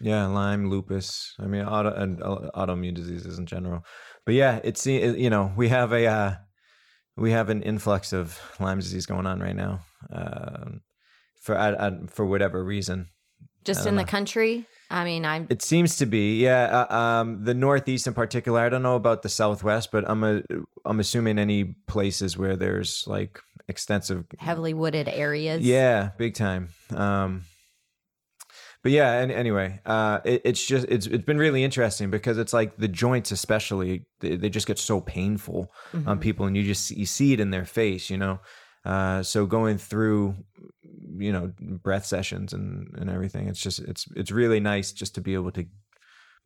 yeah 0.00 0.26
lyme 0.26 0.70
lupus 0.70 1.34
i 1.40 1.46
mean 1.52 1.64
auto 1.66 1.90
and 2.02 2.22
uh, 2.22 2.50
autoimmune 2.54 2.94
diseases 2.94 3.36
in 3.38 3.46
general 3.46 3.80
but 4.24 4.34
yeah 4.34 4.60
it's 4.62 4.86
it- 4.86 5.18
you 5.18 5.28
know 5.28 5.50
we 5.56 5.66
have 5.68 5.90
a 5.92 6.06
uh, 6.06 6.32
we 7.16 7.32
have 7.32 7.48
an 7.50 7.62
influx 7.62 8.12
of 8.12 8.38
lyme 8.60 8.78
disease 8.78 9.06
going 9.06 9.26
on 9.26 9.40
right 9.40 9.56
now 9.56 9.80
um, 10.14 10.80
for 11.48 11.56
I, 11.56 11.68
I, 11.72 11.90
for 12.08 12.26
whatever 12.26 12.62
reason 12.62 13.08
Just 13.64 13.80
in 13.80 13.96
don't 13.96 13.96
the 13.96 14.04
country. 14.04 14.66
I 14.90 15.04
mean, 15.04 15.24
I'm. 15.24 15.46
It 15.50 15.62
seems 15.62 15.96
to 15.96 16.06
be, 16.06 16.40
yeah. 16.42 16.86
Uh, 16.88 16.94
um, 16.94 17.44
the 17.44 17.54
Northeast 17.54 18.06
in 18.06 18.14
particular. 18.14 18.60
I 18.60 18.68
don't 18.68 18.82
know 18.82 18.96
about 18.96 19.22
the 19.22 19.28
Southwest, 19.28 19.90
but 19.92 20.04
I'm 20.08 20.24
a, 20.24 20.42
I'm 20.84 21.00
assuming 21.00 21.38
any 21.38 21.64
places 21.86 22.36
where 22.38 22.56
there's 22.56 23.04
like 23.06 23.40
extensive, 23.66 24.24
heavily 24.38 24.74
wooded 24.74 25.08
areas. 25.08 25.62
yeah, 25.62 26.10
big 26.18 26.34
time. 26.34 26.68
Um, 26.94 27.44
but 28.82 28.92
yeah, 28.92 29.20
and 29.20 29.30
anyway, 29.32 29.80
uh, 29.84 30.20
it, 30.24 30.42
it's 30.44 30.64
just 30.64 30.86
it's 30.88 31.06
it's 31.06 31.24
been 31.24 31.36
really 31.38 31.64
interesting 31.64 32.10
because 32.10 32.38
it's 32.38 32.52
like 32.54 32.76
the 32.78 32.88
joints, 32.88 33.30
especially, 33.32 34.06
they, 34.20 34.36
they 34.36 34.48
just 34.48 34.66
get 34.66 34.78
so 34.78 35.00
painful 35.00 35.70
Mm-hmm. 35.92 36.08
on 36.08 36.18
people, 36.18 36.46
and 36.46 36.56
you 36.56 36.64
just 36.64 36.90
you 36.92 37.04
see 37.06 37.32
it 37.34 37.40
in 37.40 37.50
their 37.50 37.64
face, 37.66 38.08
you 38.08 38.16
know. 38.16 38.38
Uh, 38.84 39.22
so 39.22 39.44
going 39.44 39.76
through, 39.76 40.34
you 41.18 41.32
know, 41.32 41.52
breath 41.60 42.06
sessions 42.06 42.52
and 42.52 42.88
and 42.98 43.10
everything, 43.10 43.48
it's 43.48 43.60
just 43.60 43.78
it's 43.80 44.06
it's 44.16 44.30
really 44.30 44.60
nice 44.60 44.92
just 44.92 45.14
to 45.16 45.20
be 45.20 45.34
able 45.34 45.52
to 45.52 45.66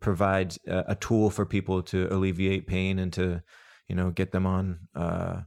provide 0.00 0.56
a, 0.66 0.84
a 0.88 0.94
tool 0.96 1.30
for 1.30 1.46
people 1.46 1.82
to 1.82 2.08
alleviate 2.10 2.66
pain 2.66 2.98
and 2.98 3.12
to, 3.12 3.42
you 3.88 3.94
know, 3.94 4.10
get 4.10 4.32
them 4.32 4.46
on. 4.46 4.80
Uh, 4.94 5.42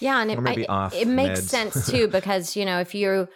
Yeah, 0.00 0.20
and 0.22 0.30
it, 0.30 0.40
maybe 0.40 0.68
I- 0.68 0.72
off 0.86 0.94
it 0.94 1.06
makes 1.08 1.40
meds. 1.40 1.48
sense 1.48 1.86
too 1.90 2.08
because 2.08 2.56
you 2.56 2.64
know 2.64 2.80
if 2.80 2.94
you 2.94 3.28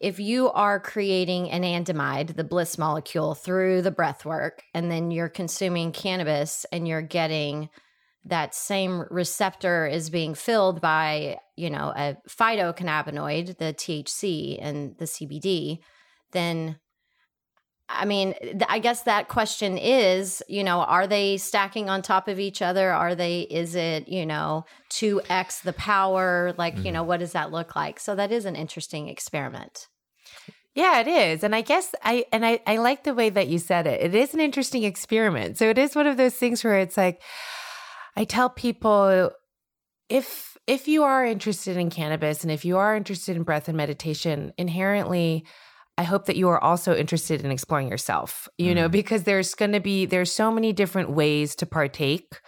if 0.00 0.20
you 0.20 0.50
are 0.50 0.78
creating 0.78 1.46
anandamide, 1.48 2.36
the 2.36 2.44
bliss 2.44 2.76
molecule 2.76 3.34
through 3.34 3.80
the 3.80 3.90
breath 3.90 4.26
work, 4.26 4.62
and 4.74 4.90
then 4.90 5.10
you're 5.10 5.30
consuming 5.30 5.90
cannabis 5.90 6.66
and 6.70 6.86
you're 6.86 7.00
getting 7.02 7.70
that 8.26 8.54
same 8.54 9.04
receptor 9.10 9.86
is 9.86 10.10
being 10.10 10.34
filled 10.34 10.80
by 10.80 11.38
you 11.56 11.70
know 11.70 11.92
a 11.96 12.16
phytocannabinoid, 12.28 13.58
the 13.58 13.72
THC 13.72 14.58
and 14.60 14.96
the 14.98 15.06
CBD, 15.06 15.78
then 16.32 16.78
I 17.88 18.04
mean, 18.04 18.34
I 18.68 18.80
guess 18.80 19.02
that 19.02 19.28
question 19.28 19.78
is, 19.78 20.42
you 20.48 20.64
know, 20.64 20.80
are 20.80 21.06
they 21.06 21.36
stacking 21.36 21.88
on 21.88 22.02
top 22.02 22.26
of 22.26 22.40
each 22.40 22.60
other? 22.60 22.90
Are 22.90 23.14
they, 23.14 23.42
is 23.42 23.76
it, 23.76 24.08
you 24.08 24.26
know, 24.26 24.64
2x 24.90 25.62
the 25.62 25.72
power? 25.72 26.52
Like, 26.58 26.76
you 26.78 26.90
know, 26.90 27.02
mm-hmm. 27.02 27.08
what 27.08 27.20
does 27.20 27.32
that 27.32 27.52
look 27.52 27.76
like? 27.76 28.00
So 28.00 28.16
that 28.16 28.32
is 28.32 28.44
an 28.44 28.56
interesting 28.56 29.08
experiment. 29.08 29.86
Yeah, 30.74 31.00
it 31.00 31.08
is. 31.08 31.44
And 31.44 31.54
I 31.54 31.62
guess 31.62 31.94
I 32.02 32.26
and 32.32 32.44
I, 32.44 32.60
I 32.66 32.76
like 32.76 33.04
the 33.04 33.14
way 33.14 33.30
that 33.30 33.48
you 33.48 33.58
said 33.58 33.86
it. 33.86 34.02
It 34.02 34.14
is 34.14 34.34
an 34.34 34.40
interesting 34.40 34.82
experiment. 34.82 35.56
So 35.56 35.70
it 35.70 35.78
is 35.78 35.96
one 35.96 36.06
of 36.06 36.18
those 36.18 36.34
things 36.34 36.62
where 36.62 36.78
it's 36.78 36.98
like 36.98 37.22
I 38.16 38.24
tell 38.24 38.48
people 38.50 39.30
if 40.08 40.56
if 40.66 40.88
you 40.88 41.04
are 41.04 41.24
interested 41.24 41.76
in 41.76 41.90
cannabis 41.90 42.42
and 42.42 42.50
if 42.50 42.64
you 42.64 42.76
are 42.78 42.96
interested 42.96 43.36
in 43.36 43.42
breath 43.44 43.68
and 43.68 43.76
meditation, 43.76 44.52
inherently 44.58 45.44
I 45.98 46.02
hope 46.02 46.26
that 46.26 46.36
you 46.36 46.48
are 46.48 46.62
also 46.62 46.94
interested 46.94 47.42
in 47.44 47.50
exploring 47.50 47.88
yourself, 47.88 48.48
you 48.58 48.74
know, 48.74 48.88
Mm. 48.88 48.92
because 48.92 49.22
there's 49.22 49.54
going 49.54 49.72
to 49.72 49.80
be 49.80 50.06
there's 50.06 50.30
so 50.32 50.50
many 50.50 50.72
different 50.72 51.10
ways 51.10 51.54
to 51.56 51.66
partake 51.66 52.40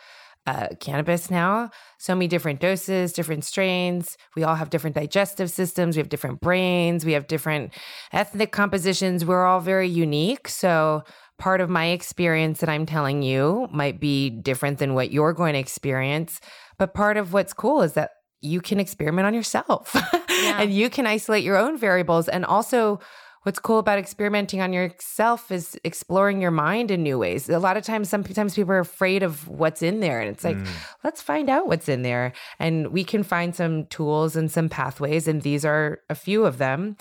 uh, 0.46 0.68
cannabis 0.80 1.30
now. 1.30 1.70
So 1.98 2.14
many 2.14 2.26
different 2.26 2.60
doses, 2.60 3.12
different 3.12 3.44
strains. 3.44 4.16
We 4.34 4.44
all 4.44 4.54
have 4.54 4.70
different 4.70 4.96
digestive 4.96 5.50
systems. 5.50 5.96
We 5.96 6.00
have 6.00 6.08
different 6.08 6.40
brains. 6.40 7.04
We 7.04 7.12
have 7.12 7.26
different 7.26 7.74
ethnic 8.12 8.50
compositions. 8.50 9.26
We're 9.26 9.44
all 9.44 9.60
very 9.60 9.88
unique. 9.88 10.48
So 10.48 11.02
part 11.38 11.60
of 11.60 11.70
my 11.70 11.86
experience 11.86 12.60
that 12.60 12.68
I'm 12.68 12.84
telling 12.86 13.22
you 13.22 13.68
might 13.72 14.00
be 14.00 14.28
different 14.30 14.78
than 14.78 14.94
what 14.94 15.12
you're 15.12 15.32
going 15.32 15.54
to 15.54 15.58
experience. 15.60 16.40
But 16.78 16.94
part 16.94 17.16
of 17.16 17.32
what's 17.32 17.52
cool 17.52 17.82
is 17.82 17.92
that 17.94 18.10
you 18.40 18.60
can 18.60 18.78
experiment 18.80 19.26
on 19.26 19.34
yourself 19.34 19.96
and 20.30 20.72
you 20.72 20.90
can 20.90 21.06
isolate 21.06 21.44
your 21.44 21.56
own 21.56 21.76
variables. 21.78 22.28
And 22.28 22.44
also, 22.44 23.00
what's 23.44 23.58
cool 23.60 23.78
about 23.78 23.98
experimenting 23.98 24.60
on 24.60 24.72
yourself 24.72 25.50
is 25.50 25.78
exploring 25.84 26.40
your 26.42 26.50
mind 26.50 26.90
in 26.90 27.02
new 27.02 27.18
ways. 27.18 27.48
A 27.48 27.58
lot 27.58 27.76
of 27.76 27.84
times, 27.84 28.08
sometimes 28.08 28.54
people 28.54 28.72
are 28.72 28.80
afraid 28.80 29.22
of 29.22 29.46
what's 29.48 29.80
in 29.82 30.00
there. 30.00 30.20
And 30.20 30.28
it's 30.30 30.44
like, 30.44 30.56
Mm. 30.56 30.68
let's 31.04 31.22
find 31.22 31.48
out 31.48 31.66
what's 31.68 31.88
in 31.88 32.02
there. 32.02 32.32
And 32.58 32.88
we 32.88 33.04
can 33.04 33.22
find 33.22 33.54
some 33.54 33.86
tools 33.86 34.36
and 34.36 34.50
some 34.50 34.68
pathways. 34.68 35.26
And 35.28 35.42
these 35.42 35.64
are 35.64 36.00
a 36.10 36.14
few 36.14 36.44
of 36.44 36.58
them. 36.58 36.96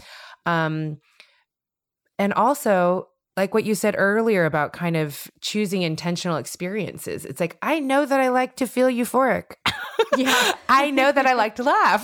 Um, 0.46 0.98
and 2.20 2.34
also, 2.34 3.10
like 3.38 3.54
what 3.54 3.64
you 3.64 3.76
said 3.76 3.96
earlier 3.98 4.46
about 4.46 4.74
kind 4.74 4.98
of 4.98 5.30
choosing 5.42 5.84
intentional 5.84 6.38
experiences. 6.38 7.24
It's 7.24 7.40
like, 7.40 7.56
I 7.62 7.80
know 7.80 8.04
that 8.06 8.20
I 8.20 8.30
like 8.30 8.56
to 8.56 8.66
feel 8.66 8.88
euphoric. 8.88 9.54
Yeah. 10.18 10.54
I 10.70 10.90
know 10.90 11.12
that 11.12 11.28
I 11.28 11.34
like 11.34 11.56
to 11.58 11.64
laugh. 11.64 12.04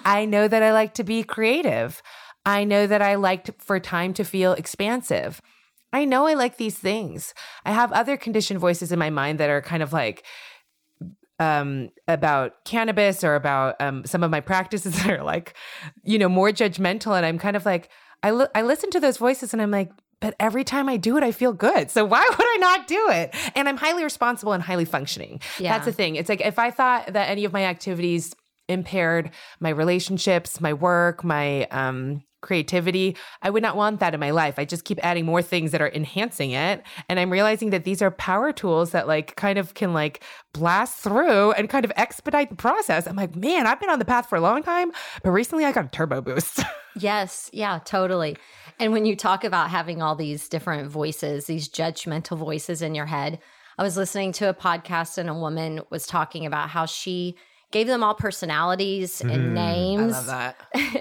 I 0.06 0.24
know 0.24 0.48
that 0.48 0.62
I 0.62 0.72
like 0.72 0.94
to 0.94 1.04
be 1.04 1.22
creative. 1.22 2.02
I 2.46 2.64
know 2.64 2.86
that 2.86 3.02
I 3.02 3.16
liked 3.16 3.50
for 3.58 3.78
time 3.78 4.14
to 4.14 4.24
feel 4.24 4.54
expansive. 4.54 5.42
I 5.92 6.06
know 6.06 6.26
I 6.26 6.34
like 6.34 6.56
these 6.56 6.78
things. 6.78 7.34
I 7.66 7.72
have 7.72 7.92
other 7.92 8.16
conditioned 8.16 8.58
voices 8.58 8.90
in 8.90 8.98
my 8.98 9.10
mind 9.10 9.38
that 9.40 9.50
are 9.50 9.62
kind 9.62 9.82
of 9.82 9.92
like 9.92 10.24
um 11.38 11.90
about 12.08 12.64
cannabis 12.64 13.22
or 13.22 13.34
about 13.34 13.78
um 13.78 14.06
some 14.06 14.22
of 14.22 14.30
my 14.30 14.40
practices 14.40 14.94
that 15.02 15.10
are 15.10 15.22
like 15.22 15.54
you 16.02 16.18
know 16.18 16.30
more 16.30 16.48
judgmental 16.48 17.14
and 17.14 17.26
I'm 17.26 17.38
kind 17.38 17.56
of 17.56 17.66
like 17.66 17.90
I 18.22 18.30
li- 18.30 18.48
I 18.54 18.62
listen 18.62 18.90
to 18.90 19.00
those 19.00 19.18
voices 19.18 19.52
and 19.52 19.60
I'm 19.60 19.70
like 19.70 19.90
but 20.20 20.34
every 20.40 20.64
time 20.64 20.88
I 20.88 20.96
do 20.96 21.16
it, 21.16 21.22
I 21.22 21.32
feel 21.32 21.52
good. 21.52 21.90
So 21.90 22.04
why 22.04 22.20
would 22.38 22.46
I 22.46 22.56
not 22.60 22.86
do 22.86 23.08
it? 23.10 23.34
And 23.54 23.68
I'm 23.68 23.76
highly 23.76 24.04
responsible 24.04 24.52
and 24.52 24.62
highly 24.62 24.84
functioning. 24.84 25.40
Yeah. 25.58 25.72
That's 25.72 25.86
the 25.86 25.92
thing. 25.92 26.16
It's 26.16 26.28
like 26.28 26.40
if 26.40 26.58
I 26.58 26.70
thought 26.70 27.12
that 27.12 27.28
any 27.28 27.44
of 27.44 27.52
my 27.52 27.64
activities 27.64 28.34
impaired 28.68 29.30
my 29.60 29.70
relationships, 29.70 30.60
my 30.60 30.72
work, 30.72 31.24
my 31.24 31.64
um, 31.66 32.22
creativity, 32.46 33.16
I 33.42 33.50
would 33.50 33.62
not 33.62 33.76
want 33.76 34.00
that 34.00 34.14
in 34.14 34.20
my 34.20 34.30
life. 34.30 34.58
I 34.58 34.64
just 34.64 34.84
keep 34.84 34.98
adding 35.02 35.26
more 35.26 35.42
things 35.42 35.72
that 35.72 35.82
are 35.82 35.90
enhancing 35.90 36.52
it. 36.52 36.82
And 37.08 37.18
I'm 37.18 37.30
realizing 37.30 37.70
that 37.70 37.84
these 37.84 38.00
are 38.00 38.10
power 38.10 38.52
tools 38.52 38.92
that 38.92 39.08
like 39.08 39.34
kind 39.36 39.58
of 39.58 39.74
can 39.74 39.92
like 39.92 40.22
blast 40.54 40.98
through 40.98 41.52
and 41.52 41.68
kind 41.68 41.84
of 41.84 41.92
expedite 41.96 42.50
the 42.50 42.56
process. 42.56 43.06
I'm 43.06 43.16
like, 43.16 43.34
man, 43.34 43.66
I've 43.66 43.80
been 43.80 43.90
on 43.90 43.98
the 43.98 44.04
path 44.04 44.28
for 44.28 44.36
a 44.36 44.40
long 44.40 44.62
time, 44.62 44.92
but 45.22 45.32
recently 45.32 45.64
I 45.64 45.72
got 45.72 45.86
a 45.86 45.88
turbo 45.88 46.20
boost. 46.22 46.60
Yes, 46.98 47.50
yeah, 47.52 47.78
totally. 47.84 48.38
And 48.80 48.90
when 48.90 49.04
you 49.04 49.16
talk 49.16 49.44
about 49.44 49.68
having 49.68 50.00
all 50.00 50.16
these 50.16 50.48
different 50.48 50.90
voices, 50.90 51.44
these 51.44 51.68
judgmental 51.68 52.38
voices 52.38 52.80
in 52.80 52.94
your 52.94 53.04
head, 53.04 53.38
I 53.76 53.82
was 53.82 53.98
listening 53.98 54.32
to 54.32 54.48
a 54.48 54.54
podcast 54.54 55.18
and 55.18 55.28
a 55.28 55.34
woman 55.34 55.82
was 55.90 56.06
talking 56.06 56.46
about 56.46 56.70
how 56.70 56.86
she 56.86 57.36
gave 57.72 57.86
them 57.86 58.02
all 58.02 58.14
personalities 58.14 59.20
and 59.20 59.54
names. 59.54 60.26
that. 60.26 60.56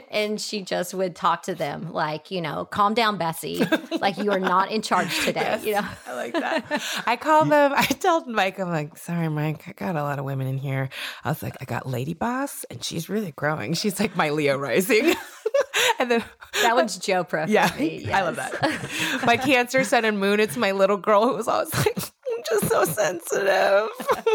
and 0.12 0.40
she 0.42 0.62
just 0.62 0.94
would 0.94 1.16
talk 1.16 1.44
to 1.44 1.56
them 1.56 1.94
like, 1.94 2.32
you 2.32 2.42
know, 2.42 2.66
calm 2.66 2.94
down, 2.94 3.18
Bessie. 3.18 3.64
like 4.00 4.18
you 4.18 4.32
are 4.32 4.40
not 4.40 4.72
in 4.72 4.82
charge 4.82 5.24
today. 5.24 5.60
You 5.66 5.74
know, 5.74 5.88
I 6.06 6.14
like 6.14 6.34
that. 6.34 7.04
I 7.08 7.16
called 7.16 7.50
them. 7.50 7.74
I 7.76 7.86
told 7.86 8.28
Mike, 8.28 8.60
I'm 8.60 8.70
like, 8.70 8.98
sorry, 8.98 9.30
Mike, 9.30 9.68
I 9.68 9.72
got 9.72 9.96
a 9.96 10.04
lot 10.04 10.20
of 10.20 10.26
women 10.26 10.48
in 10.48 10.58
here. 10.58 10.90
I 11.24 11.30
was 11.30 11.42
like, 11.42 11.56
I 11.62 11.66
got 11.66 11.88
Lady 11.88 12.14
Boss, 12.14 12.66
and 12.70 12.84
she's 12.84 13.10
really 13.10 13.32
growing. 13.32 13.74
She's 13.74 14.00
like 14.00 14.16
my 14.16 14.30
Leo 14.30 14.58
rising. 14.58 15.16
and 16.00 16.12
then 16.12 16.24
that 16.62 16.76
one's 16.76 16.98
Joe 16.98 17.24
Pro. 17.24 17.46
yeah, 17.46 17.72
me, 17.80 18.12
I 18.12 18.22
love 18.24 18.36
that. 18.36 19.22
my 19.26 19.38
Cancer 19.38 19.84
Sun 19.84 20.06
and 20.06 20.20
Moon. 20.20 20.40
It's 20.40 20.58
my 20.58 20.72
little 20.72 20.98
girl 20.98 21.28
who 21.28 21.36
was 21.36 21.48
always 21.48 21.74
like. 21.74 21.98
I'm 22.52 22.60
just 22.60 22.72
so 22.72 22.86
sensitive. 22.86 23.90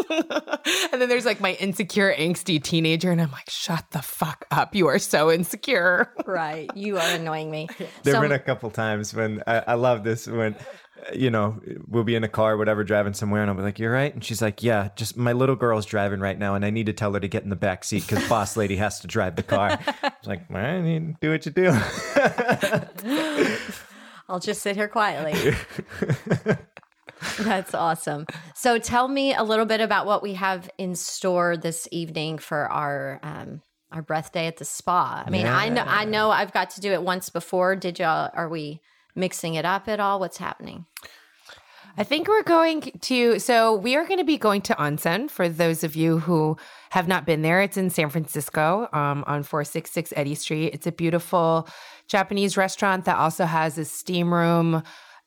and 0.91 1.01
then 1.01 1.09
there's 1.09 1.25
like 1.25 1.39
my 1.39 1.53
insecure, 1.53 2.13
angsty 2.13 2.61
teenager, 2.61 3.11
and 3.11 3.21
I'm 3.21 3.31
like, 3.31 3.49
shut 3.49 3.85
the 3.91 4.01
fuck 4.01 4.45
up. 4.51 4.75
You 4.75 4.87
are 4.87 4.99
so 4.99 5.31
insecure. 5.31 6.13
right. 6.25 6.69
You 6.75 6.97
are 6.97 7.09
annoying 7.15 7.49
me. 7.51 7.67
There 8.03 8.13
So- 8.13 8.19
have 8.21 8.29
been 8.29 8.31
a 8.31 8.39
couple 8.39 8.69
times 8.71 9.13
when 9.13 9.43
I, 9.47 9.63
I 9.67 9.73
love 9.75 10.03
this 10.03 10.27
when 10.27 10.55
you 11.13 11.31
know 11.31 11.59
we'll 11.87 12.03
be 12.03 12.13
in 12.15 12.23
a 12.23 12.27
car, 12.27 12.57
whatever, 12.57 12.83
driving 12.83 13.13
somewhere, 13.13 13.41
and 13.41 13.49
I'll 13.49 13.57
be 13.57 13.63
like, 13.63 13.79
"You're 13.79 13.91
right," 13.91 14.13
and 14.13 14.23
she's 14.23 14.41
like, 14.41 14.61
"Yeah, 14.61 14.89
just 14.95 15.17
my 15.17 15.33
little 15.33 15.55
girl's 15.55 15.85
driving 15.87 16.19
right 16.19 16.37
now, 16.37 16.53
and 16.55 16.63
I 16.63 16.69
need 16.69 16.85
to 16.87 16.93
tell 16.93 17.13
her 17.13 17.19
to 17.19 17.27
get 17.27 17.43
in 17.43 17.49
the 17.49 17.55
back 17.55 17.83
seat 17.83 18.05
because 18.07 18.27
boss 18.29 18.55
lady 18.55 18.75
has 18.75 18.99
to 18.99 19.07
drive 19.07 19.35
the 19.35 19.43
car." 19.43 19.79
I 19.87 20.11
was 20.19 20.27
like, 20.27 20.41
"All 20.51 20.57
right, 20.57 20.77
you 20.83 21.15
do 21.19 21.31
what 21.31 21.45
you 21.45 21.51
do." 21.51 21.71
I'll 24.29 24.39
just 24.39 24.61
sit 24.61 24.75
here 24.75 24.87
quietly. 24.87 25.55
That's 27.39 27.73
awesome. 27.73 28.25
So 28.55 28.79
tell 28.79 29.07
me 29.07 29.33
a 29.33 29.43
little 29.43 29.65
bit 29.65 29.81
about 29.81 30.05
what 30.05 30.23
we 30.23 30.33
have 30.33 30.69
in 30.77 30.95
store 30.95 31.57
this 31.57 31.87
evening 31.91 32.37
for 32.37 32.71
our 32.71 33.19
um 33.23 33.61
our 33.91 34.01
breath 34.01 34.31
day 34.31 34.47
at 34.47 34.57
the 34.57 34.65
spa. 34.65 35.23
I 35.25 35.29
mean, 35.29 35.45
I 35.45 35.69
know 35.69 35.83
I 35.85 36.05
know 36.05 36.31
I've 36.31 36.53
got 36.53 36.71
to 36.71 36.81
do 36.81 36.93
it 36.93 37.03
once 37.03 37.29
before. 37.29 37.75
Did 37.75 37.99
y'all 37.99 38.29
are 38.33 38.49
we 38.49 38.81
mixing 39.15 39.55
it 39.55 39.65
up 39.65 39.87
at 39.87 39.99
all? 39.99 40.19
What's 40.19 40.37
happening? 40.37 40.85
I 41.97 42.03
think 42.03 42.27
we're 42.27 42.43
going 42.43 42.81
to, 43.01 43.37
so 43.39 43.75
we 43.75 43.95
are 43.95 44.05
going 44.05 44.19
to 44.19 44.25
be 44.25 44.37
going 44.37 44.61
to 44.63 44.75
Onsen 44.75 45.29
for 45.29 45.49
those 45.49 45.83
of 45.83 45.95
you 45.95 46.19
who 46.19 46.57
have 46.91 47.07
not 47.07 47.25
been 47.25 47.41
there. 47.41 47.61
It's 47.61 47.77
in 47.77 47.89
San 47.89 48.09
Francisco 48.09 48.87
um, 48.93 49.23
on 49.27 49.43
466 49.43 50.13
Eddy 50.15 50.35
Street. 50.35 50.73
It's 50.73 50.87
a 50.87 50.91
beautiful 50.91 51.67
Japanese 52.07 52.55
restaurant 52.55 53.05
that 53.05 53.17
also 53.17 53.45
has 53.45 53.77
a 53.77 53.85
steam 53.85 54.33
room, 54.33 54.83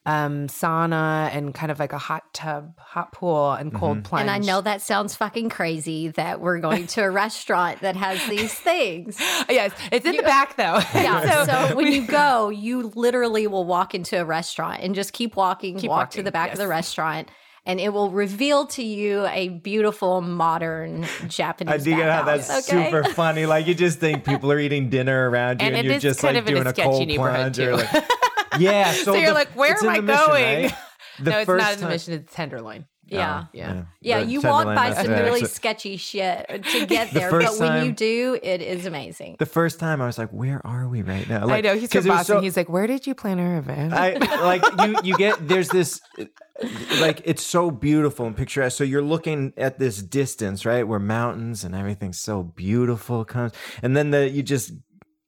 um, 0.07 0.49
sauna, 0.49 1.31
and 1.35 1.55
kind 1.55 1.73
of 1.73 1.79
like 1.79 1.93
a 1.95 1.99
hot 1.99 2.33
tub, 2.35 2.79
hot 2.79 3.13
pool, 3.13 3.53
and 3.53 3.73
cold 3.73 4.05
plunge. 4.05 4.21
And 4.21 4.31
I 4.31 4.39
know 4.39 4.61
that 4.61 4.83
sounds 4.83 5.15
fucking 5.15 5.49
crazy 5.49 6.09
that 6.09 6.41
we're 6.41 6.59
going 6.59 6.87
to 6.89 7.03
a 7.03 7.11
restaurant 7.25 7.81
that 7.81 7.97
has 7.97 8.25
these 8.29 8.53
things. 8.53 9.19
yes, 9.49 9.73
it's 9.91 10.05
in 10.05 10.17
the 10.17 10.23
back 10.23 10.57
though. 10.57 10.81
Yeah. 10.95 11.45
So, 11.47 11.75
when 11.77 11.91
you 11.93 12.07
go, 12.07 12.49
you 12.51 12.93
literally 12.95 13.47
will 13.47 13.65
walk 13.65 13.95
into 13.95 14.21
a 14.21 14.25
restaurant 14.25 14.83
and 14.83 14.95
just 14.95 15.13
keep 15.13 15.37
walking, 15.37 15.79
Keep 15.79 15.89
walk 15.91 16.11
to 16.13 16.23
the 16.23 16.31
back 16.33 16.53
of 16.53 16.59
the 16.59 16.69
restaurant, 16.69 17.29
and 17.67 17.81
it 17.81 17.93
will 17.95 18.11
reveal 18.11 18.67
to 18.69 18.83
you 18.83 19.25
a 19.27 19.49
beautiful 19.49 20.21
modern 20.21 21.07
Japanese. 21.29 21.73
I 21.73 21.79
do 21.79 21.91
get 21.97 22.11
how 22.11 22.25
that's 22.25 22.51
okay? 22.69 22.91
super 22.91 23.05
funny. 23.05 23.47
Like 23.47 23.67
you 23.67 23.75
just 23.75 24.01
think 24.01 24.25
people 24.25 24.53
are 24.53 24.59
eating 24.59 24.91
dinner 24.91 25.31
around 25.31 25.61
you, 25.63 25.67
And 25.69 25.77
and, 25.77 25.87
you're 25.87 25.99
just 25.99 26.23
like 26.23 26.37
of 26.37 26.47
a 26.47 26.51
doing 26.51 26.67
a, 26.67 26.73
cold 26.75 27.09
plunge. 27.09 27.59
or 27.59 27.71
too. 27.71 27.77
like- 27.77 28.05
yeah. 28.59 28.93
So, 29.05 29.05
So 29.05 29.15
you're 29.15 29.29
the- 29.29 29.35
like, 29.35 29.51
where 29.57 29.77
am 29.77 29.89
I 29.89 29.97
the 29.97 30.03
mission, 30.03 30.27
going? 30.27 30.63
right? 30.65 30.75
No, 31.21 31.39
it's 31.39 31.49
not 31.49 31.73
in 31.75 31.79
the 31.79 31.83
time- 31.83 31.91
mission. 31.91 32.15
It's 32.15 32.35
Tenderloin. 32.35 32.87
Yeah. 33.07 33.45
Yeah. 33.53 33.85
Yeah, 34.01 34.21
The 34.21 34.27
you 34.27 34.41
walk 34.41 34.65
by 34.65 34.93
some 34.95 35.13
right. 35.13 35.23
really 35.23 35.45
sketchy 35.45 35.97
shit 35.97 36.45
to 36.49 36.87
get 36.87 37.13
The 37.13 37.19
there, 37.21 37.31
but 37.31 37.43
first 37.45 37.61
when 37.61 37.85
you 37.87 37.93
do, 37.93 38.37
it 38.43 38.61
is 38.63 38.85
amazing. 38.87 39.37
The 39.39 39.47
first 39.47 39.79
time 39.79 40.01
I 40.03 40.07
was 40.07 40.17
like, 40.19 40.31
"Where 40.31 40.67
are 40.67 40.89
we 40.89 41.03
right 41.03 41.29
now?" 41.29 41.47
I 41.49 41.61
know 41.61 41.77
he's 41.77 41.93
from 41.93 42.05
Boston. 42.07 42.37
so- 42.39 42.41
he's 42.41 42.57
like, 42.57 42.69
where 42.71 42.87
did 42.89 43.07
you 43.07 43.15
plan 43.15 43.39
our 43.39 43.59
event? 43.59 43.93
I 43.93 44.15
like 44.43 44.65
you. 44.89 44.97
You 45.05 45.17
get 45.19 45.47
there's 45.47 45.69
this 45.69 46.01
like 47.01 47.21
it's 47.25 47.45
so 47.45 47.71
beautiful 47.71 48.27
and 48.27 48.37
picturesque. 48.37 48.77
So 48.79 48.85
you're 48.85 49.03
looking 49.03 49.53
at 49.57 49.79
this 49.79 50.03
distance, 50.03 50.65
right, 50.65 50.83
where 50.83 50.99
mountains 50.99 51.63
and 51.65 51.75
everything's 51.75 52.19
so 52.19 52.43
beautiful 52.43 53.25
comes, 53.25 53.53
and 53.83 53.97
then 53.97 54.11
the 54.11 54.29
you 54.29 54.43
just 54.43 54.73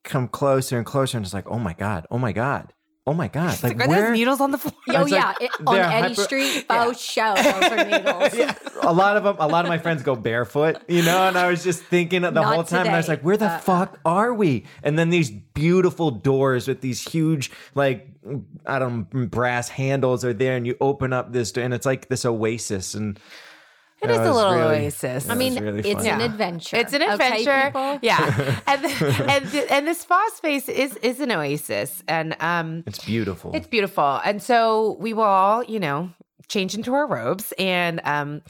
come 0.03 0.27
closer 0.27 0.77
and 0.77 0.85
closer, 0.85 1.17
and 1.17 1.25
it's 1.25 1.33
like, 1.33 1.47
oh 1.47 1.59
my 1.59 1.73
god, 1.73 2.07
oh 2.11 2.17
my 2.17 2.31
god, 2.31 2.73
oh 3.07 3.13
my 3.13 3.29
god, 3.29 3.63
like, 3.63 3.77
like, 3.77 3.87
are 3.87 3.89
where? 3.89 4.09
those 4.09 4.17
needles 4.17 4.41
on 4.41 4.51
the 4.51 4.57
floor? 4.57 4.73
Oh 4.89 5.05
yeah, 5.05 5.27
like 5.27 5.41
it, 5.41 5.51
on 5.65 5.75
they're 5.75 5.89
hyper- 5.89 6.21
Street, 6.21 6.65
faux 6.67 6.99
show 6.99 7.33
those 7.35 7.63
are 7.63 7.85
needles. 7.85 8.55
a 8.81 8.93
lot 8.93 9.17
of 9.17 9.23
them, 9.23 9.37
a 9.39 9.47
lot 9.47 9.65
of 9.65 9.69
my 9.69 9.77
friends 9.77 10.03
go 10.03 10.15
barefoot, 10.15 10.77
you 10.87 11.01
know, 11.03 11.27
and 11.27 11.37
I 11.37 11.49
was 11.49 11.63
just 11.63 11.81
thinking 11.83 12.25
the 12.33 12.41
Not 12.41 12.53
whole 12.53 12.63
time, 12.63 12.85
and 12.85 12.95
I 12.95 12.97
was 12.97 13.07
like, 13.07 13.21
where 13.21 13.37
the 13.37 13.49
fuck 13.63 13.99
are 14.05 14.33
we? 14.33 14.65
And 14.83 14.99
then 14.99 15.09
these 15.09 15.31
beautiful 15.31 16.11
doors 16.11 16.67
with 16.67 16.81
these 16.81 17.01
huge, 17.01 17.49
like, 17.73 18.09
I 18.65 18.77
don't 18.77 19.11
know, 19.13 19.25
brass 19.27 19.69
handles 19.69 20.25
are 20.25 20.33
there, 20.33 20.57
and 20.57 20.67
you 20.67 20.75
open 20.81 21.13
up 21.13 21.31
this, 21.31 21.51
door, 21.53 21.63
and 21.63 21.73
it's 21.73 21.85
like 21.85 22.09
this 22.09 22.25
oasis, 22.25 22.93
and 22.93 23.19
It 24.01 24.09
It 24.09 24.13
is 24.13 24.19
a 24.19 24.31
little 24.31 24.53
really- 24.53 24.85
oasis. 24.85 25.25
That 25.25 25.31
I 25.33 25.35
mean, 25.35 25.53
was 25.55 25.61
really 25.61 25.79
it's 25.89 26.03
fun. 26.05 26.21
an 26.21 26.21
adventure. 26.21 26.77
It's 26.77 26.93
an 26.93 27.01
adventure. 27.01 27.61
people? 27.65 27.99
yeah. 28.03 28.59
And 28.67 28.83
the, 28.83 29.25
and 29.29 29.45
the, 29.47 29.73
and 29.73 29.87
the 29.87 29.93
spa 29.95 30.23
space 30.35 30.69
is 30.69 30.95
is 30.97 31.19
an 31.19 31.31
oasis 31.31 32.03
and 32.07 32.35
um 32.39 32.83
it's 32.85 33.03
beautiful. 33.03 33.51
it's 33.55 33.67
beautiful. 33.67 34.21
And 34.23 34.41
so 34.41 34.97
we 34.99 35.13
will 35.13 35.23
all, 35.23 35.63
you 35.63 35.79
know, 35.79 36.11
change 36.47 36.75
into 36.75 36.93
our 36.93 37.07
robes 37.07 37.53
and 37.57 37.99
um 38.03 38.41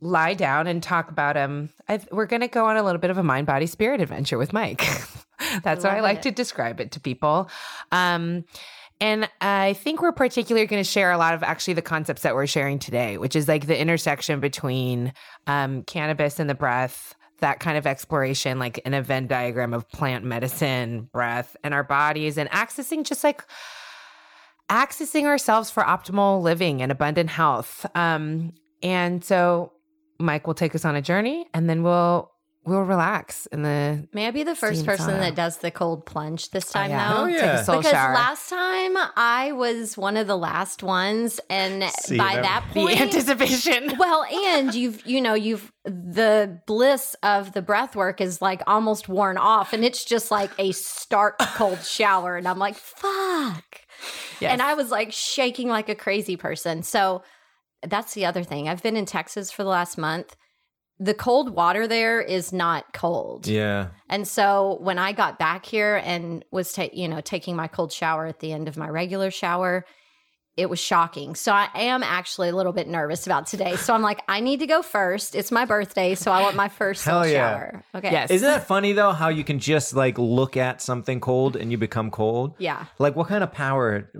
lie 0.00 0.34
down 0.34 0.66
and 0.66 0.82
talk 0.82 1.10
about 1.10 1.36
um 1.36 1.70
I, 1.88 2.00
we're 2.10 2.26
going 2.26 2.42
to 2.42 2.48
go 2.48 2.66
on 2.66 2.76
a 2.76 2.82
little 2.82 3.00
bit 3.00 3.10
of 3.10 3.18
a 3.18 3.22
mind 3.22 3.46
body 3.46 3.66
spirit 3.66 4.00
adventure 4.00 4.36
with 4.36 4.52
Mike. 4.52 4.84
That's 5.62 5.84
how 5.84 5.90
I 5.90 6.00
like 6.00 6.18
it. 6.18 6.22
to 6.24 6.30
describe 6.32 6.80
it 6.80 6.90
to 6.92 7.00
people. 7.00 7.48
Um 7.92 8.44
and 9.00 9.28
I 9.40 9.74
think 9.74 10.00
we're 10.00 10.12
particularly 10.12 10.66
going 10.66 10.82
to 10.82 10.88
share 10.88 11.12
a 11.12 11.18
lot 11.18 11.34
of 11.34 11.42
actually 11.42 11.74
the 11.74 11.82
concepts 11.82 12.22
that 12.22 12.34
we're 12.34 12.46
sharing 12.46 12.78
today, 12.78 13.18
which 13.18 13.36
is 13.36 13.46
like 13.46 13.66
the 13.66 13.78
intersection 13.78 14.40
between 14.40 15.12
um, 15.46 15.82
cannabis 15.82 16.38
and 16.40 16.48
the 16.48 16.54
breath, 16.54 17.14
that 17.40 17.60
kind 17.60 17.76
of 17.76 17.86
exploration, 17.86 18.58
like 18.58 18.80
an 18.86 19.00
Venn 19.02 19.26
diagram 19.26 19.74
of 19.74 19.88
plant 19.90 20.24
medicine, 20.24 21.08
breath, 21.12 21.56
and 21.62 21.74
our 21.74 21.84
bodies, 21.84 22.38
and 22.38 22.48
accessing 22.50 23.04
just 23.04 23.22
like 23.22 23.44
accessing 24.70 25.24
ourselves 25.24 25.70
for 25.70 25.82
optimal 25.82 26.42
living 26.42 26.80
and 26.80 26.90
abundant 26.90 27.30
health. 27.30 27.84
Um, 27.94 28.52
and 28.82 29.22
so 29.22 29.72
Mike 30.18 30.46
will 30.46 30.54
take 30.54 30.74
us 30.74 30.84
on 30.86 30.96
a 30.96 31.02
journey, 31.02 31.46
and 31.52 31.68
then 31.68 31.82
we'll 31.82 32.32
we'll 32.66 32.82
relax 32.82 33.46
in 33.46 33.62
the 33.62 34.06
May 34.12 34.26
I 34.26 34.30
be 34.30 34.42
the 34.42 34.54
first 34.54 34.84
person 34.84 35.10
sauna. 35.14 35.20
that 35.20 35.34
does 35.34 35.58
the 35.58 35.70
cold 35.70 36.04
plunge 36.04 36.50
this 36.50 36.70
oh, 36.70 36.72
time, 36.72 36.90
yeah. 36.90 37.14
though? 37.14 37.22
Oh, 37.22 37.26
Take 37.26 37.36
yeah. 37.36 37.60
a 37.60 37.64
soul 37.64 37.76
because 37.78 37.92
shower. 37.92 38.14
last 38.14 38.48
time 38.50 38.96
I 39.16 39.52
was 39.52 39.96
one 39.96 40.16
of 40.16 40.26
the 40.26 40.36
last 40.36 40.82
ones, 40.82 41.40
and 41.48 41.84
See, 42.00 42.18
by 42.18 42.36
that- 42.36 42.42
that 42.42 42.64
the 42.74 42.88
anticipation. 42.88 43.94
well, 43.98 44.24
and 44.24 44.74
you've 44.74 45.06
you 45.06 45.20
know 45.20 45.34
you've 45.34 45.72
the 45.84 46.60
bliss 46.66 47.14
of 47.22 47.52
the 47.52 47.62
breath 47.62 47.94
work 47.94 48.20
is 48.20 48.42
like 48.42 48.62
almost 48.66 49.08
worn 49.08 49.38
off, 49.38 49.72
and 49.72 49.84
it's 49.84 50.04
just 50.04 50.30
like 50.30 50.50
a 50.58 50.72
stark 50.72 51.38
cold 51.38 51.82
shower, 51.82 52.36
and 52.36 52.46
I'm 52.46 52.58
like, 52.58 52.74
fuck. 52.74 53.80
Yes. 54.40 54.52
And 54.52 54.60
I 54.60 54.74
was 54.74 54.90
like 54.90 55.12
shaking 55.12 55.68
like 55.68 55.88
a 55.88 55.94
crazy 55.94 56.36
person. 56.36 56.82
So 56.82 57.22
that's 57.86 58.14
the 58.14 58.26
other 58.26 58.42
thing. 58.42 58.68
I've 58.68 58.82
been 58.82 58.96
in 58.96 59.06
Texas 59.06 59.50
for 59.50 59.62
the 59.62 59.70
last 59.70 59.96
month. 59.96 60.36
The 60.98 61.14
cold 61.14 61.50
water 61.50 61.86
there 61.86 62.20
is 62.20 62.52
not 62.52 62.92
cold. 62.94 63.46
Yeah. 63.46 63.88
And 64.08 64.26
so 64.26 64.78
when 64.80 64.98
I 64.98 65.12
got 65.12 65.38
back 65.38 65.66
here 65.66 66.00
and 66.02 66.44
was 66.50 66.72
ta- 66.72 66.88
you 66.92 67.06
know 67.08 67.20
taking 67.20 67.54
my 67.54 67.68
cold 67.68 67.92
shower 67.92 68.26
at 68.26 68.40
the 68.40 68.52
end 68.52 68.66
of 68.66 68.76
my 68.76 68.88
regular 68.88 69.30
shower, 69.30 69.84
it 70.56 70.70
was 70.70 70.78
shocking. 70.78 71.34
So 71.34 71.52
I 71.52 71.68
am 71.74 72.02
actually 72.02 72.48
a 72.48 72.56
little 72.56 72.72
bit 72.72 72.88
nervous 72.88 73.26
about 73.26 73.46
today. 73.46 73.76
So 73.76 73.94
I'm 73.94 74.00
like, 74.00 74.22
I 74.26 74.40
need 74.40 74.60
to 74.60 74.66
go 74.66 74.80
first. 74.80 75.34
It's 75.34 75.52
my 75.52 75.66
birthday, 75.66 76.14
so 76.14 76.32
I 76.32 76.40
want 76.40 76.56
my 76.56 76.68
first 76.68 77.04
Hell 77.04 77.26
yeah. 77.26 77.32
shower. 77.32 77.84
Okay. 77.94 78.10
Yes. 78.10 78.30
Isn't 78.30 78.48
that 78.48 78.66
funny 78.66 78.92
though? 78.92 79.12
How 79.12 79.28
you 79.28 79.44
can 79.44 79.58
just 79.58 79.94
like 79.94 80.16
look 80.18 80.56
at 80.56 80.80
something 80.80 81.20
cold 81.20 81.56
and 81.56 81.70
you 81.70 81.76
become 81.76 82.10
cold. 82.10 82.54
Yeah. 82.58 82.86
Like 82.98 83.14
what 83.16 83.28
kind 83.28 83.44
of 83.44 83.52
power? 83.52 84.10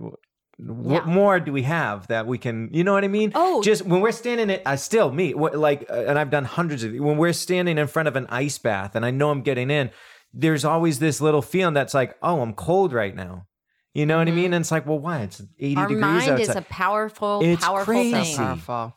What 0.58 1.06
Yeah. 1.06 1.12
more 1.12 1.38
do 1.40 1.52
we 1.52 1.62
have 1.62 2.06
that 2.08 2.26
we 2.26 2.38
can? 2.38 2.70
You 2.72 2.82
know 2.84 2.92
what 2.94 3.04
I 3.04 3.08
mean? 3.08 3.32
Oh. 3.34 3.62
just 3.62 3.84
when 3.84 4.00
we're 4.00 4.12
standing 4.12 4.50
at, 4.50 4.62
I 4.64 4.76
still 4.76 5.10
me 5.12 5.34
what, 5.34 5.54
like, 5.56 5.84
uh, 5.90 6.04
and 6.08 6.18
I've 6.18 6.30
done 6.30 6.44
hundreds 6.44 6.82
of. 6.82 6.92
When 6.94 7.18
we're 7.18 7.32
standing 7.34 7.76
in 7.78 7.86
front 7.88 8.08
of 8.08 8.16
an 8.16 8.26
ice 8.30 8.56
bath, 8.58 8.94
and 8.96 9.04
I 9.04 9.10
know 9.10 9.30
I'm 9.30 9.42
getting 9.42 9.70
in, 9.70 9.90
there's 10.32 10.64
always 10.64 10.98
this 10.98 11.20
little 11.20 11.42
feeling 11.42 11.74
that's 11.74 11.94
like, 11.94 12.16
oh, 12.22 12.40
I'm 12.40 12.54
cold 12.54 12.92
right 12.92 13.14
now. 13.14 13.46
You 13.94 14.04
know 14.06 14.18
what 14.18 14.28
I 14.28 14.30
mean? 14.30 14.52
And 14.52 14.62
it's 14.62 14.70
like, 14.70 14.86
well, 14.86 14.98
why? 14.98 15.20
It's 15.20 15.40
80 15.58 15.74
Mm-hmm. 15.74 15.78
Our 15.78 15.86
degrees 15.88 16.02
mind 16.02 16.30
outside. 16.30 16.40
is 16.40 16.56
a 16.56 16.62
powerful, 16.62 17.40
It's 17.42 17.64
powerful 17.64 17.94
crazy. 17.94 18.12
thing. 18.12 18.36
powerful. 18.36 18.94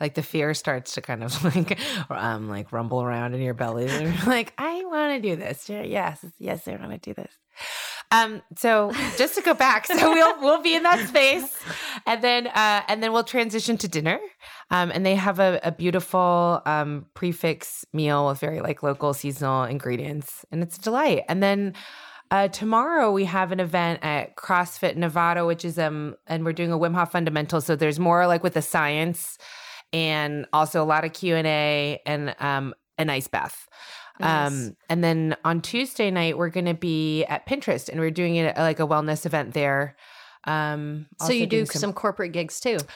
Like 0.00 0.14
the 0.14 0.22
fear 0.22 0.54
starts 0.54 0.94
to 0.94 1.02
kind 1.02 1.22
of 1.22 1.44
like 1.56 1.78
um 2.10 2.48
like 2.50 2.72
rumble 2.72 3.02
around 3.02 3.34
in 3.34 3.40
your 3.40 3.54
belly. 3.54 3.86
And 3.90 4.14
you're 4.14 4.26
like, 4.26 4.52
I 4.58 4.82
want 4.86 5.22
to 5.22 5.28
do 5.28 5.36
this. 5.36 5.68
Yes, 5.68 6.24
yes, 6.38 6.66
I 6.68 6.76
want 6.76 6.90
to 6.92 6.98
do 6.98 7.14
this. 7.14 7.32
Um, 8.14 8.42
so 8.56 8.92
just 9.16 9.34
to 9.34 9.42
go 9.42 9.54
back, 9.54 9.86
so 9.86 10.12
we'll 10.12 10.40
we'll 10.40 10.62
be 10.62 10.74
in 10.74 10.84
that 10.84 11.08
space, 11.08 11.58
and 12.06 12.22
then 12.22 12.46
uh, 12.46 12.82
and 12.88 13.02
then 13.02 13.12
we'll 13.12 13.24
transition 13.24 13.76
to 13.78 13.88
dinner. 13.88 14.20
Um, 14.70 14.90
and 14.92 15.04
they 15.04 15.14
have 15.16 15.40
a, 15.40 15.60
a 15.62 15.72
beautiful 15.72 16.62
um, 16.64 17.06
prefix 17.14 17.84
meal 17.92 18.28
with 18.28 18.38
very 18.38 18.60
like 18.60 18.82
local 18.82 19.14
seasonal 19.14 19.64
ingredients, 19.64 20.44
and 20.52 20.62
it's 20.62 20.78
a 20.78 20.80
delight. 20.80 21.24
And 21.28 21.42
then 21.42 21.74
uh, 22.30 22.48
tomorrow 22.48 23.10
we 23.10 23.24
have 23.24 23.52
an 23.52 23.60
event 23.60 24.00
at 24.02 24.36
CrossFit 24.36 24.96
Nevada, 24.96 25.44
which 25.44 25.64
is 25.64 25.78
um, 25.78 26.14
and 26.26 26.44
we're 26.44 26.52
doing 26.52 26.72
a 26.72 26.78
Wim 26.78 26.94
Hof 26.94 27.12
fundamental. 27.12 27.60
So 27.60 27.74
there's 27.74 27.98
more 27.98 28.26
like 28.26 28.42
with 28.42 28.54
the 28.54 28.62
science, 28.62 29.38
and 29.92 30.46
also 30.52 30.82
a 30.82 30.86
lot 30.86 31.04
of 31.04 31.12
Q 31.12 31.34
and 31.34 31.46
A 31.46 32.00
and 32.06 32.34
um, 32.38 32.74
an 32.96 33.10
ice 33.10 33.28
bath. 33.28 33.66
Nice. 34.20 34.52
Um, 34.52 34.76
and 34.88 35.02
then 35.02 35.36
on 35.44 35.60
Tuesday 35.60 36.08
night 36.10 36.38
we're 36.38 36.50
going 36.50 36.66
to 36.66 36.74
be 36.74 37.24
at 37.24 37.46
Pinterest, 37.46 37.88
and 37.88 37.98
we're 38.00 38.10
doing 38.12 38.36
it 38.36 38.56
like 38.56 38.78
a 38.80 38.86
wellness 38.86 39.26
event 39.26 39.54
there. 39.54 39.96
Um, 40.46 41.06
So 41.18 41.24
also 41.24 41.32
you 41.34 41.46
do 41.46 41.56
doing 41.56 41.66
some, 41.66 41.92
corporate 41.94 42.32
gigs 42.32 42.60
too. 42.60 42.76
That 42.76 42.88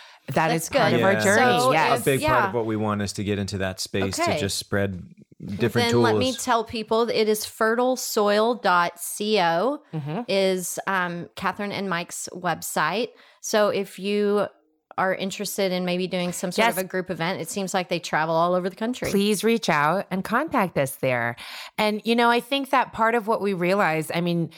that's 0.49 0.65
is 0.65 0.69
part 0.71 0.91
good. 0.91 1.01
of 1.01 1.05
our 1.05 1.15
journey. 1.15 1.59
So 1.61 1.73
yes. 1.73 2.01
a 2.01 2.05
big 2.05 2.23
part 2.23 2.49
of 2.51 2.55
what 2.55 2.67
we 2.67 2.77
want 2.77 3.01
is 3.03 3.13
to 3.15 3.25
get 3.25 3.39
into 3.39 3.57
that 3.59 3.81
space 3.81 4.19
Okay. 4.21 4.35
to 4.35 4.41
just 4.41 4.59
spread 4.59 5.03
different 5.41 5.87
then 5.87 5.91
tools. 5.93 6.05
let 6.05 6.17
me 6.17 6.35
tell 6.35 6.65
people 6.65 7.09
it 7.09 7.29
is 7.29 7.45
fertilesoil.co 7.47 9.83
Mhm. 9.95 10.25
is 10.29 10.79
um, 10.87 11.29
Catherine 11.37 11.73
and 11.73 11.89
Mike's 11.89 12.29
website. 12.35 13.09
So 13.41 13.69
if 13.71 13.99
you 13.99 14.47
are 14.99 15.15
interested 15.15 15.73
in 15.73 15.85
maybe 15.85 16.07
doing 16.07 16.33
some 16.33 16.51
sort 16.53 16.67
Yes. 16.67 16.75
of 16.77 16.85
a 16.85 16.85
group 16.85 17.09
event, 17.11 17.41
it 17.41 17.49
seems 17.49 17.73
like 17.73 17.89
they 17.89 17.99
travel 18.01 18.35
all 18.35 18.55
over 18.55 18.69
the 18.69 18.77
country. 18.77 19.11
please 19.11 19.43
reach 19.45 19.69
out 19.69 20.07
and 20.11 20.25
contact 20.25 20.77
us 20.77 20.97
there. 20.97 21.37
And, 21.79 22.03
you 22.05 22.15
know, 22.17 22.29
I 22.31 22.41
think 22.41 22.71
that 22.71 22.93
part 22.93 23.15
of 23.15 23.27
what 23.29 23.41
we 23.41 23.53
realize, 23.55 24.11
I 24.15 24.21
mean, 24.21 24.51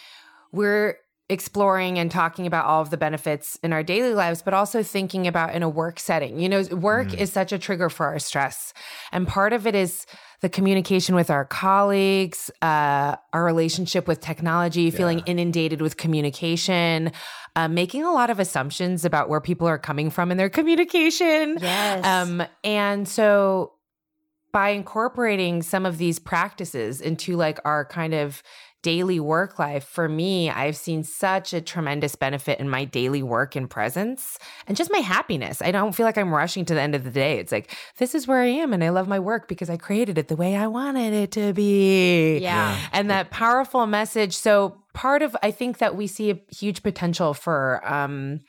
we're 0.50 0.96
exploring 1.30 1.98
and 1.98 2.10
talking 2.10 2.46
about 2.46 2.66
all 2.66 2.82
of 2.82 2.90
the 2.90 2.96
benefits 2.96 3.58
in 3.62 3.72
our 3.72 3.82
daily 3.82 4.12
lives, 4.12 4.42
but 4.42 4.52
also 4.52 4.82
thinking 4.82 5.26
about 5.26 5.54
in 5.54 5.62
a 5.62 5.68
work 5.68 6.00
setting. 6.00 6.38
You 6.40 6.48
know, 6.48 6.62
work 6.72 7.14
is 7.14 7.32
such 7.32 7.52
a 7.52 7.58
trigger 7.58 7.88
for 7.88 8.06
our 8.06 8.18
stress. 8.18 8.74
And 9.12 9.26
part 9.26 9.52
of 9.52 9.66
it 9.66 9.74
is 9.74 10.06
the 10.40 10.48
communication 10.48 11.14
with 11.14 11.30
our 11.30 11.44
colleagues, 11.44 12.50
uh, 12.62 13.16
our 13.32 13.44
relationship 13.44 14.08
with 14.08 14.20
technology, 14.20 14.90
feeling 14.90 15.20
inundated 15.26 15.80
with 15.80 15.96
communication, 15.96 17.12
uh, 17.56 17.68
making 17.68 18.04
a 18.04 18.12
lot 18.12 18.30
of 18.30 18.40
assumptions 18.40 19.04
about 19.04 19.28
where 19.28 19.40
people 19.40 19.66
are 19.66 19.78
coming 19.78 20.10
from 20.10 20.30
in 20.30 20.36
their 20.36 20.50
communication. 20.50 21.58
Yes. 21.60 22.04
Um, 22.04 22.42
and 22.64 23.06
so 23.06 23.74
by 24.52 24.70
incorporating 24.70 25.62
some 25.62 25.86
of 25.86 25.98
these 25.98 26.18
practices 26.18 27.00
into 27.00 27.36
like 27.36 27.60
our 27.64 27.84
kind 27.84 28.14
of 28.14 28.42
daily 28.82 29.20
work 29.20 29.58
life, 29.58 29.84
for 29.84 30.08
me, 30.08 30.50
I've 30.50 30.76
seen 30.76 31.04
such 31.04 31.52
a 31.52 31.60
tremendous 31.60 32.14
benefit 32.14 32.60
in 32.60 32.68
my 32.68 32.84
daily 32.84 33.22
work 33.22 33.56
and 33.56 33.68
presence 33.68 34.38
and 34.66 34.76
just 34.76 34.90
my 34.90 34.98
happiness. 34.98 35.60
I 35.60 35.70
don't 35.70 35.94
feel 35.94 36.06
like 36.06 36.16
I'm 36.16 36.34
rushing 36.34 36.64
to 36.66 36.74
the 36.74 36.80
end 36.80 36.94
of 36.94 37.04
the 37.04 37.10
day. 37.10 37.38
It's 37.38 37.52
like, 37.52 37.76
this 37.98 38.14
is 38.14 38.26
where 38.26 38.40
I 38.40 38.46
am 38.46 38.72
and 38.72 38.82
I 38.82 38.88
love 38.90 39.08
my 39.08 39.18
work 39.18 39.48
because 39.48 39.68
I 39.68 39.76
created 39.76 40.18
it 40.18 40.28
the 40.28 40.36
way 40.36 40.56
I 40.56 40.66
wanted 40.66 41.12
it 41.12 41.32
to 41.32 41.52
be. 41.52 42.38
Yeah. 42.38 42.78
And 42.92 43.10
that 43.10 43.30
powerful 43.30 43.86
message. 43.86 44.36
So 44.36 44.76
part 44.92 45.22
of 45.22 45.36
I 45.42 45.50
think 45.50 45.78
that 45.78 45.96
we 45.96 46.06
see 46.06 46.30
a 46.30 46.40
huge 46.48 46.82
potential 46.82 47.32
for 47.32 47.80
um 47.84 48.40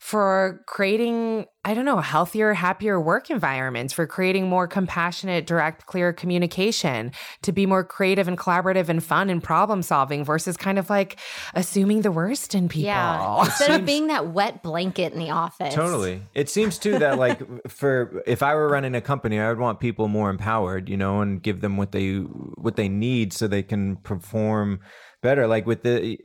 for 0.00 0.64
creating 0.66 1.44
i 1.64 1.74
don't 1.74 1.84
know 1.84 1.98
healthier 1.98 2.54
happier 2.54 2.98
work 2.98 3.30
environments 3.30 3.92
for 3.92 4.06
creating 4.06 4.48
more 4.48 4.66
compassionate 4.66 5.46
direct 5.46 5.84
clear 5.84 6.10
communication 6.10 7.12
to 7.42 7.52
be 7.52 7.66
more 7.66 7.84
creative 7.84 8.26
and 8.26 8.38
collaborative 8.38 8.88
and 8.88 9.04
fun 9.04 9.28
and 9.28 9.42
problem 9.42 9.82
solving 9.82 10.24
versus 10.24 10.56
kind 10.56 10.78
of 10.78 10.88
like 10.88 11.18
assuming 11.54 12.00
the 12.00 12.10
worst 12.10 12.54
in 12.54 12.66
people 12.66 12.86
yeah. 12.86 13.44
Instead 13.44 13.80
of 13.80 13.86
being 13.86 14.06
that 14.08 14.28
wet 14.28 14.62
blanket 14.62 15.12
in 15.12 15.18
the 15.18 15.30
office. 15.30 15.74
Totally. 15.74 16.22
It 16.34 16.48
seems 16.48 16.78
too 16.78 16.98
that 16.98 17.18
like 17.18 17.40
for 17.68 18.22
if 18.26 18.42
I 18.42 18.54
were 18.54 18.68
running 18.68 18.94
a 18.94 19.00
company, 19.00 19.38
I 19.38 19.48
would 19.48 19.58
want 19.58 19.80
people 19.80 20.08
more 20.08 20.30
empowered, 20.30 20.88
you 20.88 20.96
know, 20.96 21.20
and 21.20 21.42
give 21.42 21.60
them 21.60 21.76
what 21.76 21.92
they 21.92 22.18
what 22.18 22.76
they 22.76 22.88
need 22.88 23.32
so 23.32 23.46
they 23.46 23.62
can 23.62 23.96
perform 23.96 24.80
better. 25.20 25.46
Like 25.46 25.66
with 25.66 25.82
the 25.82 26.18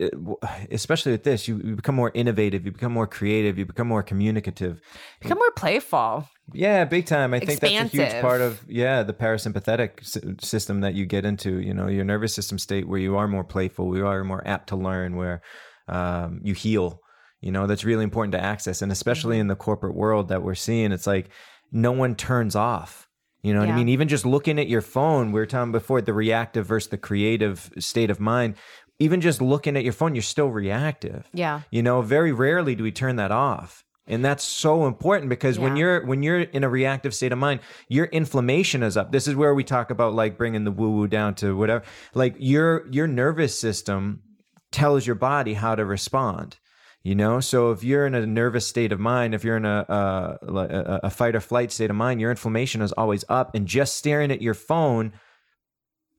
especially 0.70 1.12
with 1.12 1.24
this, 1.24 1.48
you, 1.48 1.60
you 1.64 1.76
become 1.76 1.94
more 1.94 2.10
innovative, 2.14 2.64
you 2.64 2.72
become 2.72 2.92
more 2.92 3.06
creative, 3.06 3.58
you 3.58 3.66
become 3.66 3.88
more 3.88 4.02
communicative. 4.02 4.80
become 5.20 5.38
more 5.38 5.50
playful 5.52 6.28
Yeah, 6.52 6.84
big 6.84 7.06
time. 7.06 7.34
I 7.34 7.40
think 7.40 7.60
that's 7.60 7.72
a 7.72 7.84
huge 7.84 8.20
part 8.20 8.40
of 8.40 8.64
yeah 8.68 9.02
the 9.02 9.14
parasympathetic 9.14 10.42
system 10.42 10.80
that 10.80 10.94
you 10.94 11.06
get 11.06 11.24
into. 11.24 11.60
You 11.60 11.74
know, 11.74 11.88
your 11.88 12.04
nervous 12.04 12.34
system 12.34 12.58
state 12.58 12.88
where 12.88 13.00
you 13.00 13.16
are 13.16 13.28
more 13.28 13.44
playful, 13.44 13.88
we 13.88 14.00
are 14.00 14.24
more 14.24 14.46
apt 14.46 14.68
to 14.68 14.76
learn, 14.76 15.16
where 15.16 15.42
um, 15.88 16.40
you 16.42 16.54
heal. 16.54 17.00
You 17.40 17.52
know, 17.52 17.66
that's 17.66 17.84
really 17.84 18.02
important 18.04 18.32
to 18.32 18.42
access, 18.42 18.82
and 18.82 18.90
especially 18.90 19.38
in 19.38 19.46
the 19.46 19.56
corporate 19.56 19.94
world 19.94 20.28
that 20.28 20.42
we're 20.42 20.54
seeing, 20.54 20.90
it's 20.90 21.06
like 21.06 21.28
no 21.70 21.92
one 21.92 22.14
turns 22.14 22.56
off. 22.56 23.06
You 23.42 23.52
know 23.52 23.60
what 23.60 23.68
Yeah. 23.68 23.74
I 23.74 23.78
mean? 23.78 23.88
Even 23.90 24.08
just 24.08 24.26
looking 24.26 24.58
at 24.58 24.66
your 24.68 24.80
phone, 24.80 25.30
we 25.30 25.38
were 25.38 25.46
talking 25.46 25.70
before 25.70 26.00
the 26.00 26.12
reactive 26.12 26.66
versus 26.66 26.90
the 26.90 26.98
creative 26.98 27.70
state 27.78 28.10
of 28.10 28.18
mind. 28.18 28.56
Even 28.98 29.20
just 29.20 29.42
looking 29.42 29.76
at 29.76 29.84
your 29.84 29.92
phone, 29.92 30.14
you're 30.14 30.22
still 30.22 30.48
reactive. 30.48 31.28
Yeah. 31.32 31.62
You 31.70 31.82
know, 31.82 32.00
very 32.02 32.32
rarely 32.32 32.74
do 32.74 32.82
we 32.82 32.92
turn 32.92 33.16
that 33.16 33.30
off. 33.30 33.84
And 34.08 34.24
that's 34.24 34.44
so 34.44 34.86
important 34.86 35.28
because 35.28 35.58
when 35.58 35.76
you're 35.76 36.04
when 36.06 36.22
you're 36.22 36.40
in 36.40 36.62
a 36.62 36.68
reactive 36.68 37.12
state 37.12 37.32
of 37.32 37.38
mind, 37.38 37.60
your 37.88 38.06
inflammation 38.06 38.84
is 38.84 38.96
up. 38.96 39.10
This 39.10 39.26
is 39.26 39.34
where 39.34 39.52
we 39.52 39.64
talk 39.64 39.90
about 39.90 40.14
like 40.14 40.38
bringing 40.38 40.62
the 40.62 40.70
woo 40.70 40.92
woo 40.92 41.08
down 41.08 41.34
to 41.36 41.56
whatever. 41.56 41.84
Like 42.14 42.36
your 42.38 42.86
your 42.92 43.08
nervous 43.08 43.58
system 43.58 44.22
tells 44.70 45.06
your 45.06 45.16
body 45.16 45.54
how 45.54 45.74
to 45.74 45.84
respond. 45.84 46.58
You 47.02 47.14
know, 47.14 47.40
so 47.40 47.70
if 47.70 47.84
you're 47.84 48.06
in 48.06 48.14
a 48.14 48.26
nervous 48.26 48.66
state 48.66 48.92
of 48.92 49.00
mind, 49.00 49.34
if 49.34 49.44
you're 49.44 49.56
in 49.56 49.64
a, 49.64 49.84
a 49.88 50.38
a 50.46 51.00
a 51.04 51.10
fight 51.10 51.34
or 51.34 51.40
flight 51.40 51.72
state 51.72 51.90
of 51.90 51.96
mind, 51.96 52.20
your 52.20 52.30
inflammation 52.30 52.82
is 52.82 52.92
always 52.92 53.24
up, 53.28 53.54
and 53.54 53.66
just 53.66 53.96
staring 53.96 54.30
at 54.30 54.42
your 54.42 54.54
phone 54.54 55.12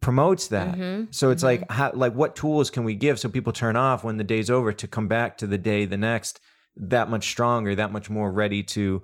promotes 0.08 0.48
that. 0.48 0.78
Mm-hmm. 0.78 1.12
So 1.12 1.32
it's 1.32 1.44
like 1.44 1.70
how 1.70 1.92
like 1.94 2.14
what 2.14 2.34
tools 2.34 2.70
can 2.70 2.86
we 2.86 2.96
give 2.96 3.20
so 3.20 3.28
people 3.28 3.52
turn 3.52 3.76
off 3.76 4.06
when 4.06 4.16
the 4.16 4.24
day's 4.24 4.50
over 4.50 4.72
to 4.72 4.88
come 4.88 5.10
back 5.10 5.38
to 5.40 5.48
the 5.48 5.58
day 5.58 5.84
the 5.84 5.98
next 5.98 6.40
that 6.78 7.10
much 7.10 7.26
stronger, 7.28 7.76
that 7.76 7.92
much 7.92 8.10
more 8.10 8.32
ready 8.32 8.64
to 8.64 9.04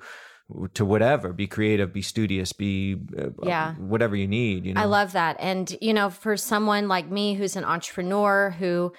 to 0.75 0.85
whatever, 0.85 1.33
be 1.33 1.45
creative, 1.45 1.91
be 1.91 2.01
studious, 2.01 2.53
be 2.53 2.95
uh, 3.19 3.31
Yeah. 3.43 3.75
whatever 3.75 4.15
you 4.15 4.29
need, 4.29 4.65
you 4.65 4.75
know. 4.75 4.79
I 4.79 4.85
love 4.85 5.11
that. 5.11 5.35
And, 5.39 5.75
you 5.81 5.93
know, 5.93 6.09
for 6.09 6.37
someone 6.37 6.87
like 6.87 7.11
me 7.11 7.33
who's 7.33 7.57
an 7.57 7.65
entrepreneur 7.65 8.51
who 8.51 8.93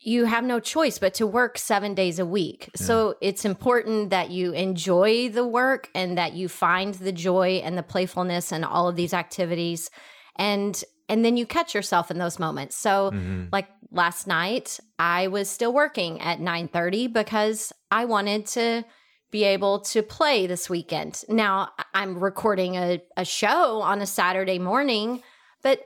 you 0.00 0.26
have 0.26 0.44
no 0.44 0.60
choice 0.60 1.00
but 1.00 1.14
to 1.14 1.26
work 1.26 1.58
seven 1.58 1.92
days 1.96 2.20
a 2.20 2.26
week. 2.26 2.70
So 2.76 3.16
it's 3.20 3.44
important 3.44 4.10
that 4.10 4.30
you 4.30 4.52
enjoy 4.52 5.28
the 5.30 5.44
work 5.44 5.90
and 5.92 6.16
that 6.18 6.34
you 6.34 6.48
find 6.48 6.94
the 6.94 7.10
joy 7.10 7.62
and 7.64 7.76
the 7.76 7.82
playfulness 7.82 8.52
and 8.52 8.64
all 8.64 8.86
of 8.88 8.94
these 8.94 9.12
activities. 9.12 9.90
And 10.36 10.82
and 11.08 11.22
then 11.24 11.36
you 11.36 11.44
catch 11.46 11.74
yourself 11.74 12.10
in 12.10 12.18
those 12.18 12.38
moments. 12.38 12.76
So 12.76 13.10
Mhm. 13.10 13.48
like 13.52 13.68
last 13.90 14.26
night, 14.26 14.80
I 14.98 15.26
was 15.28 15.50
still 15.50 15.72
working 15.72 16.20
at 16.20 16.40
9:30 16.40 17.06
because 17.12 17.72
I 17.90 18.06
wanted 18.06 18.46
to 18.48 18.84
be 19.30 19.44
able 19.44 19.80
to 19.80 20.02
play 20.02 20.46
this 20.46 20.70
weekend. 20.70 21.24
Now 21.28 21.70
I'm 21.92 22.18
recording 22.18 22.76
a, 22.76 23.02
a 23.16 23.24
show 23.24 23.82
on 23.82 24.00
a 24.00 24.06
Saturday 24.06 24.58
morning, 24.58 25.22
but 25.62 25.80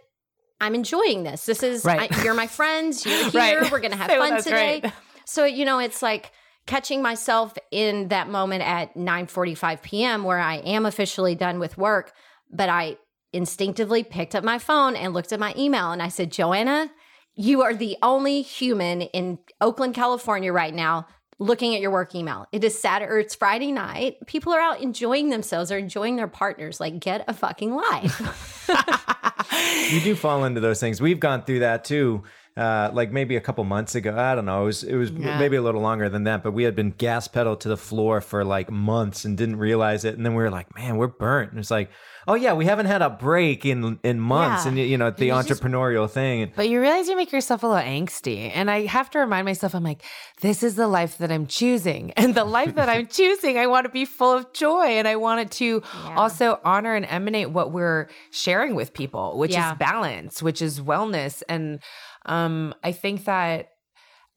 I'm 0.61 0.75
enjoying 0.75 1.23
this. 1.25 1.47
This 1.47 1.63
is 1.63 1.85
Right. 1.85 2.11
I, 2.13 2.23
you're 2.23 2.35
my 2.35 2.47
friends. 2.47 3.05
You're 3.07 3.31
here. 3.31 3.61
Right. 3.63 3.71
We're 3.73 3.81
gonna 3.81 3.97
have 3.97 4.11
Say, 4.11 4.19
well, 4.21 4.31
fun 4.31 4.43
today. 4.43 4.81
right. 4.85 4.93
So, 5.25 5.45
you 5.45 5.65
know, 5.65 5.79
it's 5.79 6.03
like 6.03 6.33
catching 6.67 7.01
myself 7.03 7.55
in 7.71 8.09
that 8.09 8.29
moment 8.29 8.63
at 8.63 8.95
9:45 8.97 9.83
p.m. 9.83 10.25
where 10.25 10.39
I 10.39 10.57
am 10.57 10.85
officially 10.87 11.35
done 11.35 11.59
with 11.59 11.79
work, 11.79 12.13
but 12.51 12.69
I 12.69 12.99
instinctively 13.33 14.03
picked 14.03 14.35
up 14.35 14.45
my 14.45 14.59
phone 14.59 14.97
and 14.97 15.13
looked 15.13 15.33
at 15.33 15.41
my 15.41 15.55
email 15.57 15.91
and 15.93 16.03
I 16.03 16.09
said, 16.09 16.33
"Joanna, 16.33 16.91
you 17.35 17.63
are 17.63 17.75
the 17.75 17.97
only 18.03 18.43
human 18.43 19.03
in 19.03 19.39
Oakland, 19.61 19.95
California 19.95 20.53
right 20.53 20.75
now 20.75 21.07
looking 21.41 21.75
at 21.75 21.81
your 21.81 21.93
work 21.93 22.15
email. 22.15 22.47
It 22.51 22.65
is 22.65 22.77
Saturday 22.79 23.13
or 23.13 23.19
it's 23.21 23.35
Friday 23.35 23.71
night. 23.71 24.17
People 24.27 24.53
are 24.53 24.61
out 24.61 24.81
enjoying 24.81 25.31
themselves 25.31 25.71
or 25.71 25.79
enjoying 25.79 26.17
their 26.17 26.27
partners. 26.27 26.81
Like, 26.81 26.99
get 26.99 27.25
a 27.29 27.33
fucking 27.33 27.75
life. 27.75 28.69
you 29.93 30.01
do 30.01 30.15
fall 30.15 30.45
into 30.45 30.61
those 30.61 30.81
things. 30.81 31.01
We've 31.01 31.21
gone 31.21 31.45
through 31.45 31.61
that 31.61 31.85
too. 31.85 32.25
Uh, 32.57 32.91
like 32.93 33.13
maybe 33.13 33.37
a 33.37 33.41
couple 33.41 33.63
months 33.63 33.95
ago, 33.95 34.17
I 34.19 34.35
don't 34.35 34.45
know. 34.47 34.63
It 34.63 34.67
was 34.67 34.83
it 34.83 34.97
was 34.97 35.11
Yeah. 35.13 35.39
maybe 35.39 35.55
a 35.55 35.63
little 35.63 35.81
longer 35.81 36.09
than 36.09 36.25
that, 36.25 36.43
but 36.43 36.51
we 36.51 36.65
had 36.65 36.75
been 36.75 36.91
gas 36.91 37.29
pedal 37.29 37.55
to 37.55 37.69
the 37.69 37.77
floor 37.77 38.21
for 38.21 38.45
like 38.45 38.69
months 38.69 39.25
and 39.25 39.39
didn't 39.39 39.57
realize 39.57 40.05
it. 40.05 40.17
And 40.17 40.27
then 40.27 40.35
we 40.35 40.43
were 40.43 40.51
like, 40.51 40.75
man, 40.75 40.97
we're 40.97 41.07
burnt. 41.07 41.53
And 41.53 41.61
it's 41.61 41.71
like, 41.71 41.89
oh 42.29 42.35
yeah, 42.35 42.53
we 42.53 42.67
haven't 42.67 42.87
had 42.87 43.03
a 43.03 43.11
break 43.11 43.65
in 43.65 43.99
in 44.05 44.21
months. 44.21 44.65
Yeah. 44.65 44.69
And 44.69 44.79
you 44.79 44.97
know 44.99 45.11
the 45.11 45.27
You 45.27 45.33
just- 45.33 45.49
entrepreneurial 45.63 46.09
thing. 46.09 46.53
But 46.55 46.69
you 46.69 46.81
realize 46.81 47.09
you 47.09 47.17
make 47.17 47.33
yourself 47.33 47.63
a 47.63 47.67
little 47.67 47.83
angsty. 47.83 48.53
And 48.55 48.71
I 48.71 48.87
have 48.87 49.09
to 49.11 49.19
remind 49.19 49.45
myself, 49.47 49.75
I'm 49.75 49.83
like, 49.83 50.03
this 50.43 50.63
is 50.63 50.77
the 50.77 50.87
life 50.87 51.19
that 51.19 51.33
I'm 51.33 51.47
choosing. 51.47 52.13
And 52.17 52.35
the 52.35 52.45
life 52.45 52.75
that 52.77 52.89
I'm 52.89 53.07
choosing, 53.19 53.59
I 53.59 53.67
want 53.67 53.85
to 53.87 53.91
be 53.91 54.05
full 54.05 54.33
of 54.33 54.53
joy. 54.53 54.87
And 54.99 55.09
I 55.09 55.17
want 55.17 55.41
it 55.41 55.51
to 55.63 55.83
also 56.17 56.61
honor 56.65 56.95
and 56.95 57.07
emanate 57.07 57.51
what 57.51 57.73
we're 57.73 58.09
sharing 58.31 58.75
with 58.75 58.93
people, 58.93 59.39
which 59.39 59.53
Yeah. 59.53 59.73
is 59.73 59.79
balance, 59.79 60.43
which 60.43 60.61
is 60.63 60.81
wellness. 60.81 61.43
And 61.49 61.81
um, 62.27 62.75
I 62.85 62.93
think 62.93 63.25
that 63.25 63.69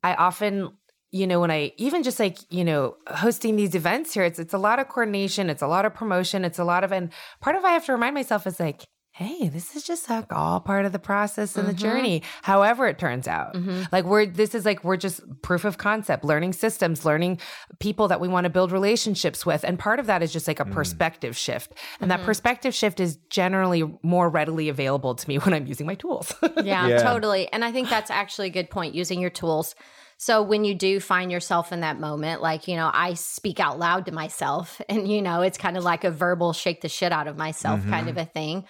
I 0.03 0.15
often, 0.15 0.71
you 1.11 1.27
know, 1.27 1.39
when 1.41 1.51
I 1.51 1.73
even 1.77 2.03
just 2.03 2.19
like, 2.19 2.37
you 2.49 2.63
know, 2.63 2.95
hosting 3.07 3.57
these 3.57 3.75
events 3.75 4.13
here, 4.13 4.23
it's 4.23 4.39
it's 4.39 4.53
a 4.53 4.57
lot 4.57 4.79
of 4.79 4.87
coordination, 4.87 5.49
it's 5.49 5.61
a 5.61 5.67
lot 5.67 5.85
of 5.85 5.93
promotion, 5.93 6.45
it's 6.45 6.59
a 6.59 6.63
lot 6.63 6.83
of 6.83 6.91
and 6.91 7.11
part 7.41 7.55
of 7.55 7.65
I 7.65 7.71
have 7.71 7.85
to 7.85 7.91
remind 7.91 8.15
myself 8.15 8.47
is 8.47 8.59
like, 8.59 8.85
hey, 9.13 9.49
this 9.49 9.75
is 9.75 9.83
just 9.83 10.09
like 10.09 10.31
all 10.31 10.61
part 10.61 10.85
of 10.85 10.93
the 10.93 10.99
process 10.99 11.57
and 11.57 11.67
the 11.67 11.73
mm-hmm. 11.73 11.81
journey, 11.81 12.23
however 12.43 12.87
it 12.87 12.97
turns 12.97 13.27
out. 13.27 13.53
Mm-hmm. 13.53 13.83
Like 13.91 14.05
we're 14.05 14.25
this 14.25 14.55
is 14.55 14.63
like 14.65 14.85
we're 14.85 14.95
just 14.95 15.21
proof 15.41 15.65
of 15.65 15.77
concept, 15.77 16.23
learning 16.23 16.53
systems, 16.53 17.03
learning 17.03 17.39
people 17.79 18.07
that 18.07 18.21
we 18.21 18.29
want 18.29 18.45
to 18.45 18.49
build 18.49 18.71
relationships 18.71 19.45
with. 19.45 19.65
And 19.65 19.77
part 19.77 19.99
of 19.99 20.05
that 20.05 20.23
is 20.23 20.31
just 20.31 20.47
like 20.47 20.61
a 20.61 20.63
mm-hmm. 20.63 20.73
perspective 20.73 21.35
shift. 21.35 21.73
And 21.99 22.09
that 22.09 22.23
perspective 22.23 22.73
shift 22.73 23.01
is 23.01 23.17
generally 23.29 23.83
more 24.01 24.29
readily 24.29 24.69
available 24.69 25.13
to 25.13 25.27
me 25.27 25.39
when 25.39 25.53
I'm 25.53 25.65
using 25.65 25.85
my 25.85 25.95
tools. 25.95 26.33
Yeah, 26.63 26.87
Yeah. 26.87 27.03
totally. 27.03 27.51
And 27.51 27.65
I 27.65 27.71
think 27.71 27.89
that's 27.89 28.11
actually 28.11 28.47
a 28.47 28.51
good 28.51 28.69
point 28.69 28.95
using 28.95 29.19
your 29.19 29.29
tools. 29.29 29.75
So 30.21 30.43
when 30.43 30.65
you 30.65 30.75
do 30.75 30.99
find 30.99 31.31
yourself 31.31 31.73
in 31.73 31.79
that 31.79 31.99
moment, 31.99 32.43
like, 32.43 32.67
you 32.67 32.75
know, 32.75 32.91
I 32.93 33.15
speak 33.15 33.59
out 33.59 33.79
loud 33.79 34.05
to 34.05 34.11
myself 34.11 34.79
and, 34.89 35.11
you 35.11 35.19
know, 35.19 35.41
it's 35.41 35.57
kind 35.57 35.77
of 35.77 35.83
like 35.83 36.03
a 36.03 36.11
verbal 36.11 36.53
shake 36.53 36.81
the 36.81 36.89
shit 36.89 37.11
out 37.11 37.27
of 37.27 37.37
myself 37.37 37.81
kind 37.89 38.07
of 38.07 38.17
a 38.17 38.25
thing. 38.25 38.65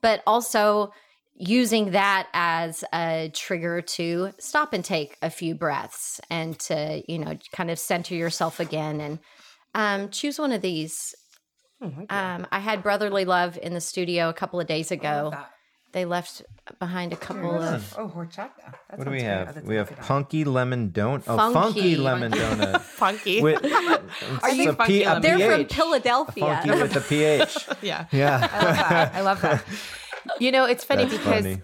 But 0.00 0.22
also 0.26 0.94
using 1.34 1.90
that 1.90 2.28
as 2.32 2.84
a 2.94 3.30
trigger 3.34 3.82
to 3.82 4.32
stop 4.38 4.72
and 4.72 4.82
take 4.82 5.18
a 5.20 5.28
few 5.28 5.54
breaths 5.54 6.22
and 6.30 6.58
to, 6.60 7.02
you 7.06 7.18
know, 7.18 7.36
kind 7.52 7.70
of 7.70 7.78
center 7.78 8.14
yourself 8.14 8.58
again 8.58 9.02
and 9.02 9.18
um, 9.74 10.08
choose 10.08 10.38
one 10.38 10.52
of 10.52 10.62
these. 10.62 11.14
Um, 12.08 12.46
I 12.50 12.60
had 12.60 12.82
Brotherly 12.82 13.26
Love 13.26 13.58
in 13.60 13.74
the 13.74 13.80
studio 13.82 14.30
a 14.30 14.34
couple 14.34 14.58
of 14.58 14.66
days 14.66 14.90
ago. 14.90 15.34
They 15.94 16.04
left 16.04 16.42
behind 16.80 17.12
a 17.12 17.16
couple 17.16 17.54
of 17.62 17.94
Oh, 17.96 18.08
horchata. 18.08 18.50
What 18.96 19.04
do 19.04 19.12
we 19.12 19.22
have? 19.22 19.62
We 19.62 19.76
have 19.76 19.96
punky 20.00 20.44
lemon 20.44 20.90
donut. 20.90 21.22
Oh, 21.28 21.36
Funky. 21.36 21.54
funky 21.54 21.96
lemon 21.96 22.32
donut. 22.32 22.80
funky. 23.02 23.40
With, 23.40 23.64
Are 24.42 24.50
you 24.50 24.72
funky 24.72 24.92
P- 24.98 25.02
a 25.04 25.08
lemon? 25.10 25.22
They're 25.22 25.38
from 25.50 25.60
PH. 25.60 25.72
Philadelphia. 25.74 26.60
Funky 26.64 26.82
with 26.82 26.92
the 26.94 27.00
pH. 27.00 27.68
yeah. 27.82 28.06
Yeah. 28.10 28.48
I 28.52 28.64
love 28.64 28.76
that. 28.88 29.14
I 29.14 29.20
love 29.20 29.40
that. 29.42 29.64
You 30.40 30.50
know, 30.50 30.64
it's 30.64 30.82
funny 30.82 31.04
That's 31.04 31.16
because 31.16 31.44
funny. 31.44 31.62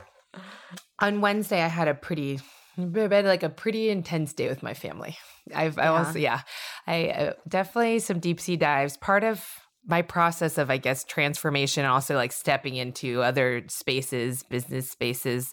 on 1.01 1.21
Wednesday 1.21 1.63
I 1.63 1.67
had 1.69 1.89
a 1.89 1.95
pretty, 1.95 2.39
like 2.77 3.43
a 3.43 3.49
pretty 3.49 3.91
intense 3.91 4.33
day 4.33 4.49
with 4.49 4.63
my 4.63 4.75
family. 4.75 5.19
I've, 5.53 5.77
I 5.77 5.89
also, 5.89 6.21
yeah, 6.21 6.43
I 6.87 7.09
uh, 7.09 7.33
definitely 7.49 7.99
some 7.99 8.21
deep 8.21 8.39
sea 8.41 8.55
dives. 8.57 8.97
Part 8.97 9.25
of 9.25 9.45
my 9.87 10.03
process 10.03 10.59
of, 10.59 10.71
I 10.71 10.77
guess, 10.77 11.05
transformation, 11.05 11.85
and 11.85 11.93
also 11.93 12.15
like 12.15 12.33
stepping 12.33 12.77
into 12.77 13.23
other 13.23 13.63
spaces, 13.69 14.43
business 14.43 14.91
spaces, 14.91 15.53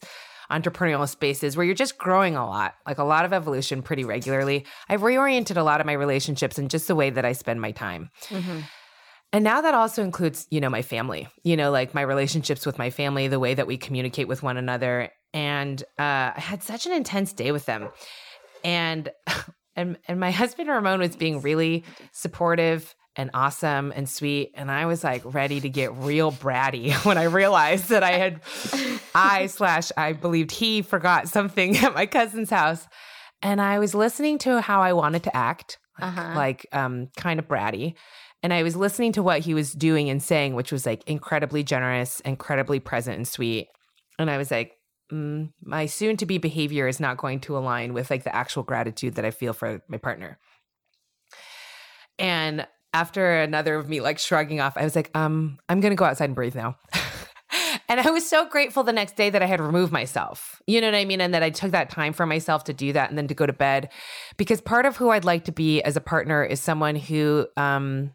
entrepreneurial 0.51 1.07
spaces 1.07 1.57
where 1.57 1.65
you're 1.65 1.75
just 1.75 1.97
growing 1.97 2.35
a 2.35 2.45
lot, 2.45 2.75
like 2.85 2.97
a 2.97 3.03
lot 3.03 3.25
of 3.25 3.33
evolution 3.33 3.81
pretty 3.81 4.03
regularly. 4.03 4.65
I've 4.89 5.01
reoriented 5.01 5.57
a 5.57 5.63
lot 5.63 5.81
of 5.81 5.85
my 5.85 5.93
relationships 5.93 6.57
and 6.57 6.69
just 6.69 6.87
the 6.87 6.95
way 6.95 7.09
that 7.09 7.25
I 7.25 7.33
spend 7.33 7.61
my 7.61 7.71
time. 7.71 8.09
And 9.33 9.43
now 9.43 9.59
that 9.61 9.73
also 9.73 10.03
includes, 10.03 10.47
you 10.49 10.61
know, 10.61 10.69
my 10.69 10.81
family, 10.81 11.27
you 11.43 11.57
know, 11.57 11.69
like 11.69 11.93
my 11.93 12.01
relationships 12.01 12.65
with 12.65 12.77
my 12.77 12.89
family, 12.89 13.27
the 13.27 13.39
way 13.39 13.53
that 13.53 13.67
we 13.67 13.77
communicate 13.77 14.27
with 14.27 14.41
one 14.41 14.55
another. 14.55 15.09
And 15.33 15.81
uh, 15.99 16.31
I 16.35 16.39
had 16.39 16.63
such 16.63 16.85
an 16.85 16.93
intense 16.93 17.33
day 17.33 17.51
with 17.51 17.65
them. 17.65 17.89
And 18.63 19.09
and 19.75 19.97
and 20.07 20.19
my 20.19 20.31
husband 20.31 20.69
Ramon 20.69 20.99
was 20.99 21.15
being 21.15 21.41
really 21.41 21.83
supportive 22.11 22.95
and 23.17 23.31
awesome 23.33 23.91
and 23.95 24.07
sweet. 24.07 24.51
And 24.53 24.69
I 24.71 24.85
was 24.85 25.03
like 25.03 25.23
ready 25.25 25.59
to 25.59 25.67
get 25.69 25.93
real 25.95 26.31
bratty 26.31 26.93
when 27.05 27.17
I 27.17 27.23
realized 27.23 27.89
that 27.89 28.03
I 28.03 28.11
had 28.11 28.41
I 29.15 29.47
slash 29.47 29.91
I 29.97 30.13
believed 30.13 30.51
he 30.51 30.81
forgot 30.83 31.27
something 31.27 31.75
at 31.77 31.93
my 31.93 32.05
cousin's 32.05 32.49
house. 32.51 32.87
And 33.41 33.59
I 33.59 33.79
was 33.79 33.93
listening 33.93 34.37
to 34.39 34.61
how 34.61 34.81
I 34.81 34.93
wanted 34.93 35.23
to 35.23 35.35
act, 35.35 35.79
Uh-huh. 35.99 36.33
like 36.35 36.65
um 36.71 37.07
kind 37.17 37.39
of 37.39 37.47
bratty. 37.47 37.95
And 38.43 38.53
I 38.53 38.61
was 38.61 38.75
listening 38.75 39.13
to 39.13 39.23
what 39.23 39.39
he 39.41 39.55
was 39.55 39.73
doing 39.73 40.09
and 40.11 40.21
saying, 40.21 40.53
which 40.53 40.71
was 40.71 40.85
like 40.85 41.03
incredibly 41.09 41.63
generous, 41.63 42.19
incredibly 42.19 42.79
present 42.79 43.17
and 43.17 43.27
sweet. 43.27 43.67
And 44.19 44.29
I 44.29 44.37
was 44.37 44.51
like, 44.51 44.73
mm, 45.11 45.49
my 45.63 45.87
soon 45.87 46.17
to 46.17 46.25
be 46.27 46.37
behavior 46.37 46.87
is 46.87 46.99
not 46.99 47.17
going 47.17 47.39
to 47.41 47.57
align 47.57 47.93
with 47.93 48.11
like 48.11 48.23
the 48.23 48.35
actual 48.35 48.61
gratitude 48.61 49.15
that 49.15 49.25
I 49.25 49.31
feel 49.31 49.53
for 49.53 49.81
my 49.87 49.97
partner. 49.97 50.37
And 52.19 52.67
after 52.97 53.41
another 53.41 53.75
of 53.75 53.87
me 53.87 54.01
like 54.01 54.17
shrugging 54.17 54.59
off, 54.59 54.75
I 54.75 54.83
was 54.83 54.95
like, 54.95 55.15
um, 55.15 55.59
I'm 55.69 55.81
gonna 55.81 55.95
go 55.95 56.05
outside 56.05 56.25
and 56.25 56.35
breathe 56.35 56.55
now. 56.55 56.77
and 57.87 57.99
I 57.99 58.09
was 58.09 58.27
so 58.27 58.49
grateful 58.49 58.81
the 58.81 58.91
next 58.91 59.15
day 59.15 59.29
that 59.29 59.43
I 59.43 59.45
had 59.45 59.61
removed 59.61 59.91
myself. 59.91 60.61
You 60.65 60.81
know 60.81 60.87
what 60.87 60.95
I 60.95 61.05
mean? 61.05 61.21
And 61.21 61.31
that 61.35 61.43
I 61.43 61.51
took 61.51 61.71
that 61.71 61.91
time 61.91 62.11
for 62.11 62.25
myself 62.25 62.63
to 62.63 62.73
do 62.73 62.93
that 62.93 63.09
and 63.09 63.17
then 63.17 63.27
to 63.27 63.35
go 63.35 63.45
to 63.45 63.53
bed. 63.53 63.89
Because 64.35 64.61
part 64.61 64.87
of 64.87 64.97
who 64.97 65.11
I'd 65.11 65.25
like 65.25 65.45
to 65.45 65.51
be 65.51 65.81
as 65.83 65.95
a 65.95 66.01
partner 66.01 66.43
is 66.43 66.59
someone 66.59 66.95
who 66.95 67.47
um 67.55 68.13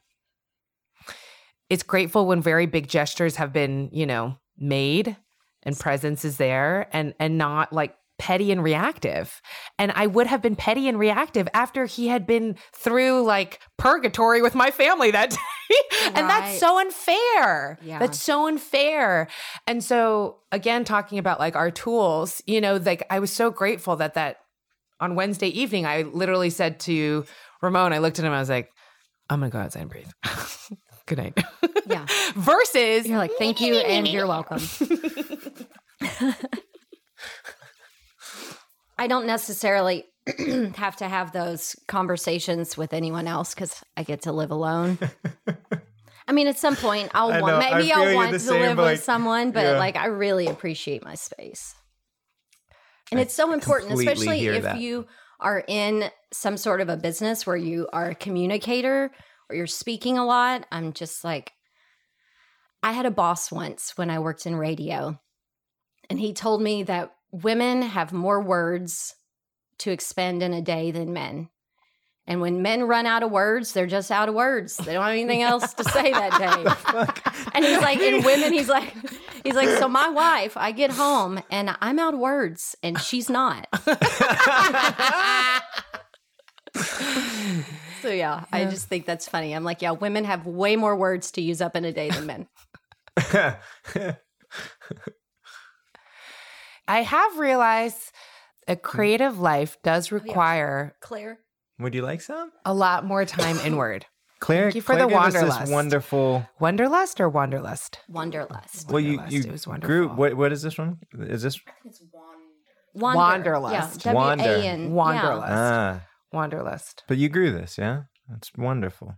is 1.71 1.85
grateful 1.85 2.27
when 2.27 2.43
very 2.43 2.67
big 2.67 2.89
gestures 2.89 3.37
have 3.37 3.53
been, 3.53 3.89
you 3.93 4.05
know, 4.05 4.37
made 4.59 5.17
and 5.63 5.79
presence 5.79 6.25
is 6.25 6.39
there 6.39 6.89
and 6.93 7.15
and 7.21 7.39
not 7.39 7.73
like 7.73 7.95
petty 8.23 8.53
and 8.53 8.63
reactive. 8.63 9.43
And 9.81 9.91
I 9.97 10.07
would 10.07 10.29
have 10.29 10.41
been 10.41 10.55
petty 10.55 10.89
and 10.89 10.97
reactive 10.97 11.49
after 11.53 11.87
he 11.87 12.07
had 12.07 12.25
been 12.25 12.55
through 12.73 13.25
like 13.25 13.59
purgatory 13.79 14.41
with 14.43 14.55
my 14.55 14.71
family 14.71 15.11
that 15.11 15.31
day. 15.31 15.37
and 16.07 16.15
Right. 16.15 16.29
that's 16.29 16.61
so 16.61 16.79
unfair. 16.79 17.79
Yeah. 17.83 17.99
That's 17.99 18.23
so 18.23 18.47
unfair. 18.47 19.27
And 19.67 19.83
so 19.83 20.39
again 20.53 20.85
talking 20.85 21.19
about 21.19 21.41
like 21.41 21.57
our 21.57 21.73
tools, 21.73 22.41
you 22.47 22.61
know, 22.61 22.77
like 22.77 23.03
I 23.11 23.19
was 23.19 23.33
so 23.33 23.51
grateful 23.51 23.97
that 23.97 24.15
that 24.15 24.37
on 25.01 25.17
Wednesday 25.17 25.49
evening 25.49 25.85
I 25.85 26.03
literally 26.03 26.51
said 26.51 26.79
to 26.81 27.25
Ramon, 27.61 27.93
I 27.93 27.99
looked 27.99 28.21
at 28.21 28.25
him 28.25 28.33
I 28.33 28.39
was 28.39 28.49
like, 28.51 28.71
I'm 29.31 29.41
going 29.41 29.51
to 29.51 29.57
go 29.57 29.61
outside 29.63 29.81
and 29.81 29.91
breathe. 29.91 30.11
Good 31.07 31.19
night. 31.19 31.39
Yeah. 31.89 32.07
Versus 32.37 33.09
You're 33.09 33.19
like, 33.19 33.33
thank 33.37 33.61
you 33.61 33.75
and 33.75 34.07
you're 34.07 34.29
welcome. 34.29 34.61
I 39.03 39.09
don't 39.09 39.27
necessarily 39.27 40.05
have 40.77 40.95
to 40.99 41.09
have 41.09 41.33
those 41.33 41.75
conversations 41.89 42.77
with 42.77 42.93
anyone 42.93 43.27
else 43.27 43.53
because 43.53 43.83
I 43.97 44.05
get 44.05 44.23
to 44.23 44.33
live 44.33 44.53
alone. 44.53 44.97
I 46.29 46.31
mean, 46.31 46.47
at 46.47 46.57
some 46.57 46.77
point, 46.77 47.11
I'll 47.13 47.43
want 47.43 47.59
maybe 47.59 47.93
I'll 47.93 48.15
want 48.15 48.31
to 48.31 48.39
same, 48.39 48.63
live 48.63 48.77
but, 48.77 48.93
with 48.93 49.03
someone, 49.03 49.51
but 49.51 49.65
yeah. 49.65 49.77
like 49.77 49.97
I 49.97 50.07
really 50.07 50.47
appreciate 50.47 51.05
my 51.05 51.17
space, 51.17 51.75
and 53.11 53.19
I 53.19 53.25
it's 53.25 53.35
so 53.35 53.53
important, 53.53 53.93
especially 53.93 54.47
if 54.47 54.63
that. 54.63 54.79
you 54.79 55.09
are 55.41 55.65
in 55.67 56.09
some 56.33 56.57
sort 56.57 56.81
of 56.81 56.89
a 56.89 56.97
business 56.97 57.45
where 57.45 57.57
you 57.57 57.89
are 57.93 58.11
a 58.11 58.15
communicator 58.15 59.11
or 59.51 59.57
you're 59.57 59.67
speaking 59.67 60.17
a 60.17 60.25
lot. 60.25 60.65
I'm 60.71 60.93
just 60.93 61.25
like, 61.25 61.51
I 62.85 62.93
had 62.93 63.07
a 63.07 63.11
boss 63.11 63.51
once 63.51 63.95
when 63.97 64.11
I 64.11 64.21
worked 64.21 64.47
in 64.47 64.55
radio, 64.55 65.19
and 66.09 66.21
he 66.21 66.33
told 66.33 66.63
me 66.63 66.85
that 66.85 67.13
women 67.33 67.83
have 67.83 68.13
more 68.13 68.41
words 68.41 69.15
to 69.79 69.91
expend 69.91 70.43
in 70.43 70.53
a 70.53 70.63
day 70.63 70.91
than 70.91 71.13
men. 71.13 71.49
And 72.25 72.41
when 72.41 72.63
men 72.63 72.85
run 72.85 73.05
out 73.05 73.25
of 73.25 73.33
words, 73.33 73.73
they're 73.73 73.89
just 73.89 74.13
out 74.13 74.29
of 74.29 74.37
words. 74.37 74.77
They 74.77 74.93
don't 74.93 75.03
have 75.03 75.13
anything 75.13 75.43
else 75.51 75.75
to 75.75 75.85
say 75.85 76.13
that 76.13 76.39
day. 76.39 76.65
And 77.53 77.65
he's 77.65 77.81
like, 77.81 77.99
in 77.99 78.23
women, 78.23 78.53
he's 78.53 78.69
like, 78.69 78.95
he's 79.43 79.57
like, 79.57 79.69
so 79.71 79.89
my 79.89 80.09
wife, 80.09 80.57
I 80.57 80.71
get 80.71 80.93
home 80.93 81.43
and 81.51 81.77
I'm 81.81 81.99
out 81.99 82.15
of 82.15 82.21
words 82.21 82.77
and 82.83 83.01
she's 83.01 83.29
not. 83.29 83.67
So 88.03 88.09
yeah, 88.09 88.47
I 88.53 88.65
just 88.65 88.89
think 88.89 89.07
that's 89.07 89.29
funny. 89.29 89.55
I'm 89.55 89.63
like, 89.63 89.81
yeah, 89.81 89.93
women 89.93 90.25
have 90.25 90.45
way 90.45 90.75
more 90.75 90.97
words 90.97 91.31
to 91.33 91.41
use 91.41 91.63
up 91.63 91.77
in 91.77 91.85
a 91.85 91.93
day 91.93 92.11
than 92.11 92.27
men. 92.27 92.49
I 96.93 97.01
have 97.05 97.39
realized 97.39 98.13
a 98.69 98.77
creative 98.77 99.39
life 99.39 99.79
does 99.83 100.13
require 100.13 100.95
Claire. 101.01 101.39
Would 101.79 101.95
you 101.95 102.03
like 102.03 102.21
some? 102.21 102.53
a 102.67 102.75
lot 102.75 103.07
more 103.07 103.25
time 103.25 103.57
inward. 103.65 104.05
Claire, 104.41 104.65
Thank 104.65 104.75
you 104.75 104.83
for 104.83 104.93
Claire 104.95 105.05
the 105.05 105.09
gave 105.09 105.17
wanderlust. 105.17 105.61
This 105.61 105.71
wonderful. 105.71 106.47
Wanderlust 106.61 107.19
or 107.19 107.31
Wanderlust? 107.31 108.01
Wanderlust. 108.11 108.91
Well, 108.91 109.01
you 109.01 109.17
Wanderlust, 109.17 109.33
you 109.33 109.41
it 109.45 109.53
was 109.53 109.65
grew. 109.65 109.73
wonderful. 109.73 110.17
What 110.17 110.35
what 110.35 110.53
is 110.53 110.61
this 110.61 110.77
one? 110.77 110.99
Is 111.19 111.43
this 111.43 111.59
Wander. 112.95 113.19
Wanderlust. 113.19 114.05
Yeah. 114.05 114.13
Wander. 114.13 114.45
W-A-N. 114.45 114.93
Wanderlust. 114.93 115.53
ah? 115.53 116.01
Wanderlust. 116.31 117.05
But 117.09 117.17
you 117.17 117.31
grew 117.31 117.51
this, 117.53 117.79
yeah? 117.79 118.03
That's 118.29 118.51
wonderful. 118.59 119.15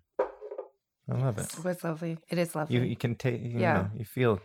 I 1.10 1.14
love 1.16 1.38
it. 1.38 1.52
It 1.58 1.64
was 1.64 1.82
lovely. 1.82 2.18
It 2.30 2.38
is 2.38 2.54
lovely. 2.54 2.76
You 2.76 2.82
you 2.82 2.96
can 2.96 3.16
take. 3.16 3.40
You 3.42 3.58
Yeah. 3.58 3.74
know, 3.74 3.90
you 3.98 4.04
feel. 4.04 4.36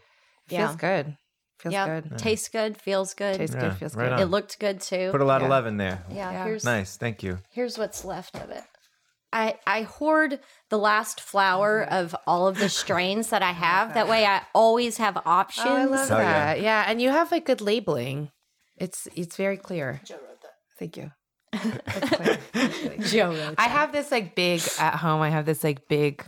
Feels 0.48 0.72
Yeah. 0.72 0.76
good. 0.78 1.18
Feels 1.60 1.74
Yeah. 1.74 2.00
good. 2.02 2.18
Tastes 2.18 2.48
good. 2.50 2.78
Feels 2.82 3.14
good. 3.14 3.36
Tastes 3.38 3.56
Yeah, 3.56 3.62
good. 3.70 3.78
Feels 3.78 3.96
right 3.96 4.06
good. 4.06 4.14
on. 4.14 4.20
it 4.22 4.26
looked 4.26 4.60
good 4.60 4.80
too. 4.82 5.10
Put 5.12 5.22
a 5.22 5.26
lot 5.26 5.42
of 5.42 5.50
love 5.50 5.66
in 5.66 5.78
there. 5.78 6.04
yeah, 6.10 6.32
Yeah. 6.32 6.44
Here's 6.46 6.64
Nice, 6.64 6.96
thank 6.98 7.22
you. 7.22 7.40
here's 7.52 7.78
what's 7.78 8.04
left 8.06 8.36
of 8.36 8.50
it. 8.50 8.64
I 9.32 9.56
I 9.68 9.84
hoard 9.84 10.40
the 10.70 10.78
last 10.80 11.22
flower 11.22 11.86
mm-hmm. 11.86 11.94
of 11.94 12.16
all 12.26 12.48
of 12.48 12.58
the 12.58 12.70
strains 12.70 13.30
that 13.30 13.44
I 13.44 13.52
have. 13.68 13.94
That 13.94 14.08
way, 14.08 14.26
I 14.26 14.42
always 14.56 14.98
have 14.98 15.18
options. 15.26 15.68
Oh, 15.70 15.76
I 15.76 15.86
love 15.86 16.10
Oh, 16.12 16.18
yeah. 16.18 16.32
that. 16.56 16.62
Yeah. 16.62 16.86
and 16.88 17.02
you 17.02 17.10
have 17.10 17.32
like 17.32 17.46
good 17.46 17.62
labeling. 17.62 18.32
It's 18.78 19.08
it's 19.16 19.36
very 19.36 19.58
clear. 19.58 20.00
Joe 20.06 20.16
wrote 20.16 20.42
that. 20.42 20.54
Thank 20.80 20.98
you. 20.98 21.12
That's 21.52 22.10
clear. 22.82 22.98
Joe 23.00 23.32
wrote 23.32 23.56
I 23.58 23.68
have 23.68 23.92
this 23.92 24.10
like 24.12 24.34
big 24.36 24.62
at 24.80 24.96
home. 24.96 25.22
I 25.22 25.30
have 25.30 25.46
this 25.46 25.64
like 25.64 25.88
big 25.90 26.24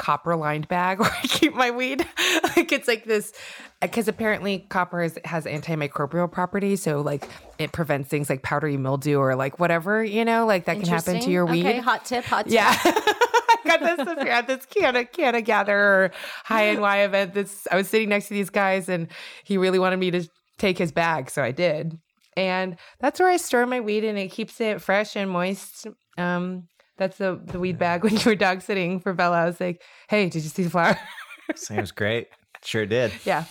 copper 0.00 0.34
lined 0.34 0.66
bag 0.66 0.98
where 1.00 1.10
I 1.10 1.26
keep 1.26 1.54
my 1.54 1.70
weed. 1.70 2.00
like 2.56 2.72
it's 2.72 2.88
like 2.88 3.04
this 3.04 3.32
because 3.80 4.08
apparently 4.08 4.66
copper 4.70 5.02
is, 5.02 5.18
has 5.24 5.44
antimicrobial 5.44 6.32
properties, 6.32 6.82
so 6.82 7.00
like 7.02 7.28
it 7.58 7.70
prevents 7.70 8.08
things 8.08 8.28
like 8.28 8.42
powdery 8.42 8.76
mildew 8.76 9.18
or 9.18 9.36
like 9.36 9.60
whatever 9.60 10.02
you 10.02 10.24
know, 10.24 10.46
like 10.46 10.64
that 10.64 10.78
can 10.78 10.88
happen 10.88 11.20
to 11.20 11.30
your 11.30 11.46
weed. 11.46 11.66
Okay, 11.66 11.78
hot 11.78 12.04
tip, 12.04 12.24
hot 12.24 12.46
tip. 12.46 12.54
Yeah. 12.54 12.74
I 12.84 13.56
got 13.64 13.80
this 13.80 14.26
at 14.26 14.46
this 14.46 14.66
Canada 14.66 15.04
Canada 15.04 15.42
gather 15.42 16.10
High 16.44 16.64
and 16.64 16.80
NY 16.80 17.02
event. 17.02 17.34
This 17.34 17.68
I 17.70 17.76
was 17.76 17.88
sitting 17.88 18.08
next 18.08 18.28
to 18.28 18.34
these 18.34 18.50
guys 18.50 18.88
and 18.88 19.08
he 19.44 19.58
really 19.58 19.78
wanted 19.78 19.98
me 19.98 20.10
to 20.12 20.26
take 20.58 20.78
his 20.78 20.92
bag, 20.92 21.30
so 21.30 21.42
I 21.42 21.52
did. 21.52 21.98
And 22.36 22.76
that's 23.00 23.20
where 23.20 23.28
I 23.28 23.36
store 23.36 23.66
my 23.66 23.80
weed 23.80 24.04
and 24.04 24.16
it 24.16 24.28
keeps 24.28 24.60
it 24.60 24.80
fresh 24.80 25.14
and 25.14 25.30
moist. 25.30 25.86
Um 26.16 26.68
that's 27.00 27.18
the 27.18 27.40
the 27.46 27.58
weed 27.58 27.78
bag 27.78 28.04
when 28.04 28.14
you 28.16 28.22
were 28.24 28.36
dog 28.36 28.62
sitting 28.62 29.00
for 29.00 29.12
Bella. 29.12 29.38
I 29.42 29.44
was 29.46 29.58
like, 29.60 29.82
hey, 30.08 30.28
did 30.28 30.44
you 30.44 30.48
see 30.50 30.62
the 30.62 30.70
flower? 30.70 30.96
Seems 31.56 31.90
great. 31.90 32.28
Sure 32.62 32.86
did. 32.86 33.12
yeah. 33.24 33.44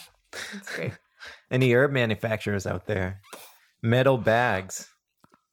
It's 0.55 0.73
great. 0.73 0.93
Any 1.51 1.73
herb 1.73 1.91
manufacturers 1.91 2.65
out 2.65 2.85
there? 2.85 3.19
Metal 3.83 4.17
bags. 4.17 4.87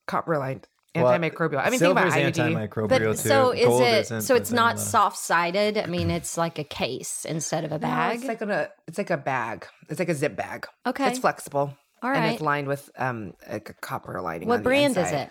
Copper 0.06 0.38
lined. 0.38 0.68
Well, 0.94 1.06
Antimicrobial. 1.06 1.58
I 1.58 1.68
mean 1.70 1.78
think 1.78 1.92
about 1.92 2.10
silver's 2.12 2.36
IUD. 2.36 2.54
antimicrobial 2.70 2.88
But 2.88 2.98
too. 3.00 3.14
so 3.16 3.50
is 3.50 3.66
Gold 3.66 3.82
it? 3.82 4.00
isn't, 4.02 4.22
so 4.22 4.34
it's 4.34 4.50
not 4.52 4.78
soft 4.80 5.18
sided. 5.18 5.76
I 5.76 5.86
mean, 5.86 6.10
it's 6.10 6.38
like 6.38 6.58
a 6.58 6.64
case 6.64 7.26
instead 7.26 7.64
of 7.64 7.72
a 7.72 7.74
No, 7.74 7.80
bag. 7.86 8.16
it's 8.16 8.24
like 8.24 8.40
a 8.40 8.70
it's 8.86 8.96
like 8.96 9.10
a 9.10 9.18
bag. 9.18 9.66
It's 9.90 9.98
like 9.98 10.08
a 10.08 10.14
zip 10.14 10.36
bag. 10.36 10.66
okay, 10.86 11.08
It's 11.08 11.18
flexible. 11.18 11.76
all 12.02 12.10
And 12.10 12.32
it's 12.32 12.40
lined 12.40 12.66
with 12.68 12.88
um 12.96 13.32
like 13.50 13.68
a 13.68 13.74
copper 13.74 14.18
lining. 14.22 14.44
on 14.44 14.48
What 14.48 14.56
the 14.58 14.62
brand 14.62 14.96
is 14.96 15.10
it? 15.12 15.30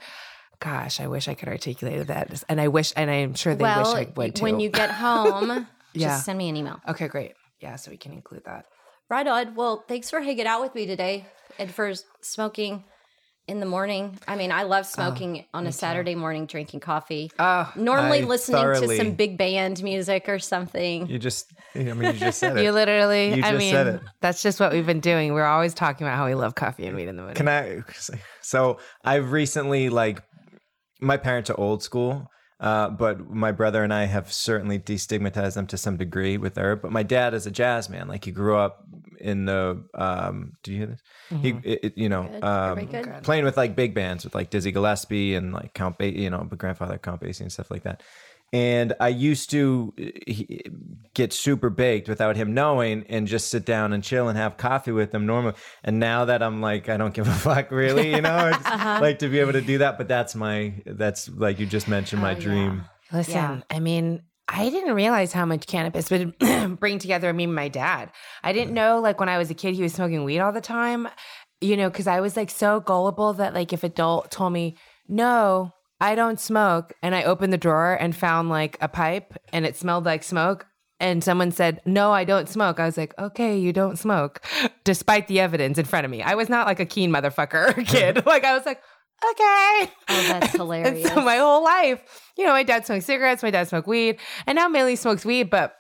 Gosh, 0.60 0.99
I 0.99 1.08
wish 1.08 1.28
I 1.28 1.34
could 1.34 1.49
articulate 1.49 2.08
that. 2.08 2.43
And 2.49 2.60
I 2.62 2.68
wish, 2.68 2.93
and 2.95 3.10
I'm 3.10 3.34
sure 3.34 3.56
they 3.56 3.64
well, 3.64 3.93
wish 3.95 4.08
I 4.08 4.12
would 4.16 4.36
too. 4.36 4.43
when 4.43 4.60
you 4.60 4.70
get 4.70 4.91
home, 5.06 5.68
Yeah. 5.93 6.10
just 6.10 6.26
send 6.26 6.38
me 6.38 6.49
an 6.49 6.56
email. 6.56 6.80
okay, 6.88 7.08
great. 7.08 7.34
Yeah, 7.62 7.76
so 7.78 7.91
we 7.91 7.97
can 7.97 8.12
include 8.14 8.43
that. 8.45 8.66
Right 9.10 9.26
on. 9.28 9.56
Well, 9.56 9.84
thanks 9.88 10.10
for 10.10 10.20
hanging 10.22 10.47
out 10.47 10.62
with 10.62 10.74
me 10.76 10.86
today 10.86 11.26
and 11.60 11.72
for 11.72 11.93
smoking 12.22 12.84
in 13.47 13.60
the 13.60 13.66
morning. 13.68 14.18
I 14.28 14.36
mean, 14.36 14.51
I 14.51 14.64
love 14.64 14.86
ah, 14.88 14.93
smoking 14.95 15.45
on 15.53 15.68
a 15.68 15.72
Saturday 15.72 16.16
morning, 16.16 16.47
drinking 16.47 16.80
coffee. 16.80 17.32
Oh, 17.38 17.72
Normally 17.76 18.22
I 18.24 18.26
listening 18.26 18.62
to 18.88 18.97
some 18.97 19.12
big 19.12 19.38
band 19.38 19.84
music 19.84 20.28
or 20.28 20.39
something. 20.39 21.06
You 21.08 21.20
just, 21.20 21.53
I 21.76 21.80
mean, 21.93 22.14
you 22.14 22.20
just 22.20 22.39
said 22.39 22.58
it. 22.58 22.64
you 22.64 22.72
literally, 22.72 23.36
You 23.36 23.43
I 23.43 23.51
mean, 23.51 23.72
said 23.72 23.88
it. 23.88 24.01
that's 24.22 24.41
just 24.41 24.60
what 24.60 24.74
we've 24.74 24.86
been 24.88 24.99
doing. 24.99 25.34
We're 25.34 25.45
always 25.45 25.76
talking 25.76 26.08
about 26.08 26.18
how 26.18 26.26
we 26.26 26.34
love 26.34 26.56
coffee 26.56 26.88
and 26.88 26.95
weed 26.95 27.08
in 27.08 27.16
the 27.18 27.22
morning. 27.22 27.36
Can 27.36 27.47
I? 27.47 27.84
So 28.41 28.80
I've 29.03 29.32
recently 29.32 29.89
like 29.89 30.24
my 31.02 31.18
parents 31.18 31.50
are 31.50 31.60
old 31.60 31.84
school, 31.84 32.30
uh, 32.60 32.89
but 32.89 33.30
my 33.30 33.52
brother 33.52 33.84
and 33.84 33.93
I 33.93 34.06
have 34.06 34.32
certainly 34.32 34.80
destigmatized 34.80 35.56
them 35.56 35.68
to 35.68 35.78
some 35.78 35.98
degree 35.98 36.38
with 36.38 36.58
herb. 36.58 36.82
But 36.82 36.91
my 36.91 37.04
dad 37.04 37.34
is 37.34 37.46
a 37.46 37.52
jazz 37.52 37.89
man. 37.89 38.08
Like 38.08 38.24
he 38.26 38.32
grew 38.32 38.56
up 38.58 38.84
in 39.20 39.46
the. 39.46 39.84
Um, 39.93 40.54
do 40.64 40.72
you 40.72 40.78
hear 40.78 40.88
this? 40.88 41.02
He, 41.41 41.50
it, 41.64 41.80
it- 41.84 41.98
you 41.98 42.08
know, 42.10 42.24
um, 42.43 42.76
playing 43.24 43.43
with 43.46 43.58
like 43.58 43.76
big 43.76 43.93
bands 43.93 44.24
with 44.24 44.36
like 44.36 44.50
Dizzy 44.50 44.72
Gillespie 44.72 45.36
and 45.36 45.54
like 45.54 45.74
Count 45.74 45.98
Basie, 45.98 46.18
you 46.20 46.30
know, 46.30 46.46
but 46.50 46.58
grandfather 46.60 46.98
Count 46.98 47.22
Basie 47.22 47.41
and 47.41 47.52
stuff 47.52 47.70
like 47.72 47.84
that. 47.84 48.02
And 48.54 48.93
I 49.00 49.10
used 49.10 49.50
to 49.52 49.93
uh, 50.00 50.70
get 51.14 51.34
super 51.34 51.70
baked 51.70 52.08
without 52.08 52.36
him 52.38 52.54
knowing 52.54 53.06
and 53.10 53.28
just 53.28 53.50
sit 53.50 53.66
down 53.66 53.91
and 53.91 54.04
chill 54.04 54.30
and 54.30 54.38
have 54.38 54.56
coffee 54.58 54.91
with 54.91 55.14
him 55.14 55.26
normally. 55.26 55.56
And 55.84 56.00
now 56.00 56.26
that 56.26 56.41
I'm 56.41 56.62
like, 56.62 56.88
I 56.88 56.98
don't 56.98 57.14
give 57.14 57.28
a 57.28 57.34
fuck 57.48 57.72
really, 57.72 58.12
you 58.16 58.22
know, 58.22 58.48
it's 58.54 58.66
Uh-huh. 58.66 59.00
like 59.02 59.20
to 59.20 59.28
be 59.30 59.39
able 59.39 59.54
to 59.54 59.62
do 59.62 59.80
that. 59.80 59.98
But 59.98 60.08
that's 60.08 60.36
my, 60.36 60.74
that's 60.86 61.28
like 61.30 61.60
you 61.60 61.66
just 61.66 61.88
mentioned, 61.88 62.22
my 62.22 62.32
Oh, 62.32 62.34
yeah. 62.38 62.39
dream. 62.39 62.86
Listen, 63.12 63.34
Yeah. 63.34 63.62
I 63.70 63.80
mean, 63.80 64.22
I 64.48 64.70
didn't 64.70 64.93
realize 64.93 65.34
how 65.34 65.46
much 65.46 65.66
cannabis 65.68 66.10
would 66.12 66.38
bring 66.80 67.00
together 67.00 67.34
me 67.34 67.46
and 67.46 67.56
my 67.56 67.68
dad. 67.68 68.12
I 68.43 68.54
didn't 68.54 68.74
know, 68.74 69.00
like, 69.00 69.20
when 69.20 69.28
I 69.30 69.38
was 69.38 69.50
a 69.50 69.54
kid, 69.56 69.74
he 69.76 69.82
was 69.82 69.93
smoking 69.93 70.24
weed 70.24 70.39
all 70.39 70.52
the 70.52 70.62
time, 70.62 71.08
you 71.62 71.76
know, 71.76 71.89
because 71.89 72.06
I 72.08 72.20
was 72.22 72.38
like 72.38 72.52
so 72.52 72.80
gullible 72.80 73.34
that, 73.34 73.54
like, 73.56 73.74
if 73.74 73.84
adult 73.84 74.30
told 74.32 74.54
me, 74.54 74.78
no, 75.08 75.72
I 76.00 76.16
don't 76.16 76.39
smoke, 76.39 76.93
and 77.02 77.16
I 77.16 77.24
opened 77.24 77.54
the 77.54 77.58
drawer 77.58 77.93
and 77.93 78.16
found 78.16 78.50
like 78.50 78.78
a 78.82 78.88
pipe 78.88 79.34
and 79.54 79.66
it 79.66 79.76
smelled 79.78 80.06
like 80.06 80.24
smoke. 80.24 80.68
And 81.00 81.24
someone 81.24 81.52
said, 81.52 81.82
No, 81.86 82.12
I 82.12 82.24
don't 82.24 82.48
smoke. 82.48 82.80
I 82.80 82.86
was 82.86 82.98
like, 82.98 83.14
Okay, 83.20 83.58
you 83.58 83.74
don't 83.74 83.98
smoke, 83.98 84.41
despite 84.84 85.28
the 85.28 85.39
evidence 85.39 85.78
in 85.78 85.86
front 85.86 86.06
of 86.06 86.12
me. 86.12 86.22
I 86.22 86.36
was 86.36 86.48
not 86.50 86.68
like 86.68 86.80
a 86.80 86.86
keen 86.86 87.12
motherfucker 87.12 87.86
kid. 87.88 88.26
like, 88.26 88.43
I 88.46 88.56
was 88.56 88.66
like, 88.66 88.82
Okay. 89.32 89.91
Oh, 90.10 90.26
that's 90.28 90.52
hilarious. 90.56 91.08
so 91.10 91.22
my 91.22 91.38
whole 91.38 91.64
life, 91.64 92.02
you 92.38 92.46
know, 92.46 92.52
my 92.52 92.64
dad 92.64 92.86
smoked 92.86 93.06
cigarettes, 93.06 93.43
my 93.43 93.52
dad 93.52 93.68
smoked 93.68 93.88
weed, 93.88 94.20
and 94.46 94.56
now 94.58 94.68
Millie 94.68 94.96
smokes 94.98 95.26
weed. 95.26 95.50
But, 95.50 95.76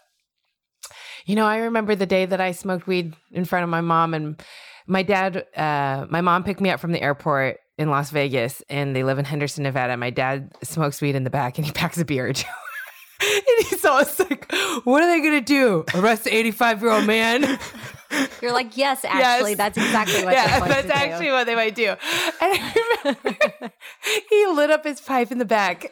you 1.25 1.35
know, 1.35 1.45
I 1.45 1.57
remember 1.57 1.95
the 1.95 2.05
day 2.05 2.25
that 2.25 2.39
I 2.41 2.51
smoked 2.51 2.87
weed 2.87 3.13
in 3.31 3.45
front 3.45 3.63
of 3.63 3.69
my 3.69 3.81
mom, 3.81 4.13
and 4.13 4.41
my 4.87 5.03
dad, 5.03 5.45
uh, 5.55 6.05
my 6.09 6.21
mom 6.21 6.43
picked 6.43 6.61
me 6.61 6.69
up 6.69 6.79
from 6.79 6.91
the 6.91 7.01
airport 7.01 7.57
in 7.77 7.89
Las 7.89 8.09
Vegas, 8.11 8.63
and 8.69 8.95
they 8.95 9.03
live 9.03 9.19
in 9.19 9.25
Henderson, 9.25 9.63
Nevada. 9.63 9.97
My 9.97 10.09
dad 10.09 10.51
smokes 10.63 11.01
weed 11.01 11.15
in 11.15 11.23
the 11.23 11.29
back, 11.29 11.57
and 11.57 11.65
he 11.65 11.71
packs 11.71 11.97
a 11.97 12.05
beer. 12.05 12.27
and 13.21 13.67
he's 13.69 13.83
always 13.85 14.17
like, 14.19 14.51
"What 14.83 15.03
are 15.03 15.07
they 15.07 15.21
gonna 15.21 15.41
do? 15.41 15.83
Arrest 15.93 16.23
the 16.25 16.35
eighty-five-year-old 16.35 17.05
man?" 17.05 17.59
You're 18.41 18.53
like, 18.53 18.77
yes, 18.77 19.03
actually, 19.03 19.51
Yes. 19.51 19.57
that's 19.57 19.77
exactly 19.77 20.23
what 20.23 20.33
yeah, 20.33 20.59
that's 20.65 20.81
to 20.83 20.87
do. 20.87 20.93
actually 20.93 21.31
what 21.31 21.45
they 21.45 21.55
might 21.55 21.75
do. 21.75 21.87
And 21.89 21.97
I 22.39 22.73
remember 23.03 23.73
he 24.29 24.45
lit 24.47 24.69
up 24.71 24.85
his 24.85 25.01
pipe 25.01 25.31
in 25.31 25.37
the 25.37 25.43
back, 25.45 25.91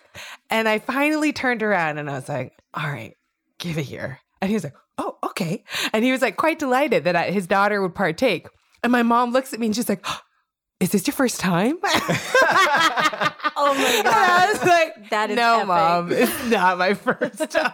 and 0.50 0.70
I 0.70 0.80
finally 0.80 1.34
turned 1.34 1.64
around 1.64 1.98
and 1.98 2.10
I 2.10 2.14
was 2.14 2.30
like, 2.30 2.54
"All 2.74 2.88
right, 2.90 3.14
give 3.58 3.78
it 3.78 3.84
here." 3.84 4.20
And 4.42 4.50
he 4.50 4.56
was 4.56 4.64
like, 4.64 4.76
"Oh, 4.98 5.18
okay." 5.24 5.64
And 5.92 6.06
he 6.06 6.12
was 6.12 6.22
like 6.22 6.38
quite 6.38 6.60
delighted 6.60 7.04
that 7.06 7.16
I, 7.16 7.32
his 7.32 7.48
daughter 7.48 7.82
would 7.82 7.96
partake. 7.96 8.48
And 8.84 8.92
my 8.92 9.04
mom 9.04 9.32
looks 9.32 9.54
at 9.54 9.60
me 9.60 9.66
and 9.68 9.76
she's 9.76 9.90
like, 9.90 10.06
"Is 10.84 10.90
this 10.92 11.08
your 11.08 11.14
first 11.14 11.40
time?" 11.40 11.78
Oh 13.56 13.74
my 13.76 13.86
And 14.00 14.08
I 14.08 14.52
was 14.52 14.64
like, 14.68 15.10
That 15.12 15.30
is 15.30 15.36
no, 15.38 15.56
epic. 15.58 15.68
mom, 15.68 16.12
it's 16.12 16.46
not 16.50 16.78
my 16.78 16.94
first 16.96 17.38
time. 17.52 17.72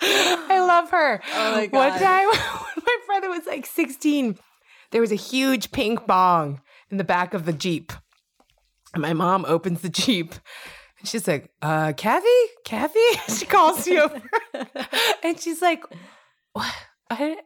I 0.00 0.60
love 0.66 0.90
her. 0.90 1.20
Oh 1.34 1.52
my 1.52 1.66
One 1.68 1.90
God. 1.90 1.98
time 2.00 2.26
when 2.28 2.84
my 2.86 2.96
brother 3.06 3.28
was 3.28 3.46
like 3.46 3.66
16, 3.66 4.38
there 4.90 5.00
was 5.00 5.12
a 5.12 5.16
huge 5.16 5.70
pink 5.72 6.06
bong 6.06 6.60
in 6.90 6.96
the 6.98 7.04
back 7.04 7.34
of 7.34 7.44
the 7.44 7.52
Jeep. 7.52 7.92
And 8.94 9.02
my 9.02 9.12
mom 9.12 9.44
opens 9.46 9.80
the 9.80 9.88
Jeep 9.88 10.34
and 10.98 11.08
she's 11.08 11.26
like, 11.26 11.50
uh, 11.62 11.92
Kathy? 11.96 12.28
Kathy? 12.64 13.00
She 13.36 13.44
calls 13.46 13.86
me 13.86 13.98
over. 13.98 14.22
and 15.24 15.38
she's 15.38 15.60
like, 15.62 15.84
what? 16.52 16.72
I, 17.10 17.36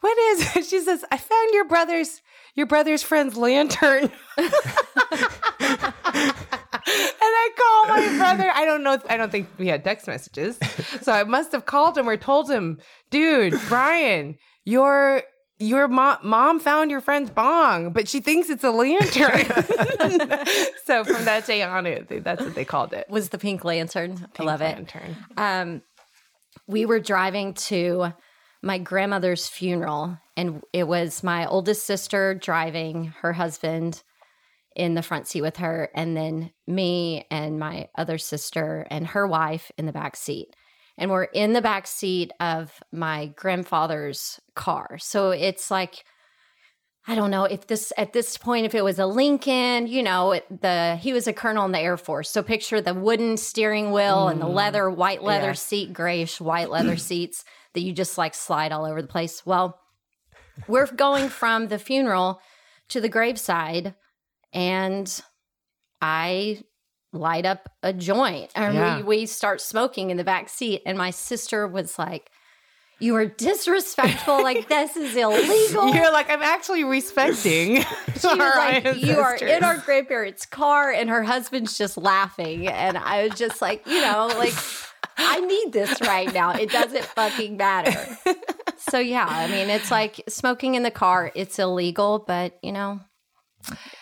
what 0.00 0.18
is 0.18 0.56
it? 0.56 0.64
She 0.64 0.80
says, 0.80 1.04
I 1.12 1.16
found 1.18 1.50
your 1.52 1.66
brother's 1.66 2.20
your 2.54 2.66
brother's 2.66 3.02
friend's 3.02 3.36
lantern. 3.36 4.10
and 4.38 4.50
I 6.86 7.50
call 7.56 7.96
my 7.96 8.16
brother. 8.18 8.50
I 8.54 8.64
don't 8.64 8.82
know. 8.82 8.98
I 9.08 9.16
don't 9.16 9.30
think 9.30 9.48
we 9.58 9.68
had 9.68 9.84
text 9.84 10.06
messages. 10.06 10.58
So 11.02 11.12
I 11.12 11.24
must 11.24 11.52
have 11.52 11.66
called 11.66 11.98
him 11.98 12.08
or 12.08 12.16
told 12.16 12.50
him, 12.50 12.78
dude, 13.10 13.58
Brian, 13.68 14.36
your 14.64 15.22
your 15.58 15.88
mom 15.88 16.18
mom 16.22 16.60
found 16.60 16.90
your 16.90 17.00
friend's 17.00 17.30
bong, 17.30 17.92
but 17.92 18.08
she 18.08 18.20
thinks 18.20 18.50
it's 18.50 18.64
a 18.64 18.70
lantern. 18.70 19.46
so 20.84 21.04
from 21.04 21.24
that 21.24 21.44
day 21.46 21.62
on, 21.62 21.86
it 21.86 22.24
that's 22.24 22.42
what 22.42 22.54
they 22.54 22.64
called 22.64 22.92
it. 22.92 23.08
Was 23.08 23.28
the 23.30 23.38
pink 23.38 23.64
lantern? 23.64 24.26
I 24.38 24.42
love 24.42 24.60
it. 24.60 24.76
Lantern. 24.76 25.16
um, 25.36 25.82
we 26.66 26.86
were 26.86 27.00
driving 27.00 27.54
to 27.54 28.12
my 28.64 28.78
grandmother's 28.78 29.46
funeral, 29.46 30.18
and 30.36 30.62
it 30.72 30.88
was 30.88 31.22
my 31.22 31.46
oldest 31.46 31.84
sister 31.84 32.34
driving 32.34 33.12
her 33.20 33.32
husband 33.34 34.02
in 34.74 34.94
the 34.94 35.02
front 35.02 35.28
seat 35.28 35.42
with 35.42 35.58
her, 35.58 35.90
and 35.94 36.16
then 36.16 36.50
me 36.66 37.26
and 37.30 37.58
my 37.58 37.88
other 37.96 38.18
sister 38.18 38.86
and 38.90 39.06
her 39.08 39.26
wife 39.26 39.70
in 39.78 39.86
the 39.86 39.92
back 39.92 40.16
seat. 40.16 40.48
And 40.96 41.10
we're 41.10 41.24
in 41.24 41.52
the 41.52 41.62
back 41.62 41.86
seat 41.86 42.32
of 42.40 42.72
my 42.92 43.26
grandfather's 43.36 44.40
car. 44.54 44.96
So 44.98 45.30
it's 45.30 45.70
like, 45.70 46.04
I 47.06 47.14
don't 47.14 47.30
know 47.30 47.44
if 47.44 47.66
this 47.66 47.92
at 47.98 48.12
this 48.14 48.38
point 48.38 48.64
if 48.64 48.74
it 48.74 48.82
was 48.82 48.98
a 48.98 49.06
Lincoln, 49.06 49.86
you 49.86 50.02
know, 50.02 50.32
it- 50.32 50.62
the 50.62 50.96
he 50.96 51.12
was 51.12 51.26
a 51.26 51.32
colonel 51.32 51.66
in 51.66 51.72
the 51.72 51.80
Air 51.80 51.96
Force. 51.98 52.30
So 52.30 52.42
picture 52.42 52.80
the 52.80 52.94
wooden 52.94 53.36
steering 53.36 53.92
wheel 53.92 54.28
and 54.28 54.40
the 54.40 54.46
mm. 54.46 54.54
leather, 54.54 54.88
white 54.88 55.22
leather 55.22 55.48
Yeah. 55.48 55.52
seat, 55.52 55.92
grayish 55.92 56.40
white 56.40 56.70
leather 56.70 56.96
seats 57.10 57.44
that 57.74 57.80
you 57.80 57.92
just 57.92 58.16
like 58.18 58.34
slide 58.34 58.72
all 58.72 58.84
over 58.84 59.02
the 59.02 59.08
place. 59.08 59.44
Well, 59.44 59.78
we're 60.68 60.86
going 60.86 61.28
from 61.28 61.68
the 61.68 61.78
funeral 61.78 62.40
to 62.88 63.00
the 63.00 63.08
graveside 63.08 63.94
and 64.52 65.20
I 66.00 66.62
light 67.12 67.46
up 67.46 67.68
a 67.82 67.92
joint 67.92 68.50
and 68.54 68.74
Yeah. 68.74 68.96
we, 68.98 69.02
we 69.02 69.26
start 69.26 69.60
smoking 69.60 70.10
in 70.10 70.16
the 70.16 70.24
back 70.24 70.48
seat 70.48 70.82
and 70.86 70.98
my 70.98 71.10
sister 71.10 71.66
was 71.66 71.98
like 71.98 72.30
you 73.00 73.14
are 73.16 73.26
disrespectful 73.26 74.42
like 74.42 74.68
this 74.68 74.96
is 74.96 75.16
illegal 75.16 75.92
You're 75.94 76.12
like, 76.12 76.30
I'm 76.30 76.42
actually 76.42 76.84
respecting. 76.84 77.82
she 78.20 78.26
was 78.28 78.38
like, 78.38 78.96
"You 79.02 79.18
are 79.18 79.34
in 79.34 79.64
our 79.64 79.78
grandparents' 79.78 80.46
car," 80.46 80.92
and 80.92 81.10
her 81.10 81.24
husband's 81.24 81.76
just 81.76 81.96
laughing, 81.96 82.68
and 82.68 82.96
I 82.96 83.24
was 83.26 83.36
just 83.38 83.60
like, 83.60 83.84
you 83.86 84.00
know, 84.00 84.28
like 84.38 84.54
I 85.16 85.40
need 85.40 85.72
this 85.72 86.00
right 86.02 86.32
now. 86.32 86.50
It 86.52 86.70
doesn't 86.70 87.04
fucking 87.04 87.56
matter. 87.56 88.16
So 88.76 88.98
yeah, 88.98 89.26
I 89.26 89.46
mean, 89.46 89.70
it's 89.70 89.90
like 89.90 90.22
smoking 90.28 90.74
in 90.74 90.82
the 90.82 90.90
car. 90.90 91.32
It's 91.34 91.58
illegal, 91.58 92.22
but 92.26 92.58
you 92.62 92.70
know, 92.72 93.00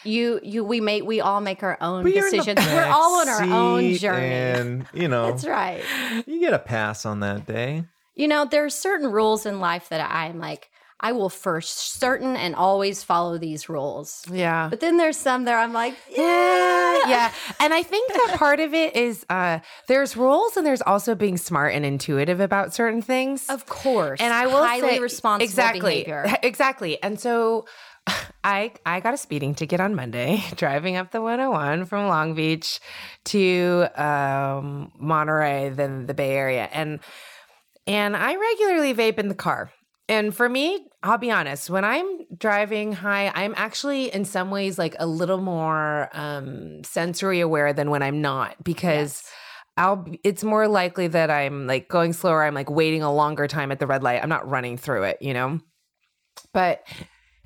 you 0.03 0.41
you 0.43 0.65
we 0.65 0.81
make 0.81 1.05
we 1.05 1.21
all 1.21 1.41
make 1.41 1.63
our 1.63 1.79
own 1.81 2.07
you're 2.07 2.31
decisions. 2.31 2.59
We're 2.67 2.85
all 2.85 3.21
on 3.21 3.29
our 3.29 3.43
own 3.45 3.95
journey. 3.95 4.27
and 4.27 4.87
you 4.93 5.09
know 5.09 5.31
That's 5.31 5.47
right. 5.47 5.85
you 6.27 6.41
get 6.41 6.53
a 6.53 6.59
pass 6.59 7.07
on 7.07 7.21
that 7.21 7.47
day. 7.47 7.85
You 8.15 8.29
know, 8.29 8.45
there 8.45 8.65
are 8.65 8.71
certain 8.71 9.11
rules 9.13 9.47
in 9.47 9.61
life 9.61 9.89
that 9.91 10.01
I'm 10.11 10.39
like, 10.39 10.69
I 11.03 11.13
will 11.13 11.29
first 11.29 11.99
certain 11.99 12.37
and 12.37 12.55
always 12.55 13.03
follow 13.03 13.37
these 13.37 13.69
rules. 13.69 14.25
Yeah. 14.31 14.69
But 14.69 14.81
then 14.81 14.97
there's 14.97 15.17
some 15.17 15.45
there 15.45 15.59
I'm 15.59 15.73
like, 15.73 15.97
Yeah, 16.09 17.09
yeah. 17.09 17.33
And 17.61 17.75
I 17.75 17.83
think 17.83 18.13
that 18.13 18.37
part 18.39 18.61
of 18.61 18.73
it 18.73 18.95
is 18.95 19.27
uh 19.29 19.59
there's 19.89 20.17
rules 20.17 20.57
and 20.57 20.65
there's 20.65 20.83
also 20.83 21.15
being 21.15 21.37
smart 21.37 21.75
and 21.75 21.85
intuitive 21.85 22.41
about 22.41 22.73
certain 22.73 23.03
things. 23.03 23.49
Of 23.49 23.67
course. 23.67 24.21
and 24.21 24.33
I 24.33 24.47
will 24.47 24.65
highly 24.65 24.89
say 24.89 24.99
responsible 25.01 25.45
exactly, 25.45 26.05
behavior. 26.05 26.27
exactly. 26.43 27.03
And 27.03 27.19
so 27.19 27.67
I 28.45 28.73
I 28.87 29.01
got 29.01 29.15
a 29.15 29.17
speeding 29.17 29.55
ticket 29.55 29.81
on 29.81 29.95
Monday 29.95 30.43
driving 30.57 30.97
up 30.97 31.11
the 31.11 31.21
101 31.21 31.87
from 31.87 32.09
Long 32.09 32.35
Beach 32.35 32.81
to 33.27 33.87
um, 33.97 34.93
Monterey, 34.99 35.71
then 35.71 36.07
the 36.07 36.15
Bay 36.15 36.33
Area, 36.33 36.69
and 36.73 37.01
and 37.87 38.17
I 38.17 38.37
regularly 38.37 38.95
vape 38.95 39.19
in 39.19 39.29
the 39.29 39.35
car. 39.35 39.73
And 40.09 40.35
for 40.35 40.49
me, 40.49 40.87
I'll 41.03 41.19
be 41.19 41.31
honest, 41.31 41.69
when 41.69 41.85
I'm 41.85 42.07
driving 42.37 42.93
high, 42.93 43.33
I'm 43.35 43.55
actually 43.57 44.13
in 44.13 44.25
some 44.25 44.51
ways 44.51 44.79
like 44.79 44.95
a 44.99 45.07
little 45.07 45.41
more 45.41 46.09
um, 46.13 46.85
sensory 46.85 47.41
aware 47.41 47.73
than 47.73 47.91
when 47.91 48.03
I'm 48.03 48.21
not 48.21 48.63
because. 48.63 49.25
I'll 49.79 49.97
be- 49.97 50.21
it's 50.23 50.45
more 50.45 50.69
likely 50.69 51.07
that 51.07 51.31
I'm 51.31 51.67
like 51.67 51.89
going 51.89 52.13
slower, 52.13 52.45
I'm 52.45 52.53
like 52.53 52.69
waiting 52.69 53.03
a 53.03 53.11
longer 53.11 53.49
time 53.49 53.73
at 53.73 53.79
the 53.79 53.87
red 53.87 54.03
light. 54.03 54.23
I'm 54.23 54.29
not 54.29 54.47
running 54.47 54.77
through 54.77 55.05
it, 55.05 55.23
you 55.23 55.33
know? 55.33 55.61
But 56.53 56.87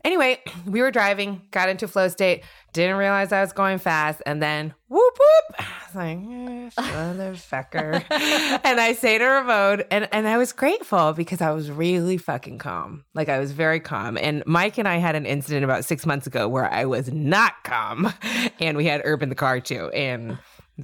anyway, 0.07 0.41
we 0.67 0.81
were 0.81 0.91
driving, 0.91 1.43
got 1.51 1.69
into 1.69 1.87
flow 1.87 2.09
state, 2.09 2.45
didn't 2.73 2.97
realize 2.97 3.33
I 3.33 3.41
was 3.41 3.53
going 3.53 3.79
fast, 3.79 4.23
and 4.25 4.43
then 4.43 4.73
whoop 4.89 5.19
whoop. 5.19 5.57
I 5.59 5.65
was 5.87 5.95
like, 5.95 6.19
eh, 6.19 6.71
motherfucker. 6.93 8.05
and 8.65 8.81
I 8.81 8.93
say 8.93 9.19
to 9.19 9.25
Ramon, 9.25 9.83
and, 9.91 10.09
and 10.13 10.27
I 10.29 10.39
was 10.39 10.53
grateful 10.53 11.13
because 11.13 11.41
I 11.41 11.51
was 11.51 11.71
really 11.71 12.17
fucking 12.17 12.59
calm. 12.59 13.05
Like 13.15 13.29
I 13.29 13.39
was 13.39 13.53
very 13.53 13.81
calm. 13.81 14.17
And 14.17 14.43
Mike 14.47 14.79
and 14.79 14.89
I 14.89 14.97
had 14.97 15.17
an 15.17 15.27
incident 15.27 15.65
about 15.65 15.85
six 15.85 16.07
months 16.07 16.27
ago 16.27 16.49
where 16.49 16.73
I 16.73 16.85
was 16.85 17.13
not 17.13 17.53
calm. 17.65 18.13
And 18.59 18.77
we 18.77 18.87
had 18.87 19.03
Herb 19.05 19.23
in 19.23 19.29
the 19.29 19.35
car 19.35 19.61
too. 19.61 19.89
And 19.91 20.39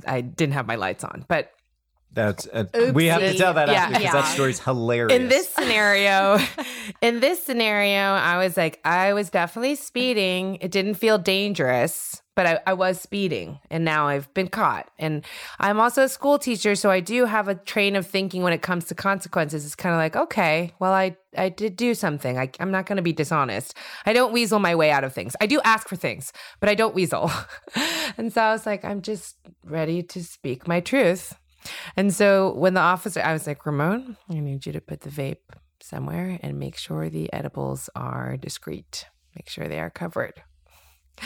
I 0.06 0.20
didn't 0.20 0.52
have 0.54 0.66
my 0.66 0.74
lights 0.74 1.04
on. 1.04 1.24
But 1.28 1.52
That's 2.14 2.46
uh, 2.46 2.64
we 2.94 3.06
have 3.06 3.20
to 3.20 3.34
tell 3.34 3.54
that 3.54 3.68
Yeah. 3.68 3.84
after 3.84 3.98
because 3.98 4.12
that 4.12 4.32
story's 4.34 4.60
hilarious. 4.60 5.18
in 5.18 5.28
this 5.28 5.48
scenario, 5.48 6.38
in 7.00 7.20
this 7.20 7.42
scenario, 7.42 8.00
I 8.00 8.36
was 8.38 8.56
like, 8.56 8.80
I 8.84 9.12
was 9.14 9.30
definitely 9.30 9.76
speeding. 9.76 10.58
It 10.60 10.70
didn't 10.70 10.94
feel 10.94 11.16
dangerous, 11.16 12.20
but 12.34 12.46
I, 12.46 12.58
I 12.66 12.72
was 12.74 13.00
speeding, 13.00 13.60
and 13.70 13.82
now 13.84 14.08
I've 14.08 14.32
been 14.34 14.48
caught. 14.48 14.90
And 14.98 15.24
I'm 15.58 15.80
also 15.80 16.02
a 16.02 16.08
school 16.08 16.38
teacher, 16.38 16.74
so 16.74 16.90
I 16.90 17.00
do 17.00 17.24
have 17.24 17.48
a 17.48 17.54
train 17.54 17.96
of 17.96 18.06
thinking 18.06 18.42
when 18.42 18.52
it 18.52 18.60
comes 18.60 18.84
to 18.86 18.94
consequences. 18.94 19.64
It's 19.64 19.74
kind 19.74 19.94
of 19.94 19.98
like, 19.98 20.14
okay, 20.14 20.72
well, 20.78 20.92
I 20.92 21.16
I 21.34 21.48
did 21.48 21.76
do 21.76 21.94
something. 21.94 22.36
I, 22.38 22.50
I'm 22.60 22.70
not 22.70 22.84
going 22.84 22.96
to 22.96 23.02
be 23.02 23.14
dishonest. 23.14 23.74
I 24.04 24.12
don't 24.12 24.34
weasel 24.34 24.58
my 24.58 24.74
way 24.74 24.90
out 24.90 25.02
of 25.02 25.14
things. 25.14 25.34
I 25.40 25.46
do 25.46 25.62
ask 25.64 25.88
for 25.88 25.96
things, 25.96 26.30
but 26.60 26.68
I 26.68 26.74
don't 26.74 26.94
weasel. 26.94 27.30
and 28.18 28.30
so 28.30 28.42
I 28.42 28.52
was 28.52 28.66
like, 28.66 28.84
I'm 28.84 29.00
just 29.00 29.36
ready 29.64 30.02
to 30.02 30.22
speak 30.22 30.68
my 30.68 30.80
truth. 30.80 31.34
And 31.96 32.12
so 32.14 32.52
when 32.54 32.74
the 32.74 32.80
officer, 32.80 33.20
I 33.22 33.32
was 33.32 33.46
like, 33.46 33.64
Ramon, 33.66 34.16
I 34.30 34.40
need 34.40 34.66
you 34.66 34.72
to 34.72 34.80
put 34.80 35.00
the 35.02 35.10
vape 35.10 35.36
somewhere 35.80 36.38
and 36.42 36.58
make 36.58 36.76
sure 36.76 37.08
the 37.08 37.32
edibles 37.32 37.88
are 37.94 38.36
discreet. 38.36 39.06
Make 39.36 39.48
sure 39.48 39.68
they 39.68 39.80
are 39.80 39.90
covered. 39.90 40.42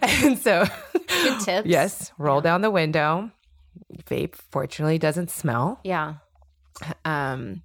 And 0.00 0.38
so, 0.38 0.66
Good 1.08 1.40
tips. 1.40 1.66
yes, 1.66 2.12
roll 2.16 2.40
down 2.40 2.60
the 2.60 2.70
window. 2.70 3.32
Vape, 4.06 4.36
fortunately, 4.36 4.98
doesn't 4.98 5.30
smell. 5.30 5.80
Yeah. 5.82 6.14
Um, 7.04 7.62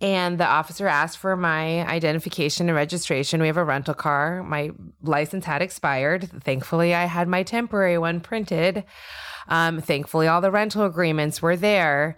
and 0.00 0.38
the 0.40 0.46
officer 0.46 0.86
asked 0.88 1.18
for 1.18 1.36
my 1.36 1.86
identification 1.86 2.70
and 2.70 2.76
registration. 2.76 3.42
We 3.42 3.48
have 3.48 3.58
a 3.58 3.64
rental 3.64 3.92
car. 3.92 4.42
My 4.42 4.70
license 5.02 5.44
had 5.44 5.60
expired. 5.60 6.30
Thankfully, 6.42 6.94
I 6.94 7.04
had 7.04 7.28
my 7.28 7.42
temporary 7.42 7.98
one 7.98 8.20
printed. 8.20 8.84
Um, 9.50 9.80
thankfully, 9.80 10.26
all 10.28 10.40
the 10.40 10.50
rental 10.50 10.84
agreements 10.84 11.42
were 11.42 11.56
there. 11.56 12.16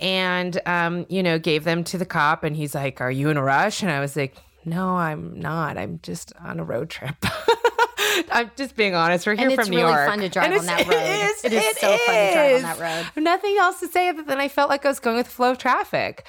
And, 0.00 0.60
um, 0.66 1.06
you 1.08 1.22
know, 1.22 1.38
gave 1.38 1.64
them 1.64 1.82
to 1.84 1.96
the 1.98 2.04
cop. 2.04 2.44
And 2.44 2.56
he's 2.56 2.74
like, 2.74 3.00
Are 3.00 3.10
you 3.10 3.30
in 3.30 3.36
a 3.36 3.42
rush? 3.42 3.82
And 3.82 3.90
I 3.90 4.00
was 4.00 4.16
like, 4.16 4.34
No, 4.64 4.96
I'm 4.96 5.38
not. 5.40 5.78
I'm 5.78 6.00
just 6.02 6.32
on 6.42 6.58
a 6.60 6.64
road 6.64 6.90
trip. 6.90 7.14
I'm 8.32 8.50
just 8.56 8.76
being 8.76 8.94
honest. 8.94 9.26
We're 9.26 9.34
here 9.36 9.46
And 9.48 9.54
from 9.54 9.60
it's 9.62 9.70
New 9.70 9.76
really 9.78 9.92
York. 9.92 10.08
fun 10.08 10.18
to 10.20 10.28
drive 10.28 10.46
on 10.50 10.52
it's- 10.52 10.66
that 10.66 10.86
road. 10.86 10.96
It 10.96 11.30
is, 11.30 11.44
It 11.44 11.52
is 11.52 11.76
so 11.78 11.96
fun 11.98 12.14
to 12.14 12.32
drive 12.32 12.56
on 12.56 12.62
that 12.78 12.78
road. 13.16 13.22
Nothing 13.22 13.56
else 13.58 13.80
to 13.80 13.88
say 13.88 14.08
other 14.08 14.22
than 14.22 14.38
I 14.38 14.48
felt 14.48 14.68
like 14.70 14.84
I 14.84 14.88
was 14.88 15.00
going 15.00 15.16
with 15.16 15.26
the 15.26 15.32
flow 15.32 15.50
of 15.52 15.58
traffic. 15.58 16.26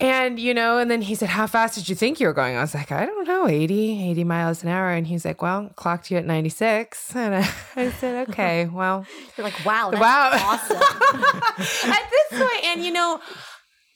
And, 0.00 0.40
you 0.40 0.54
know, 0.54 0.78
and 0.78 0.90
then 0.90 1.02
he 1.02 1.14
said, 1.14 1.28
How 1.28 1.46
fast 1.46 1.74
did 1.74 1.88
you 1.88 1.94
think 1.94 2.20
you 2.20 2.26
were 2.26 2.32
going? 2.32 2.56
I 2.56 2.60
was 2.62 2.74
like, 2.74 2.90
I 2.90 3.04
don't 3.04 3.28
know, 3.28 3.46
80, 3.46 4.10
80 4.10 4.24
miles 4.24 4.62
an 4.62 4.70
hour. 4.70 4.90
And 4.90 5.06
he's 5.06 5.24
like, 5.24 5.42
Well, 5.42 5.70
clocked 5.76 6.10
you 6.10 6.16
at 6.16 6.24
96. 6.24 7.14
And 7.14 7.34
I, 7.34 7.50
I 7.76 7.90
said, 7.90 8.28
Okay, 8.30 8.66
well, 8.66 9.04
You're 9.36 9.44
like, 9.44 9.64
wow, 9.64 9.90
that's 9.90 10.00
Wow. 10.00 10.30
awesome. 10.32 10.76
at 11.92 12.10
this 12.10 12.40
point, 12.40 12.64
and 12.64 12.84
you 12.84 12.92
know, 12.92 13.20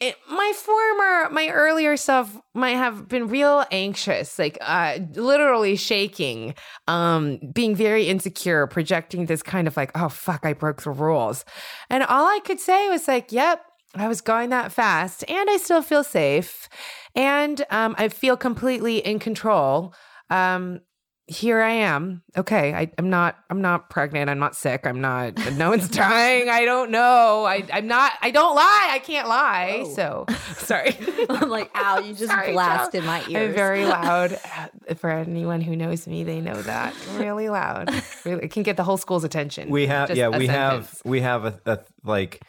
it, 0.01 0.17
my 0.29 0.53
former, 0.57 1.31
my 1.31 1.49
earlier 1.49 1.97
self 1.97 2.37
might 2.53 2.77
have 2.77 3.09
been 3.09 3.29
real 3.29 3.65
anxious, 3.71 4.39
like 4.39 4.59
uh, 4.61 4.99
literally 5.15 5.77
shaking, 5.77 6.55
um, 6.89 7.39
being 7.55 7.75
very 7.75 8.09
insecure, 8.09 8.67
projecting 8.67 9.27
this 9.27 9.43
kind 9.43 9.67
of 9.67 9.77
like, 9.77 9.91
oh 9.95 10.09
fuck, 10.11 10.45
I 10.45 10.53
broke 10.53 10.83
the 10.83 10.91
rules, 10.91 11.45
and 11.89 12.03
all 12.03 12.27
I 12.27 12.41
could 12.45 12.61
say 12.61 12.91
was 12.91 13.09
like, 13.09 13.33
yep. 13.33 13.65
I 13.95 14.09
was 14.09 14.21
going 14.21 14.51
that 14.51 14.73
fast, 14.73 15.25
and 15.29 15.49
I 15.51 15.57
still 15.57 15.83
feel 15.83 16.05
safe, 16.05 16.69
and 17.15 17.65
um, 17.71 17.95
I 17.99 18.09
feel 18.09 18.37
completely 18.37 18.99
in 18.99 19.19
control. 19.19 19.95
Um, 20.31 20.81
here 21.27 21.63
I 21.63 21.71
am. 21.71 22.23
Okay, 22.37 22.75
I, 22.75 22.91
I'm 22.99 23.09
not. 23.09 23.37
I'm 23.49 23.63
not 23.63 23.89
pregnant. 23.89 24.29
I'm 24.29 24.39
not 24.39 24.55
sick. 24.55 24.87
I'm 24.87 25.01
not. 25.01 25.33
No 25.57 25.71
one's 25.71 25.89
dying. 25.89 26.51
I 26.51 26.67
don't 26.67 26.91
know. 26.91 27.45
I, 27.47 27.65
I'm 27.73 27.87
not. 27.87 28.13
I 28.21 28.31
don't 28.31 28.55
lie. 28.55 28.89
I 28.91 28.99
can't 28.99 29.27
lie. 29.27 29.91
So 29.95 30.27
sorry. 30.57 30.95
I'm 31.31 31.49
like, 31.49 31.71
ow, 31.75 32.01
you 32.01 32.13
just 32.13 32.27
Sorry, 32.27 32.53
blasted 32.53 33.05
my 33.05 33.25
ears. 33.29 33.49
I'm 33.51 33.55
very 33.55 33.85
loud. 33.87 34.35
Uh, 34.35 34.95
For 34.97 35.09
anyone 35.09 35.63
who 35.63 35.77
knows 35.77 36.07
me, 36.07 36.25
they 36.25 36.43
know 36.43 36.61
that 36.61 36.95
really 37.17 37.49
loud. 37.49 37.91
Really, 38.27 38.45
it 38.45 38.51
can 38.51 38.63
get 38.63 38.77
the 38.77 38.85
whole 38.85 38.99
school's 38.99 39.25
attention. 39.25 39.71
we 39.71 39.87
have 39.87 40.09
Just 40.09 40.19
yeah 40.19 40.27
a 40.27 40.39
we 40.39 40.47
have 40.49 41.01
we 41.07 41.21
have 41.23 41.45
a, 41.47 41.61
a 41.65 41.79
like 42.03 42.43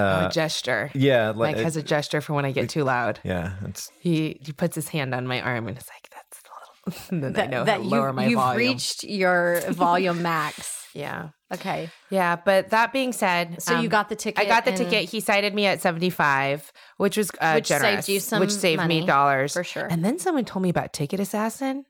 uh, 0.00 0.26
a 0.28 0.32
gesture. 0.32 0.90
yeah, 0.94 1.28
like 1.30 1.56
Mike 1.56 1.64
has 1.64 1.76
a 1.76 1.82
gesture 1.82 2.20
for 2.20 2.32
when 2.34 2.44
I 2.44 2.52
get 2.52 2.68
too 2.68 2.84
loud. 2.84 3.20
yeah, 3.24 3.52
it's 3.66 3.90
He 4.00 4.38
he 4.44 4.52
puts 4.52 4.74
his 4.74 4.88
hand 4.88 5.14
on 5.14 5.26
my 5.26 5.40
arm 5.40 5.68
and 5.68 5.76
it's 5.76 5.88
like 5.88 6.08
that's 6.10 6.40
a 6.40 6.92
little. 6.92 7.04
and 7.10 7.22
then 7.22 7.30
I 7.32 7.46
That, 7.46 7.50
know 7.50 7.64
that 7.64 7.76
how 7.78 7.82
you, 7.82 7.88
lower 7.90 8.12
my 8.12 8.26
you've 8.26 8.38
volume. 8.38 8.58
reached 8.58 9.04
your 9.04 9.60
volume 9.70 10.22
max. 10.22 10.86
yeah, 10.94 11.28
Okay. 11.52 11.90
yeah. 12.10 12.36
But 12.36 12.70
that 12.70 12.92
being 12.92 13.12
said, 13.12 13.62
So 13.62 13.74
you 13.74 13.78
um, 13.80 13.88
got 13.88 14.08
the 14.08 14.16
ticket. 14.16 14.40
I 14.44 14.46
got 14.48 14.64
the 14.64 14.70
and- 14.72 14.78
ticket. 14.78 15.08
He 15.10 15.20
cited 15.20 15.54
me 15.54 15.66
at 15.66 15.80
seventy 15.80 16.10
five, 16.10 16.72
which 16.96 17.16
was 17.16 17.30
uh, 17.40 17.52
Which 17.54 17.68
saved 17.68 18.08
you 18.08 18.18
some 18.20 18.40
which 18.40 18.50
saved 18.52 18.78
money, 18.80 19.00
me 19.00 19.06
dollars 19.06 19.52
for 19.52 19.62
sure. 19.64 19.86
And 19.90 20.04
then 20.04 20.18
someone 20.18 20.44
told 20.44 20.62
me 20.62 20.68
about 20.70 20.92
Ticket 20.92 21.20
Assassin. 21.20 21.84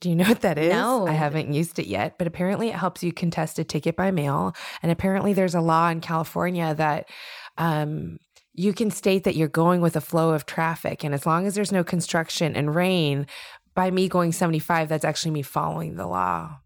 Do 0.00 0.10
you 0.10 0.16
know 0.16 0.24
what 0.24 0.42
that 0.42 0.58
is? 0.58 0.72
No. 0.72 1.06
I 1.06 1.12
haven't 1.12 1.52
used 1.52 1.78
it 1.78 1.86
yet, 1.86 2.18
but 2.18 2.26
apparently 2.26 2.68
it 2.68 2.74
helps 2.74 3.02
you 3.02 3.12
contest 3.12 3.58
a 3.58 3.64
ticket 3.64 3.96
by 3.96 4.10
mail. 4.10 4.54
And 4.82 4.92
apparently 4.92 5.32
there's 5.32 5.54
a 5.54 5.60
law 5.60 5.88
in 5.88 6.00
California 6.00 6.74
that 6.74 7.08
um, 7.56 8.18
you 8.52 8.72
can 8.72 8.90
state 8.90 9.24
that 9.24 9.36
you're 9.36 9.48
going 9.48 9.80
with 9.80 9.96
a 9.96 10.00
flow 10.00 10.30
of 10.30 10.44
traffic. 10.44 11.02
And 11.02 11.14
as 11.14 11.24
long 11.24 11.46
as 11.46 11.54
there's 11.54 11.72
no 11.72 11.82
construction 11.82 12.54
and 12.54 12.74
rain, 12.74 13.26
by 13.74 13.90
me 13.90 14.08
going 14.08 14.32
75, 14.32 14.88
that's 14.88 15.04
actually 15.04 15.30
me 15.30 15.42
following 15.42 15.96
the 15.96 16.06
law. 16.06 16.58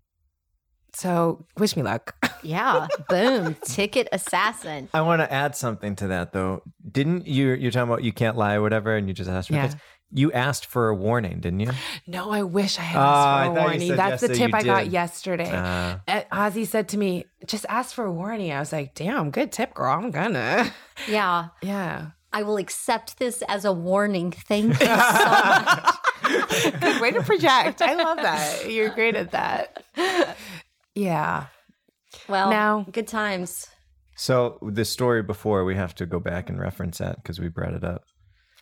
So 0.93 1.47
wish 1.57 1.77
me 1.77 1.83
luck. 1.83 2.17
Yeah. 2.43 2.87
Boom. 3.11 3.55
Ticket 3.67 4.09
assassin. 4.13 4.89
I 4.95 5.03
want 5.03 5.21
to 5.21 5.31
add 5.31 5.55
something 5.55 5.95
to 5.97 6.07
that 6.07 6.33
though. 6.33 6.63
Didn't 6.91 7.27
you? 7.27 7.51
You're 7.51 7.71
talking 7.71 7.91
about 7.91 8.03
you 8.03 8.15
can't 8.15 8.35
lie 8.35 8.55
or 8.55 8.63
whatever, 8.63 8.97
and 8.97 9.07
you 9.07 9.13
just 9.13 9.29
asked 9.29 9.51
me. 9.51 9.59
Yeah. 9.59 9.75
This. 10.13 10.21
You 10.21 10.33
asked 10.33 10.67
for 10.67 10.89
a 10.89 10.95
warning, 10.95 11.41
didn't 11.41 11.61
you? 11.61 11.71
No, 12.07 12.31
I 12.31 12.43
wish 12.43 12.79
I 12.79 12.83
had 12.83 12.99
Oh, 12.99 13.03
asked 13.03 13.15
thought 13.15 13.39
for 13.39 13.45
you 13.45 13.51
a 13.51 13.63
warning. 13.63 13.89
said 13.89 13.99
That's 13.99 14.11
yes 14.11 14.21
the 14.23 14.29
that 14.29 14.35
tip 14.37 14.51
you 14.51 14.57
I 14.59 14.63
got 14.63 14.91
yesterday. 14.91 15.51
Uh, 15.51 15.99
Uh, 16.09 16.23
Ozzy 16.33 16.67
said 16.67 16.89
to 16.89 16.99
me, 16.99 17.25
just 17.47 17.65
ask 17.69 17.95
for 17.95 18.05
a 18.05 18.13
warning. 18.13 18.53
I 18.53 18.59
was 18.61 18.73
like, 18.73 18.95
damn, 18.95 19.31
good 19.31 19.53
tip, 19.53 19.75
girl. 19.75 19.93
I'm 19.93 20.11
gonna. 20.11 20.73
Yeah. 21.09 21.49
Yeah. 21.63 22.09
I 22.33 22.43
will 22.45 22.59
accept 22.59 23.19
this 23.19 23.43
as 23.49 23.65
a 23.65 23.73
warning. 23.73 24.31
Thank 24.33 24.79
you 24.79 24.87
so 24.87 24.95
much. 24.95 25.95
Good 26.81 27.01
way 27.01 27.11
to 27.13 27.23
project. 27.23 27.83
I 27.83 27.95
love 27.95 28.19
that. 28.19 28.71
You're 28.71 28.91
great 28.91 29.17
at 29.17 29.33
that. 29.33 29.83
Yeah. 30.95 31.47
Well, 32.29 32.51
Now- 32.51 32.87
good 32.93 33.09
times. 33.09 33.67
so 34.15 34.59
the 34.63 34.85
story 34.85 35.23
before 35.23 35.65
we 35.65 35.75
have 35.77 35.95
to 35.97 36.07
go 36.07 36.21
back 36.21 36.51
and 36.51 36.61
reference 36.61 36.99
that 36.99 37.17
because 37.17 37.41
we 37.41 37.49
brought 37.49 37.73
it 37.75 37.83
up. 37.85 38.05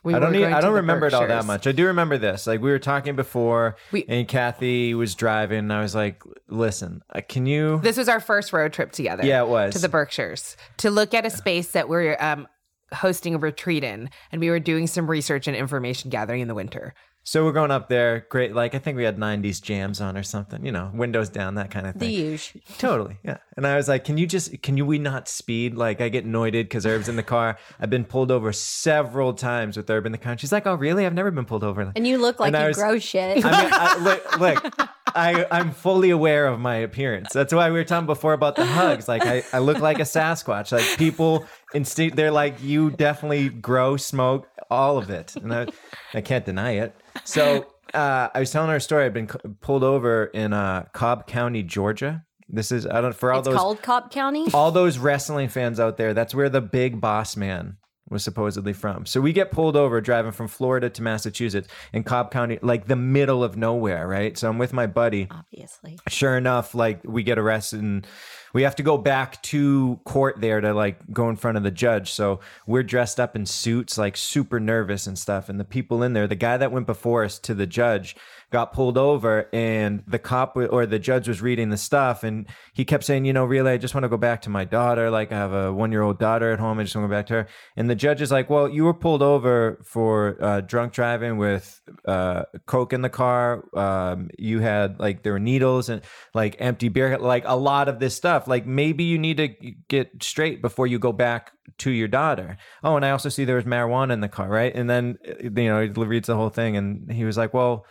We 0.05 0.15
I 0.15 0.19
don't. 0.19 0.33
Need, 0.33 0.45
I 0.45 0.61
don't 0.61 0.75
remember 0.75 1.07
it 1.07 1.15
all 1.15 1.27
that 1.27 1.45
much. 1.45 1.67
I 1.67 1.73
do 1.73 1.87
remember 1.87 2.19
this. 2.19 2.47
Like 2.47 2.61
we 2.61 2.71
were 2.71 2.79
talking 2.79 3.17
before, 3.17 3.77
We- 3.93 4.05
and 4.09 4.27
Kathy 4.29 4.95
was 4.95 5.15
driving. 5.15 5.59
And 5.59 5.73
I 5.73 5.81
was 5.83 5.95
like, 5.95 6.23
"Listen, 6.49 7.03
uh, 7.15 7.21
can 7.29 7.47
you?" 7.47 7.81
This 7.83 7.97
was 7.97 8.09
our 8.09 8.21
first 8.21 8.53
road 8.53 8.73
trip 8.73 8.93
together. 8.93 9.25
Yeah, 9.25 9.43
it 9.43 9.49
was. 9.49 9.75
To 9.75 9.81
the 9.81 9.89
Berkshires 9.89 10.57
to 10.79 10.91
look 10.91 11.15
at 11.15 11.27
a 11.27 11.31
space 11.31 11.73
that 11.73 11.89
we're 11.89 12.17
um, 12.21 12.47
hosting 12.93 13.35
a 13.35 13.39
retreat 13.39 13.85
in. 13.85 14.11
And 14.33 14.41
we 14.41 14.51
were 14.51 14.61
doing 14.61 14.87
some 14.87 15.09
research 15.09 15.47
and 15.47 15.57
information 15.57 16.11
gathering 16.11 16.41
in 16.41 16.49
the 16.49 16.55
winter. 16.55 16.95
So 17.25 17.45
we're 17.45 17.53
going 17.53 17.71
up 17.71 17.89
there. 17.89 18.27
Great. 18.31 18.55
Like 18.55 18.75
I 18.75 18.79
think 18.79 18.97
we 18.97 19.05
had 19.05 19.19
'90s 19.19 19.61
jams 19.61 20.01
on 20.01 20.17
or 20.17 20.23
something. 20.23 20.65
You 20.65 20.73
know, 20.73 20.91
windows 20.95 21.29
down, 21.29 21.57
that 21.57 21.71
kind 21.71 21.87
of 21.87 21.95
thing. 21.95 22.09
The 22.09 22.15
usual. 22.15 22.61
Totally, 22.79 23.19
yeah. 23.23 23.39
And 23.57 23.67
I 23.67 23.77
was 23.77 23.89
like, 23.89 24.05
"Can 24.05 24.19
you 24.19 24.27
just? 24.27 24.63
Can 24.63 24.77
you? 24.77 24.87
We 24.87 24.99
not 24.99 25.29
speed? 25.29 25.75
Like 25.75 26.01
I 26.01 26.09
get 26.09 26.25
noited 26.25 26.67
because 26.67 26.85
Herb's 26.85 27.09
in 27.09 27.17
the 27.17 27.23
car. 27.23 27.59
I've 27.79 27.91
been 27.91 28.05
pulled 28.05 28.31
over 28.31 28.53
several 28.53 29.35
times 29.35 29.77
with 29.77 29.89
Herb 29.89 30.07
in 30.07 30.13
the 30.13 30.19
car. 30.19 30.33
And 30.33 30.41
she's 30.41 30.53
like, 30.53 30.67
"Oh, 30.67 30.75
really? 30.75 31.05
I've 31.05 31.15
never 31.15 31.31
been 31.31 31.45
pulled 31.45 31.65
over." 31.65 31.93
And 31.95 32.07
you 32.07 32.19
look 32.19 32.41
like 32.41 32.55
you 32.55 32.67
was- 32.67 32.77
grow 32.77 32.99
shit. 32.99 33.45
I 33.45 33.63
mean, 33.63 33.71
I, 33.73 33.99
look, 34.03 34.39
look 34.65 34.89
I, 35.15 35.47
I'm 35.51 35.73
fully 35.73 36.11
aware 36.11 36.47
of 36.47 36.61
my 36.61 36.77
appearance. 36.77 37.31
That's 37.33 37.53
why 37.53 37.71
we 37.71 37.77
were 37.77 37.85
talking 37.85 38.07
before 38.07 38.33
about 38.33 38.57
the 38.57 38.67
hugs. 38.67 39.09
Like, 39.09 39.27
I, 39.27 39.43
I 39.53 39.59
look 39.59 39.79
like 39.79 39.99
a 39.99 40.03
Sasquatch. 40.03 40.73
Like, 40.73 40.99
people 40.99 41.47
instinct, 41.75 42.17
they're 42.17 42.31
like, 42.31 42.63
you 42.63 42.91
definitely 42.91 43.49
grow, 43.49 43.97
smoke, 43.97 44.49
all 44.71 44.99
of 44.99 45.11
it. 45.11 45.37
And 45.37 45.53
I, 45.53 45.67
I 46.15 46.21
can't 46.21 46.45
deny 46.45 46.73
it. 46.73 46.95
So, 47.25 47.67
uh, 47.95 48.29
I 48.35 48.41
was 48.41 48.51
telling 48.51 48.71
her 48.71 48.77
a 48.77 48.81
story. 48.81 49.05
I've 49.05 49.15
been 49.15 49.29
c- 49.29 49.39
pulled 49.61 49.85
over 49.85 50.27
in 50.27 50.53
uh, 50.53 50.87
Cobb 50.93 51.27
County, 51.27 51.63
Georgia. 51.63 52.25
This 52.49 52.73
is, 52.73 52.87
I 52.87 53.01
don't, 53.01 53.15
for 53.15 53.33
all 53.33 53.41
it's 53.41 53.49
those, 53.49 53.57
called 53.57 53.83
Cobb 53.83 54.11
County. 54.11 54.47
all 54.55 54.71
those 54.71 54.97
wrestling 54.99 55.49
fans 55.49 55.79
out 55.79 55.99
there, 55.99 56.15
that's 56.15 56.35
where 56.35 56.49
the 56.49 56.63
big 56.63 57.01
boss 57.01 57.37
man 57.37 57.77
was 58.11 58.25
supposedly 58.25 58.73
from. 58.73 59.05
So 59.05 59.21
we 59.21 59.35
get 59.35 59.51
pulled 59.51 59.77
over 59.77 60.01
driving 60.01 60.33
from 60.33 60.49
Florida 60.49 60.89
to 60.89 61.03
Massachusetts 61.03 61.69
in 61.93 62.05
Cobb 62.05 62.31
County, 62.31 62.59
like 62.63 62.87
the 62.87 62.97
middle 62.97 63.45
of 63.45 63.59
nowhere, 63.59 64.09
right? 64.09 64.37
So 64.39 64.49
I'm 64.49 64.57
with 64.57 64.73
my 64.73 64.87
buddy. 64.87 65.29
Obviously. 65.31 65.99
Sure 66.09 66.39
enough, 66.39 66.75
like 66.75 67.03
we 67.05 67.23
get 67.23 67.39
arrested 67.39 67.81
and 67.83 68.07
we 68.53 68.63
have 68.63 68.77
to 68.77 68.83
go 68.83 68.99
back 68.99 69.43
to 69.43 70.01
court 70.05 70.41
there 70.41 70.61
to 70.61 70.73
like 70.73 70.99
go 71.13 71.29
in 71.29 71.37
front 71.37 71.57
of 71.57 71.63
the 71.63 71.71
judge. 71.71 72.13
So 72.13 72.41
we're 72.67 72.83
dressed 72.83 73.21
up 73.21 73.37
in 73.37 73.47
suits, 73.47 73.99
like 73.99 74.17
super 74.17 74.61
nervous 74.61 75.07
and 75.07 75.19
stuff. 75.19 75.49
And 75.49 75.59
the 75.59 75.65
people 75.65 76.03
in 76.03 76.13
there, 76.13 76.27
the 76.27 76.35
guy 76.35 76.57
that 76.57 76.73
went 76.73 76.87
before 76.87 77.25
us 77.25 77.39
to 77.41 77.55
the 77.55 77.67
judge 77.67 78.17
got 78.51 78.73
pulled 78.73 78.97
over 78.97 79.49
and 79.53 80.03
the 80.07 80.19
cop 80.19 80.57
or 80.57 80.87
the 80.87 80.99
judge 80.99 81.29
was 81.29 81.43
reading 81.43 81.69
the 81.69 81.77
stuff 81.77 82.25
and 82.25 82.47
he 82.73 82.85
kept 82.85 83.05
saying, 83.05 83.27
you 83.27 83.33
know, 83.33 83.45
really, 83.45 83.71
I 83.73 83.77
just 83.77 83.95
want 83.95 84.05
to 84.05 84.09
go 84.09 84.17
back 84.17 84.43
to 84.43 84.51
my 84.51 84.65
daughter. 84.65 85.11
Like 85.11 85.33
I 85.33 85.37
have 85.37 85.53
a 85.53 85.73
one 85.73 85.93
year 85.93 86.01
old 86.01 86.19
daughter 86.19 86.53
at 86.53 86.59
home. 86.59 86.79
I 86.79 86.85
just 86.85 86.97
want 86.97 87.05
to 87.05 87.09
go 87.09 87.19
back 87.19 87.27
to 87.27 87.35
her. 87.35 87.49
And 87.77 87.91
the 87.91 87.95
judge 87.95 88.23
is 88.23 88.31
like, 88.31 88.49
well, 88.49 88.69
you 88.69 88.85
were 88.85 88.95
pulled 88.95 89.23
over 89.23 89.81
for 89.85 90.43
uh, 90.43 90.61
drunk 90.63 90.95
driving 90.95 91.37
with 91.37 91.81
uh, 92.07 92.45
coke 92.65 92.95
in 92.95 93.03
the 93.03 93.11
car. 93.11 93.65
Um, 93.77 94.31
you 94.39 94.61
had 94.61 94.99
like 94.99 95.25
there 95.25 95.35
were 95.35 95.39
needles 95.39 95.91
and 95.91 96.01
like 96.33 96.57
empty 96.59 96.89
beer, 96.89 97.19
like 97.19 97.45
a 97.47 97.57
lot 97.57 97.89
of 97.89 97.99
this 98.01 98.15
stuff. 98.15 98.49
Like 98.49 98.67
maybe 98.67 99.05
you 99.05 99.19
need 99.19 99.37
to 99.37 99.49
get 99.89 100.23
straight 100.23 100.63
before 100.63 100.87
you 100.87 100.99
go 100.99 101.13
back 101.13 101.53
to 101.79 101.91
your 101.91 102.09
daughter. 102.09 102.57
Oh, 102.83 102.97
and 102.97 103.05
I 103.05 103.11
also 103.11 103.29
see 103.29 103.45
there 103.45 103.57
was 103.57 103.65
marijuana 103.65 104.13
in 104.13 104.21
the 104.21 104.29
car, 104.29 104.49
right? 104.49 104.75
And 104.75 104.89
then 104.89 105.19
uh, 105.29 105.35
you 105.43 105.69
know 105.69 105.83
he 105.83 105.89
reads 105.89 106.29
the 106.29 106.37
whole 106.37 106.49
thing, 106.49 106.79
and 106.79 107.13
he 107.13 107.25
was 107.25 107.37
like, 107.37 107.53
well 107.53 107.85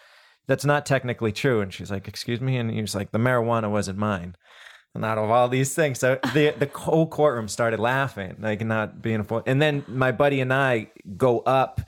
that's 0.47 0.65
not 0.65 0.85
technically 0.85 1.31
true. 1.31 1.61
And 1.61 1.73
she's 1.73 1.91
like, 1.91 2.07
excuse 2.07 2.41
me. 2.41 2.57
And 2.57 2.71
he 2.71 2.81
was 2.81 2.95
like, 2.95 3.11
the 3.11 3.19
marijuana 3.19 3.69
wasn't 3.69 3.97
mine. 3.97 4.35
And 4.95 5.05
out 5.05 5.17
of 5.17 5.29
all 5.29 5.47
these 5.47 5.75
things, 5.75 5.99
so 5.99 6.17
the 6.33 6.55
the 6.57 6.69
whole 6.73 7.05
courtroom 7.05 7.47
started 7.47 7.79
laughing, 7.79 8.37
like 8.39 8.65
not 8.65 8.99
being 9.01 9.19
a. 9.29 9.43
And 9.45 9.61
then 9.61 9.85
my 9.87 10.11
buddy 10.11 10.41
and 10.41 10.51
I 10.51 10.89
go 11.15 11.39
up 11.41 11.81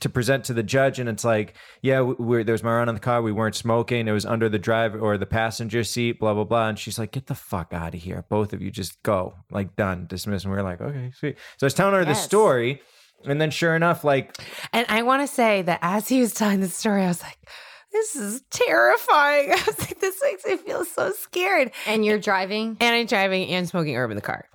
to 0.00 0.08
present 0.08 0.44
to 0.44 0.54
the 0.54 0.62
judge, 0.62 0.98
and 0.98 1.10
it's 1.10 1.24
like, 1.24 1.54
yeah, 1.82 2.00
we, 2.00 2.14
we're, 2.14 2.44
there 2.44 2.54
was 2.54 2.62
marijuana 2.62 2.88
in 2.88 2.94
the 2.94 3.00
car. 3.00 3.20
We 3.20 3.32
weren't 3.32 3.54
smoking. 3.54 4.08
It 4.08 4.12
was 4.12 4.24
under 4.24 4.48
the 4.48 4.58
driver 4.58 4.98
or 4.98 5.18
the 5.18 5.26
passenger 5.26 5.84
seat. 5.84 6.20
Blah 6.20 6.32
blah 6.32 6.44
blah. 6.44 6.68
And 6.68 6.78
she's 6.78 6.98
like, 6.98 7.12
get 7.12 7.26
the 7.26 7.34
fuck 7.34 7.74
out 7.74 7.94
of 7.94 8.00
here, 8.00 8.24
both 8.30 8.54
of 8.54 8.62
you, 8.62 8.70
just 8.70 9.02
go, 9.02 9.34
like 9.50 9.76
done, 9.76 10.06
dismiss. 10.06 10.44
And 10.44 10.52
we 10.52 10.58
are 10.58 10.62
like, 10.62 10.80
okay, 10.80 11.10
sweet. 11.14 11.36
So 11.58 11.66
I 11.66 11.66
was 11.66 11.74
telling 11.74 11.94
her 11.94 12.04
the 12.06 12.14
story, 12.14 12.80
and 13.26 13.38
then 13.38 13.50
sure 13.50 13.76
enough, 13.76 14.04
like 14.04 14.38
And 14.72 14.86
I 14.88 15.02
want 15.02 15.20
to 15.22 15.26
say 15.26 15.60
that 15.62 15.80
as 15.82 16.08
he 16.08 16.20
was 16.20 16.32
telling 16.32 16.60
the 16.60 16.68
story, 16.68 17.02
I 17.02 17.08
was 17.08 17.22
like, 17.22 17.38
this 17.92 18.16
is 18.16 18.42
terrifying. 18.50 19.50
I 19.52 19.62
was 19.66 19.78
like, 19.78 20.00
this 20.00 20.18
makes 20.22 20.44
me 20.44 20.56
feel 20.56 20.84
so 20.84 21.12
scared. 21.12 21.72
And 21.86 22.04
you're 22.04 22.18
driving. 22.18 22.76
And 22.80 22.94
I'm 22.94 23.06
driving 23.06 23.48
and 23.48 23.68
smoking 23.68 23.94
herb 23.96 24.10
in 24.10 24.16
the 24.16 24.22
car. 24.22 24.46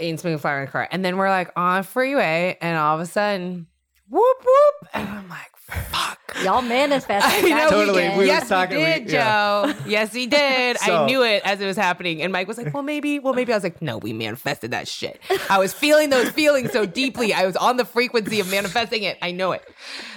And 0.00 0.18
smoking 0.20 0.38
flower 0.38 0.60
in 0.60 0.66
the 0.66 0.72
car. 0.72 0.88
And 0.92 1.04
then 1.04 1.16
we're 1.16 1.30
like 1.30 1.50
on 1.56 1.80
a 1.80 1.82
freeway, 1.82 2.56
and 2.60 2.76
all 2.78 2.94
of 2.94 3.00
a 3.00 3.06
sudden, 3.06 3.66
whoop 4.08 4.36
whoop. 4.40 4.90
And 4.94 5.08
I'm 5.08 5.28
like, 5.28 5.50
fuck. 5.56 6.18
Y'all 6.44 6.62
manifested. 6.62 7.32
I 7.44 7.48
that 7.48 7.64
know 7.64 7.70
Totally. 7.70 7.96
weekend. 8.02 8.12
We 8.18 8.24
were 8.24 8.26
yes, 8.26 8.48
talking- 8.48 8.76
we 8.76 8.84
we- 8.84 8.92
did, 8.92 9.10
yeah. 9.10 9.72
Joe. 9.72 9.74
Yes, 9.88 10.12
he 10.12 10.26
did. 10.28 10.76
I 10.82 11.06
knew 11.06 11.24
it 11.24 11.42
as 11.44 11.60
it 11.60 11.66
was 11.66 11.76
happening. 11.76 12.22
And 12.22 12.32
Mike 12.32 12.46
was 12.46 12.58
like, 12.58 12.72
well, 12.72 12.82
maybe, 12.84 13.18
well, 13.18 13.34
maybe. 13.34 13.52
I 13.52 13.56
was 13.56 13.64
like, 13.64 13.82
no, 13.82 13.98
we 13.98 14.12
manifested 14.12 14.70
that 14.70 14.86
shit. 14.86 15.20
I 15.50 15.58
was 15.58 15.72
feeling 15.72 16.10
those 16.10 16.28
feelings 16.30 16.70
so 16.70 16.86
deeply. 16.86 17.32
I 17.32 17.44
was 17.44 17.56
on 17.56 17.76
the 17.76 17.84
frequency 17.84 18.38
of 18.38 18.48
manifesting 18.50 19.02
it. 19.02 19.18
I 19.20 19.32
know 19.32 19.50
it. 19.52 19.64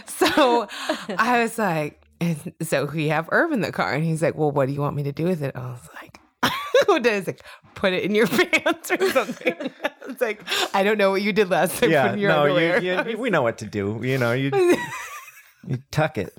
So 0.06 0.68
I 1.18 1.42
was 1.42 1.58
like, 1.58 2.01
and 2.22 2.54
so 2.62 2.86
we 2.86 3.10
have 3.10 3.28
Irv 3.32 3.52
in 3.52 3.60
the 3.62 3.72
car. 3.74 3.94
And 3.94 4.04
he's 4.06 4.22
like, 4.22 4.36
well, 4.36 4.52
what 4.52 4.68
do 4.68 4.74
you 4.74 4.80
want 4.80 4.96
me 4.96 5.04
to 5.04 5.12
do 5.12 5.26
with 5.26 5.42
it? 5.44 5.56
I 5.56 5.60
was 5.72 5.90
like, 6.02 6.20
what 6.86 7.06
is 7.06 7.28
like 7.28 7.42
Put 7.76 7.94
it 7.94 8.04
in 8.04 8.14
your 8.16 8.28
pants 8.38 8.92
or 8.92 9.10
something. 9.10 9.56
It's 10.08 10.22
like, 10.22 10.42
I 10.74 10.84
don't 10.84 10.98
know 10.98 11.10
what 11.12 11.22
you 11.24 11.34
did 11.34 11.50
last 11.50 11.80
time. 11.80 11.90
yeah, 11.92 12.14
your 12.16 12.30
no, 12.30 12.42
underwear. 12.44 12.82
you, 12.82 13.12
you, 13.12 13.18
we 13.18 13.30
know 13.30 13.42
what 13.42 13.58
to 13.60 13.66
do. 13.66 14.00
You 14.04 14.18
know, 14.20 14.34
you 14.34 14.52
you 15.68 15.78
tuck 15.92 16.18
it. 16.18 16.34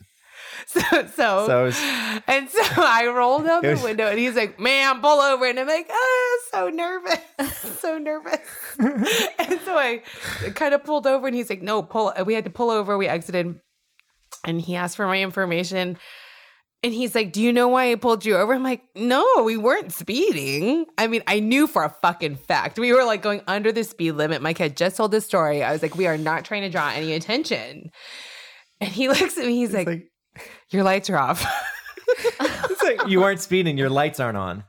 So, 0.66 0.80
so, 1.16 1.46
So 1.46 1.64
was- 1.64 1.80
and 2.28 2.48
so 2.48 2.62
I 2.76 3.10
rolled 3.12 3.44
It 3.46 3.62
the 3.62 3.68
was- 3.70 3.82
window 3.82 4.06
and 4.08 4.18
he's 4.18 4.36
like, 4.36 4.60
"Man, 4.60 5.00
pull 5.00 5.18
over!" 5.20 5.44
And 5.46 5.58
I'm 5.58 5.66
like, 5.66 5.88
"Ah, 5.90 6.38
so 6.52 6.68
nervous, 6.68 7.18
so 7.80 7.98
nervous." 7.98 8.38
and 8.78 9.60
so 9.64 9.76
I 9.76 10.02
kind 10.54 10.74
of 10.74 10.84
pulled 10.84 11.06
over, 11.06 11.26
and 11.26 11.34
he's 11.34 11.50
like, 11.50 11.62
"No, 11.62 11.82
pull." 11.82 12.12
We 12.24 12.34
had 12.34 12.44
to 12.44 12.50
pull 12.50 12.70
over. 12.70 12.96
We 12.96 13.08
exited, 13.08 13.58
and 14.44 14.60
he 14.60 14.76
asked 14.76 14.96
for 14.96 15.06
my 15.06 15.20
information. 15.20 15.98
And 16.84 16.92
he's 16.92 17.14
like, 17.14 17.32
Do 17.32 17.40
you 17.40 17.52
know 17.52 17.68
why 17.68 17.92
I 17.92 17.94
pulled 17.94 18.24
you 18.24 18.36
over? 18.36 18.52
I'm 18.54 18.62
like, 18.64 18.82
No, 18.96 19.24
we 19.44 19.56
weren't 19.56 19.92
speeding. 19.92 20.86
I 20.98 21.06
mean, 21.06 21.22
I 21.28 21.38
knew 21.38 21.66
for 21.68 21.84
a 21.84 21.88
fucking 21.90 22.36
fact. 22.36 22.78
We 22.78 22.92
were 22.92 23.04
like 23.04 23.22
going 23.22 23.40
under 23.46 23.70
the 23.70 23.84
speed 23.84 24.12
limit. 24.12 24.42
Mike 24.42 24.58
had 24.58 24.76
just 24.76 24.96
told 24.96 25.12
this 25.12 25.24
story. 25.24 25.62
I 25.62 25.70
was 25.72 25.80
like, 25.82 25.94
We 25.94 26.06
are 26.08 26.18
not 26.18 26.44
trying 26.44 26.62
to 26.62 26.68
draw 26.70 26.90
any 26.90 27.12
attention. 27.12 27.90
And 28.80 28.90
he 28.90 29.06
looks 29.08 29.38
at 29.38 29.46
me, 29.46 29.54
he's 29.56 29.72
like, 29.72 29.86
like- 29.86 30.10
Your 30.70 30.82
lights 30.82 31.08
are 31.10 31.18
off. 31.18 31.44
It's 32.40 32.82
like 32.82 33.08
you 33.08 33.20
weren't 33.20 33.40
speeding, 33.40 33.78
your 33.78 33.88
lights 33.88 34.20
aren't 34.20 34.36
on. 34.36 34.64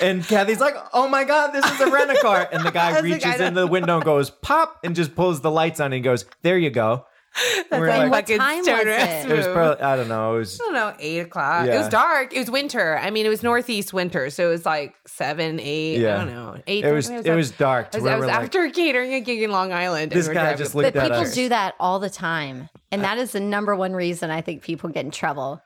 And 0.00 0.26
Kathy's 0.26 0.60
like, 0.60 0.74
"Oh 0.92 1.08
my 1.08 1.24
god, 1.24 1.52
this 1.52 1.64
is 1.64 1.80
a 1.80 1.90
rent 1.90 2.10
a 2.10 2.16
car!" 2.20 2.48
And 2.50 2.64
the 2.64 2.70
guy 2.72 2.88
was 2.92 3.02
like, 3.02 3.04
reaches 3.24 3.40
in 3.40 3.54
the 3.54 3.66
window 3.66 3.96
and 3.96 4.04
goes, 4.04 4.30
"Pop!" 4.30 4.78
and 4.82 4.96
just 4.96 5.14
pulls 5.14 5.40
the 5.40 5.50
lights 5.50 5.78
on 5.78 5.92
and 5.92 6.02
goes, 6.02 6.24
"There 6.42 6.58
you 6.58 6.70
go." 6.70 7.06
And 7.70 7.80
we're 7.80 7.88
like 7.88 7.98
like, 7.98 8.10
what 8.10 8.16
fucking 8.28 8.38
time 8.38 8.58
was 8.58 8.66
it? 8.68 9.30
it 9.30 9.36
was 9.36 9.46
probably 9.46 9.82
I 9.82 9.96
don't 9.96 10.08
know. 10.08 10.34
It 10.34 10.38
was 10.40 10.60
I 10.60 10.64
don't 10.64 10.74
know, 10.74 10.94
eight 10.98 11.20
o'clock. 11.20 11.66
It 11.66 11.78
was 11.78 11.88
dark. 11.88 12.32
It 12.34 12.38
was 12.40 12.50
winter. 12.50 12.98
I 12.98 13.10
mean, 13.10 13.24
it 13.24 13.28
was 13.28 13.42
northeast 13.42 13.92
winter, 13.92 14.30
so 14.30 14.48
it 14.48 14.50
was 14.50 14.66
like 14.66 14.94
seven, 15.06 15.60
eight. 15.60 15.98
Yeah. 16.00 16.16
I 16.16 16.24
don't 16.24 16.34
know, 16.34 16.56
eight. 16.66 16.84
it 16.84 16.92
was 16.92 17.08
maybe 17.08 17.28
it 17.28 17.34
was 17.34 17.52
dark. 17.52 17.90
I 17.94 17.98
was, 17.98 18.04
where 18.04 18.12
I 18.14 18.16
was 18.16 18.22
we're 18.26 18.32
like, 18.32 18.42
after 18.42 18.70
catering 18.70 19.14
a 19.14 19.20
gig 19.20 19.42
in 19.42 19.50
Long 19.52 19.72
Island. 19.72 20.12
and 20.12 20.18
This 20.20 20.26
we're 20.26 20.34
guy 20.34 20.40
driving- 20.42 20.58
just 20.58 20.72
But 20.74 20.82
looked 20.84 20.96
at 20.96 21.02
people 21.04 21.18
us. 21.18 21.34
do 21.34 21.48
that 21.50 21.74
all 21.78 22.00
the 22.00 22.10
time. 22.10 22.68
And 22.90 23.04
that 23.04 23.18
is 23.18 23.32
the 23.32 23.40
number 23.40 23.76
one 23.76 23.92
reason 23.92 24.30
I 24.30 24.40
think 24.40 24.62
people 24.62 24.90
get 24.90 25.04
in 25.04 25.12
trouble. 25.12 25.62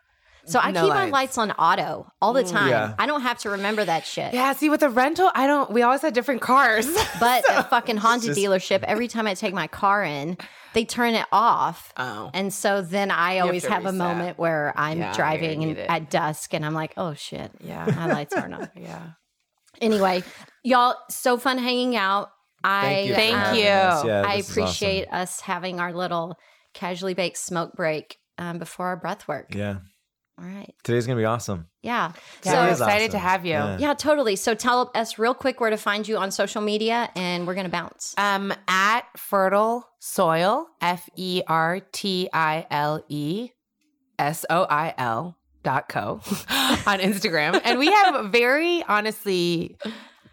So 0.47 0.59
I 0.59 0.70
No 0.72 0.82
keep 0.82 0.90
my 0.90 1.03
lights. 1.05 1.12
lights 1.12 1.38
on 1.38 1.51
auto 1.53 2.07
all 2.20 2.32
the 2.32 2.42
time. 2.45 2.68
Yeah. 2.70 2.95
I 2.99 3.07
don't 3.07 3.22
have 3.22 3.38
to 3.38 3.51
remember 3.51 3.84
that 3.84 4.05
shit. 4.07 4.34
Yeah, 4.34 4.53
see, 4.53 4.68
with 4.68 4.80
the 4.80 4.90
rental, 4.90 5.30
I 5.34 5.47
don't. 5.47 5.70
We 5.70 5.82
always 5.82 6.03
had 6.03 6.12
different 6.14 6.40
cars. 6.42 6.86
But 7.20 7.49
at 7.51 7.70
fucking 7.70 7.97
Honda 7.99 8.26
just- 8.26 8.38
dealership, 8.40 8.82
every 8.82 9.09
time 9.09 9.26
I 9.26 9.34
take 9.34 9.55
my 9.55 9.66
car 9.68 10.03
in, 10.05 10.36
they 10.74 10.84
turn 10.84 11.14
it 11.14 11.26
off. 11.32 11.92
Oh. 11.97 12.30
And 12.34 12.53
so 12.53 12.82
then 12.82 13.11
I 13.11 13.38
always 13.38 13.62
to 13.62 13.70
have, 13.70 13.86
a 13.86 13.92
moment 13.92 14.38
where 14.38 14.72
I'm 14.76 14.99
Yeah, 14.99 15.12
driving 15.14 15.61
get 15.61 15.68
and 15.68 15.78
it. 15.78 15.88
at 15.90 16.11
dusk 16.11 16.53
and 16.53 16.66
I'm 16.66 16.74
like, 16.74 16.92
oh 16.97 17.14
shit. 17.14 17.51
Yeah. 17.61 17.86
My 17.86 18.07
lights 18.07 18.34
aren't 18.34 18.55
on. 18.55 18.68
yeah. 18.76 19.11
Anyway, 19.80 20.22
y'all, 20.62 20.97
so 21.11 21.36
fun 21.38 21.59
hanging 21.59 21.97
out. 21.97 22.30
I 22.62 22.82
Thank 22.82 23.07
you. 23.09 23.14
for 23.14 23.20
Thank 23.20 23.57
you. 23.59 23.64
Yeah, 23.64 24.22
I 24.26 24.36
this 24.36 24.47
is 24.47 24.51
awesome. 24.53 24.62
appreciate 24.62 25.07
us 25.12 25.40
having 25.40 25.80
our 25.80 25.92
little 25.92 26.36
casually 26.72 27.14
baked 27.14 27.36
smoke 27.38 27.72
break 27.74 28.18
um, 28.38 28.59
before 28.59 28.86
our 28.86 28.97
breath 28.97 29.28
work. 29.28 29.55
Yeah, 29.55 29.76
All 30.37 30.45
right. 30.45 30.74
today's 30.82 31.07
gonna 31.07 31.20
be 31.20 31.24
awesome. 31.24 31.68
Yeah. 31.82 32.12
Yeah, 32.45 32.53
so 32.53 32.59
we're 32.61 32.68
It 32.68 32.72
is 32.72 32.80
excited 32.80 33.11
to 33.12 33.18
have 33.18 33.45
you. 33.47 33.53
Yeah. 33.53 33.78
yeah, 33.78 33.95
totally. 33.95 34.37
So 34.37 34.55
tell 34.55 34.91
us 34.95 35.18
real 35.18 35.35
quick 35.35 35.61
where 35.61 35.70
to 35.70 35.76
find 35.76 36.07
you 36.09 36.16
on 36.16 36.30
social 36.32 36.61
media 36.61 37.09
and 37.14 37.47
we're 37.47 37.55
gonna 37.55 37.68
bounce. 37.68 38.14
Um, 38.18 38.53
at 38.66 39.03
fertile 39.16 39.89
soil, 40.01 40.66
F 40.80 41.09
E 41.16 41.43
R 41.47 41.80
T 41.93 42.28
I 42.32 42.66
L 42.70 43.05
E 43.09 43.51
S 44.18 44.45
O 44.51 44.66
I 44.68 44.95
L 44.99 45.37
dot 45.62 45.89
co 45.89 46.14
on 46.87 46.99
Instagram. 47.01 47.61
And 47.64 47.78
we 47.78 47.87
have 47.87 48.32
very 48.32 48.82
honestly 48.89 49.76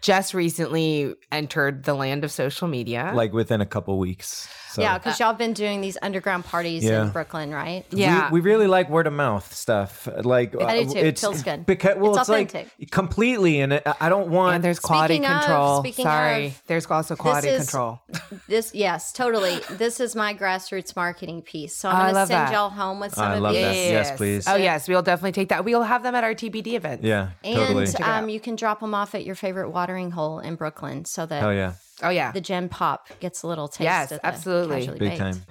just 0.00 0.34
recently 0.34 1.14
entered 1.30 1.84
the 1.84 1.94
land 1.94 2.24
of 2.24 2.32
social 2.32 2.66
media. 2.66 3.12
Like 3.14 3.32
within 3.32 3.60
a 3.60 3.66
couple 3.66 3.98
weeks. 3.98 4.48
So. 4.72 4.82
yeah, 4.82 4.98
because 4.98 5.20
y'all 5.20 5.34
been 5.34 5.52
doing 5.52 5.80
these 5.80 5.98
underground 6.02 6.44
parties 6.44 6.82
Yeah. 6.84 7.02
in 7.02 7.10
Brooklyn, 7.10 7.52
right? 7.52 7.84
yeah. 7.90 8.30
we, 8.30 8.40
we 8.40 8.50
really 8.50 8.66
like 8.66 8.88
word 8.88 9.06
of 9.06 9.12
mouth 9.12 9.52
stuff. 9.54 10.08
Like 10.22 10.54
I 10.60 10.82
do 10.84 10.90
uh, 10.90 10.92
too. 10.92 10.98
It's 10.98 11.20
Feels 11.20 11.42
good. 11.42 11.66
Because 11.66 11.96
well, 11.98 12.12
It's 12.12 12.20
it's, 12.22 12.28
authentic. 12.30 12.68
like 12.78 12.90
completely, 12.90 13.60
and 13.60 13.82
I 14.00 14.08
don't 14.08 14.28
want. 14.30 14.54
and 14.56 14.64
there's 14.64 14.78
quality 14.80 15.14
Speaking 15.16 15.30
of- 15.30 15.40
control. 15.42 15.78
speaking 15.80 16.04
Sorry. 16.04 16.46
of, 16.46 16.62
there's 16.66 16.86
also 16.86 17.16
quality 17.16 17.48
is- 17.48 17.64
control. 17.68 18.00
This, 18.48 18.74
yes, 18.74 19.12
totally. 19.12 19.58
This 19.70 20.00
is 20.00 20.16
my 20.16 20.34
grassroots 20.34 20.96
marketing 20.96 21.42
piece. 21.42 21.74
So 21.76 21.88
Oh, 21.88 21.92
I 21.92 21.94
I'm 22.08 22.14
gonna 22.14 22.26
send 22.26 22.48
that. 22.48 22.52
y'all 22.52 22.70
home 22.70 23.00
with 23.00 23.14
some 23.14 23.24
I 23.30 23.34
of 23.36 23.42
love 23.42 23.54
these. 23.54 23.64
that. 23.64 23.74
Yes, 23.76 24.16
please. 24.16 24.48
Oh, 24.48 24.56
yes. 24.56 24.88
We'll 24.88 25.02
definitely 25.02 25.32
take 25.32 25.48
that. 25.50 25.64
We'll 25.64 25.82
have 25.82 26.02
them 26.02 26.14
at 26.14 26.24
our 26.24 26.34
TBD 26.34 26.74
event. 26.74 27.04
yeah, 27.04 27.30
And 27.44 27.56
totally. 27.56 27.84
it 27.84 28.00
um, 28.00 28.28
you 28.28 28.40
can 28.40 28.56
drop 28.56 28.80
them 28.80 28.94
off 28.94 29.14
at 29.14 29.24
your 29.24 29.34
favorite 29.34 29.70
watering 29.70 30.10
hole 30.12 30.38
in 30.40 30.54
Brooklyn 30.56 31.04
so 31.04 31.26
that 31.26 31.42
Oh 31.42 31.50
yeah, 31.50 31.72
Oh, 32.02 32.10
yeah. 32.10 32.32
the 32.32 32.40
gem 32.40 32.68
Pop 32.68 33.08
gets 33.20 33.42
a 33.42 33.46
little 33.46 33.68
taste. 33.68 33.84
Yes, 33.84 34.12
of 34.12 34.20
absolutely. 34.22 34.80
casually 34.80 34.98
big 34.98 35.10
baked. 35.10 35.20
time. 35.20 35.42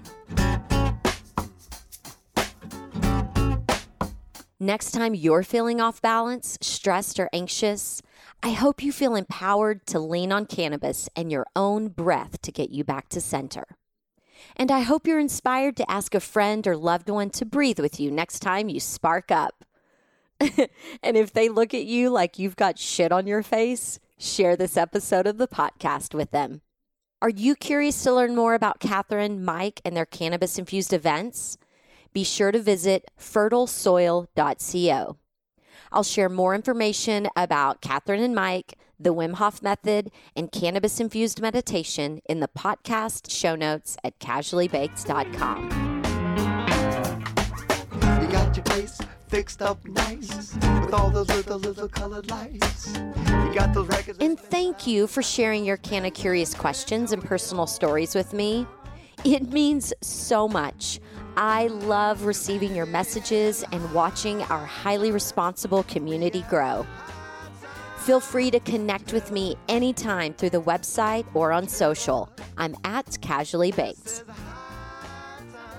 Next 4.59 4.91
time 4.91 5.15
you're 5.15 5.41
feeling 5.41 5.81
off 5.81 6.03
balance, 6.03 6.57
stressed, 6.61 7.19
or 7.19 7.29
anxious, 7.33 8.01
I 8.43 8.51
hope 8.51 8.83
you 8.83 8.91
feel 8.91 9.15
empowered 9.15 9.87
to 9.87 9.99
lean 9.99 10.31
on 10.31 10.45
cannabis 10.45 11.09
and 11.15 11.31
your 11.31 11.47
own 11.55 11.87
breath 11.87 12.39
to 12.43 12.51
get 12.51 12.69
you 12.69 12.83
back 12.83 13.09
to 13.09 13.21
center. 13.21 13.65
And 14.55 14.69
I 14.69 14.81
hope 14.81 15.07
you're 15.07 15.19
inspired 15.19 15.77
to 15.77 15.89
ask 15.89 16.13
a 16.13 16.19
friend 16.19 16.67
or 16.67 16.77
loved 16.77 17.09
one 17.09 17.31
to 17.31 17.45
breathe 17.45 17.79
with 17.79 17.99
you 17.99 18.11
next 18.11 18.41
time 18.41 18.69
you 18.69 18.79
spark 18.79 19.31
up. 19.31 19.65
and 20.39 21.17
if 21.17 21.33
they 21.33 21.49
look 21.49 21.73
at 21.73 21.85
you 21.85 22.09
like 22.09 22.37
you've 22.37 22.55
got 22.55 22.77
shit 22.77 23.11
on 23.11 23.25
your 23.25 23.41
face, 23.41 23.99
share 24.21 24.55
this 24.55 24.77
episode 24.77 25.27
of 25.27 25.37
the 25.37 25.47
podcast 25.47 26.13
with 26.13 26.31
them. 26.31 26.61
Are 27.21 27.29
you 27.29 27.55
curious 27.55 28.01
to 28.03 28.13
learn 28.13 28.35
more 28.35 28.53
about 28.53 28.79
Catherine, 28.79 29.43
Mike, 29.43 29.81
and 29.85 29.95
their 29.95 30.05
cannabis 30.05 30.57
infused 30.57 30.93
events? 30.93 31.57
Be 32.13 32.23
sure 32.23 32.51
to 32.51 32.59
visit 32.59 33.09
fertilesoil.co. 33.19 35.17
I'll 35.91 36.03
share 36.03 36.29
more 36.29 36.55
information 36.55 37.27
about 37.35 37.81
Catherine 37.81 38.23
and 38.23 38.33
Mike, 38.33 38.77
the 38.99 39.13
Wim 39.13 39.35
Hof 39.35 39.61
method, 39.61 40.11
and 40.35 40.51
cannabis 40.51 40.99
infused 40.99 41.41
meditation 41.41 42.21
in 42.29 42.39
the 42.39 42.47
podcast 42.47 43.29
show 43.29 43.55
notes 43.55 43.97
at 44.03 44.19
casuallybaked.com. 44.19 45.91
You 48.21 48.27
got 48.31 48.55
your 48.55 48.63
place 48.63 48.99
fixed 49.31 49.61
up 49.61 49.79
nice 49.85 50.53
with 50.55 50.93
all 50.93 51.09
those 51.09 51.29
little, 51.29 51.57
little 51.57 51.87
colored 51.87 52.29
lights. 52.29 52.93
And 54.19 54.37
thank 54.37 54.85
you 54.85 55.07
for 55.07 55.23
sharing 55.23 55.63
your 55.63 55.77
Canna 55.77 56.11
Curious 56.11 56.53
questions 56.53 57.13
and 57.13 57.23
personal 57.23 57.65
stories 57.65 58.13
with 58.13 58.33
me. 58.33 58.67
It 59.23 59.49
means 59.49 59.93
so 60.01 60.49
much. 60.49 60.99
I 61.37 61.67
love 61.67 62.25
receiving 62.25 62.75
your 62.75 62.85
messages 62.85 63.63
and 63.71 63.93
watching 63.93 64.41
our 64.43 64.65
highly 64.65 65.11
responsible 65.11 65.83
community 65.83 66.43
grow. 66.49 66.85
Feel 67.99 68.19
free 68.19 68.51
to 68.51 68.59
connect 68.59 69.13
with 69.13 69.31
me 69.31 69.55
anytime 69.69 70.33
through 70.33 70.49
the 70.49 70.61
website 70.61 71.25
or 71.33 71.53
on 71.53 71.69
social. 71.69 72.29
I'm 72.57 72.75
at 72.83 73.17
Casually 73.21 73.71
Baked. 73.71 74.25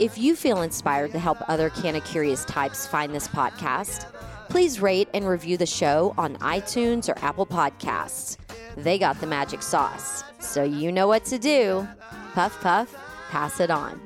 If 0.02 0.18
you 0.18 0.34
feel 0.34 0.62
inspired 0.62 1.12
to 1.12 1.20
help 1.20 1.38
other 1.48 1.70
Canna 1.70 2.00
Curious 2.00 2.44
types 2.44 2.88
find 2.88 3.14
this 3.14 3.28
podcast, 3.28 4.06
please 4.48 4.80
rate 4.80 5.08
and 5.14 5.24
review 5.24 5.56
the 5.56 5.64
show 5.64 6.12
on 6.18 6.34
iTunes 6.38 7.08
or 7.08 7.16
Apple 7.24 7.46
Podcasts. 7.46 8.36
They 8.76 8.98
got 8.98 9.20
the 9.20 9.28
magic 9.28 9.62
sauce, 9.62 10.24
so 10.40 10.64
you 10.64 10.90
know 10.90 11.06
what 11.06 11.24
to 11.26 11.38
do. 11.38 11.86
Puff, 12.32 12.60
puff, 12.60 12.92
pass 13.30 13.60
it 13.60 13.70
on. 13.70 14.00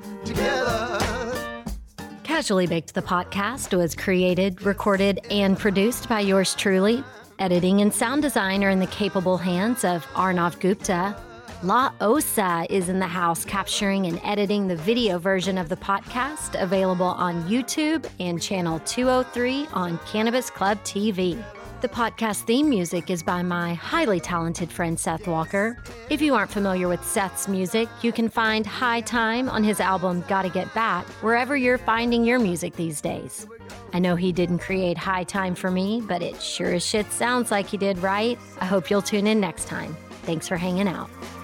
Casually 2.21 2.67
Baked 2.67 2.93
the 2.93 3.01
podcast 3.01 3.75
was 3.75 3.95
created, 3.95 4.61
recorded, 4.61 5.19
and 5.31 5.57
produced 5.57 6.07
by 6.07 6.19
yours 6.19 6.53
truly. 6.53 7.03
Editing 7.39 7.81
and 7.81 7.91
sound 7.91 8.21
design 8.21 8.63
are 8.63 8.69
in 8.69 8.79
the 8.79 8.85
capable 8.85 9.37
hands 9.37 9.83
of 9.83 10.05
Arnav 10.13 10.59
Gupta. 10.59 11.15
La 11.63 11.91
Osa 12.01 12.67
is 12.69 12.87
in 12.87 12.99
the 12.99 13.07
house 13.07 13.43
capturing 13.43 14.05
and 14.05 14.21
editing 14.23 14.67
the 14.67 14.75
video 14.75 15.17
version 15.17 15.57
of 15.57 15.69
the 15.69 15.75
podcast, 15.75 16.61
available 16.61 17.07
on 17.07 17.41
YouTube 17.49 18.07
and 18.19 18.39
channel 18.39 18.79
203 18.81 19.67
on 19.73 19.97
Cannabis 20.05 20.51
Club 20.51 20.77
TV. 20.83 21.43
The 21.81 21.89
podcast 21.89 22.43
theme 22.43 22.69
music 22.69 23.09
is 23.09 23.23
by 23.23 23.41
my 23.41 23.73
highly 23.73 24.19
talented 24.19 24.71
friend 24.71 24.99
Seth 24.99 25.27
Walker. 25.27 25.81
If 26.11 26.21
you 26.21 26.35
aren't 26.35 26.51
familiar 26.51 26.87
with 26.87 27.03
Seth's 27.03 27.47
music, 27.47 27.89
you 28.03 28.11
can 28.11 28.29
find 28.29 28.63
High 28.63 29.01
Time 29.01 29.49
on 29.49 29.63
his 29.63 29.79
album 29.79 30.23
Gotta 30.27 30.49
Get 30.49 30.71
Back 30.75 31.07
wherever 31.23 31.57
you're 31.57 31.79
finding 31.79 32.23
your 32.23 32.37
music 32.37 32.75
these 32.75 33.01
days. 33.01 33.47
I 33.93 33.99
know 33.99 34.15
he 34.15 34.31
didn't 34.31 34.59
create 34.59 34.97
High 34.97 35.23
Time 35.23 35.55
for 35.55 35.71
me, 35.71 36.03
but 36.07 36.21
it 36.21 36.39
sure 36.39 36.73
as 36.73 36.85
shit 36.85 37.11
sounds 37.11 37.49
like 37.49 37.65
he 37.65 37.77
did, 37.77 37.97
right? 37.97 38.37
I 38.59 38.65
hope 38.65 38.91
you'll 38.91 39.01
tune 39.01 39.25
in 39.25 39.39
next 39.39 39.65
time. 39.65 39.97
Thanks 40.21 40.47
for 40.47 40.57
hanging 40.57 40.87
out. 40.87 41.09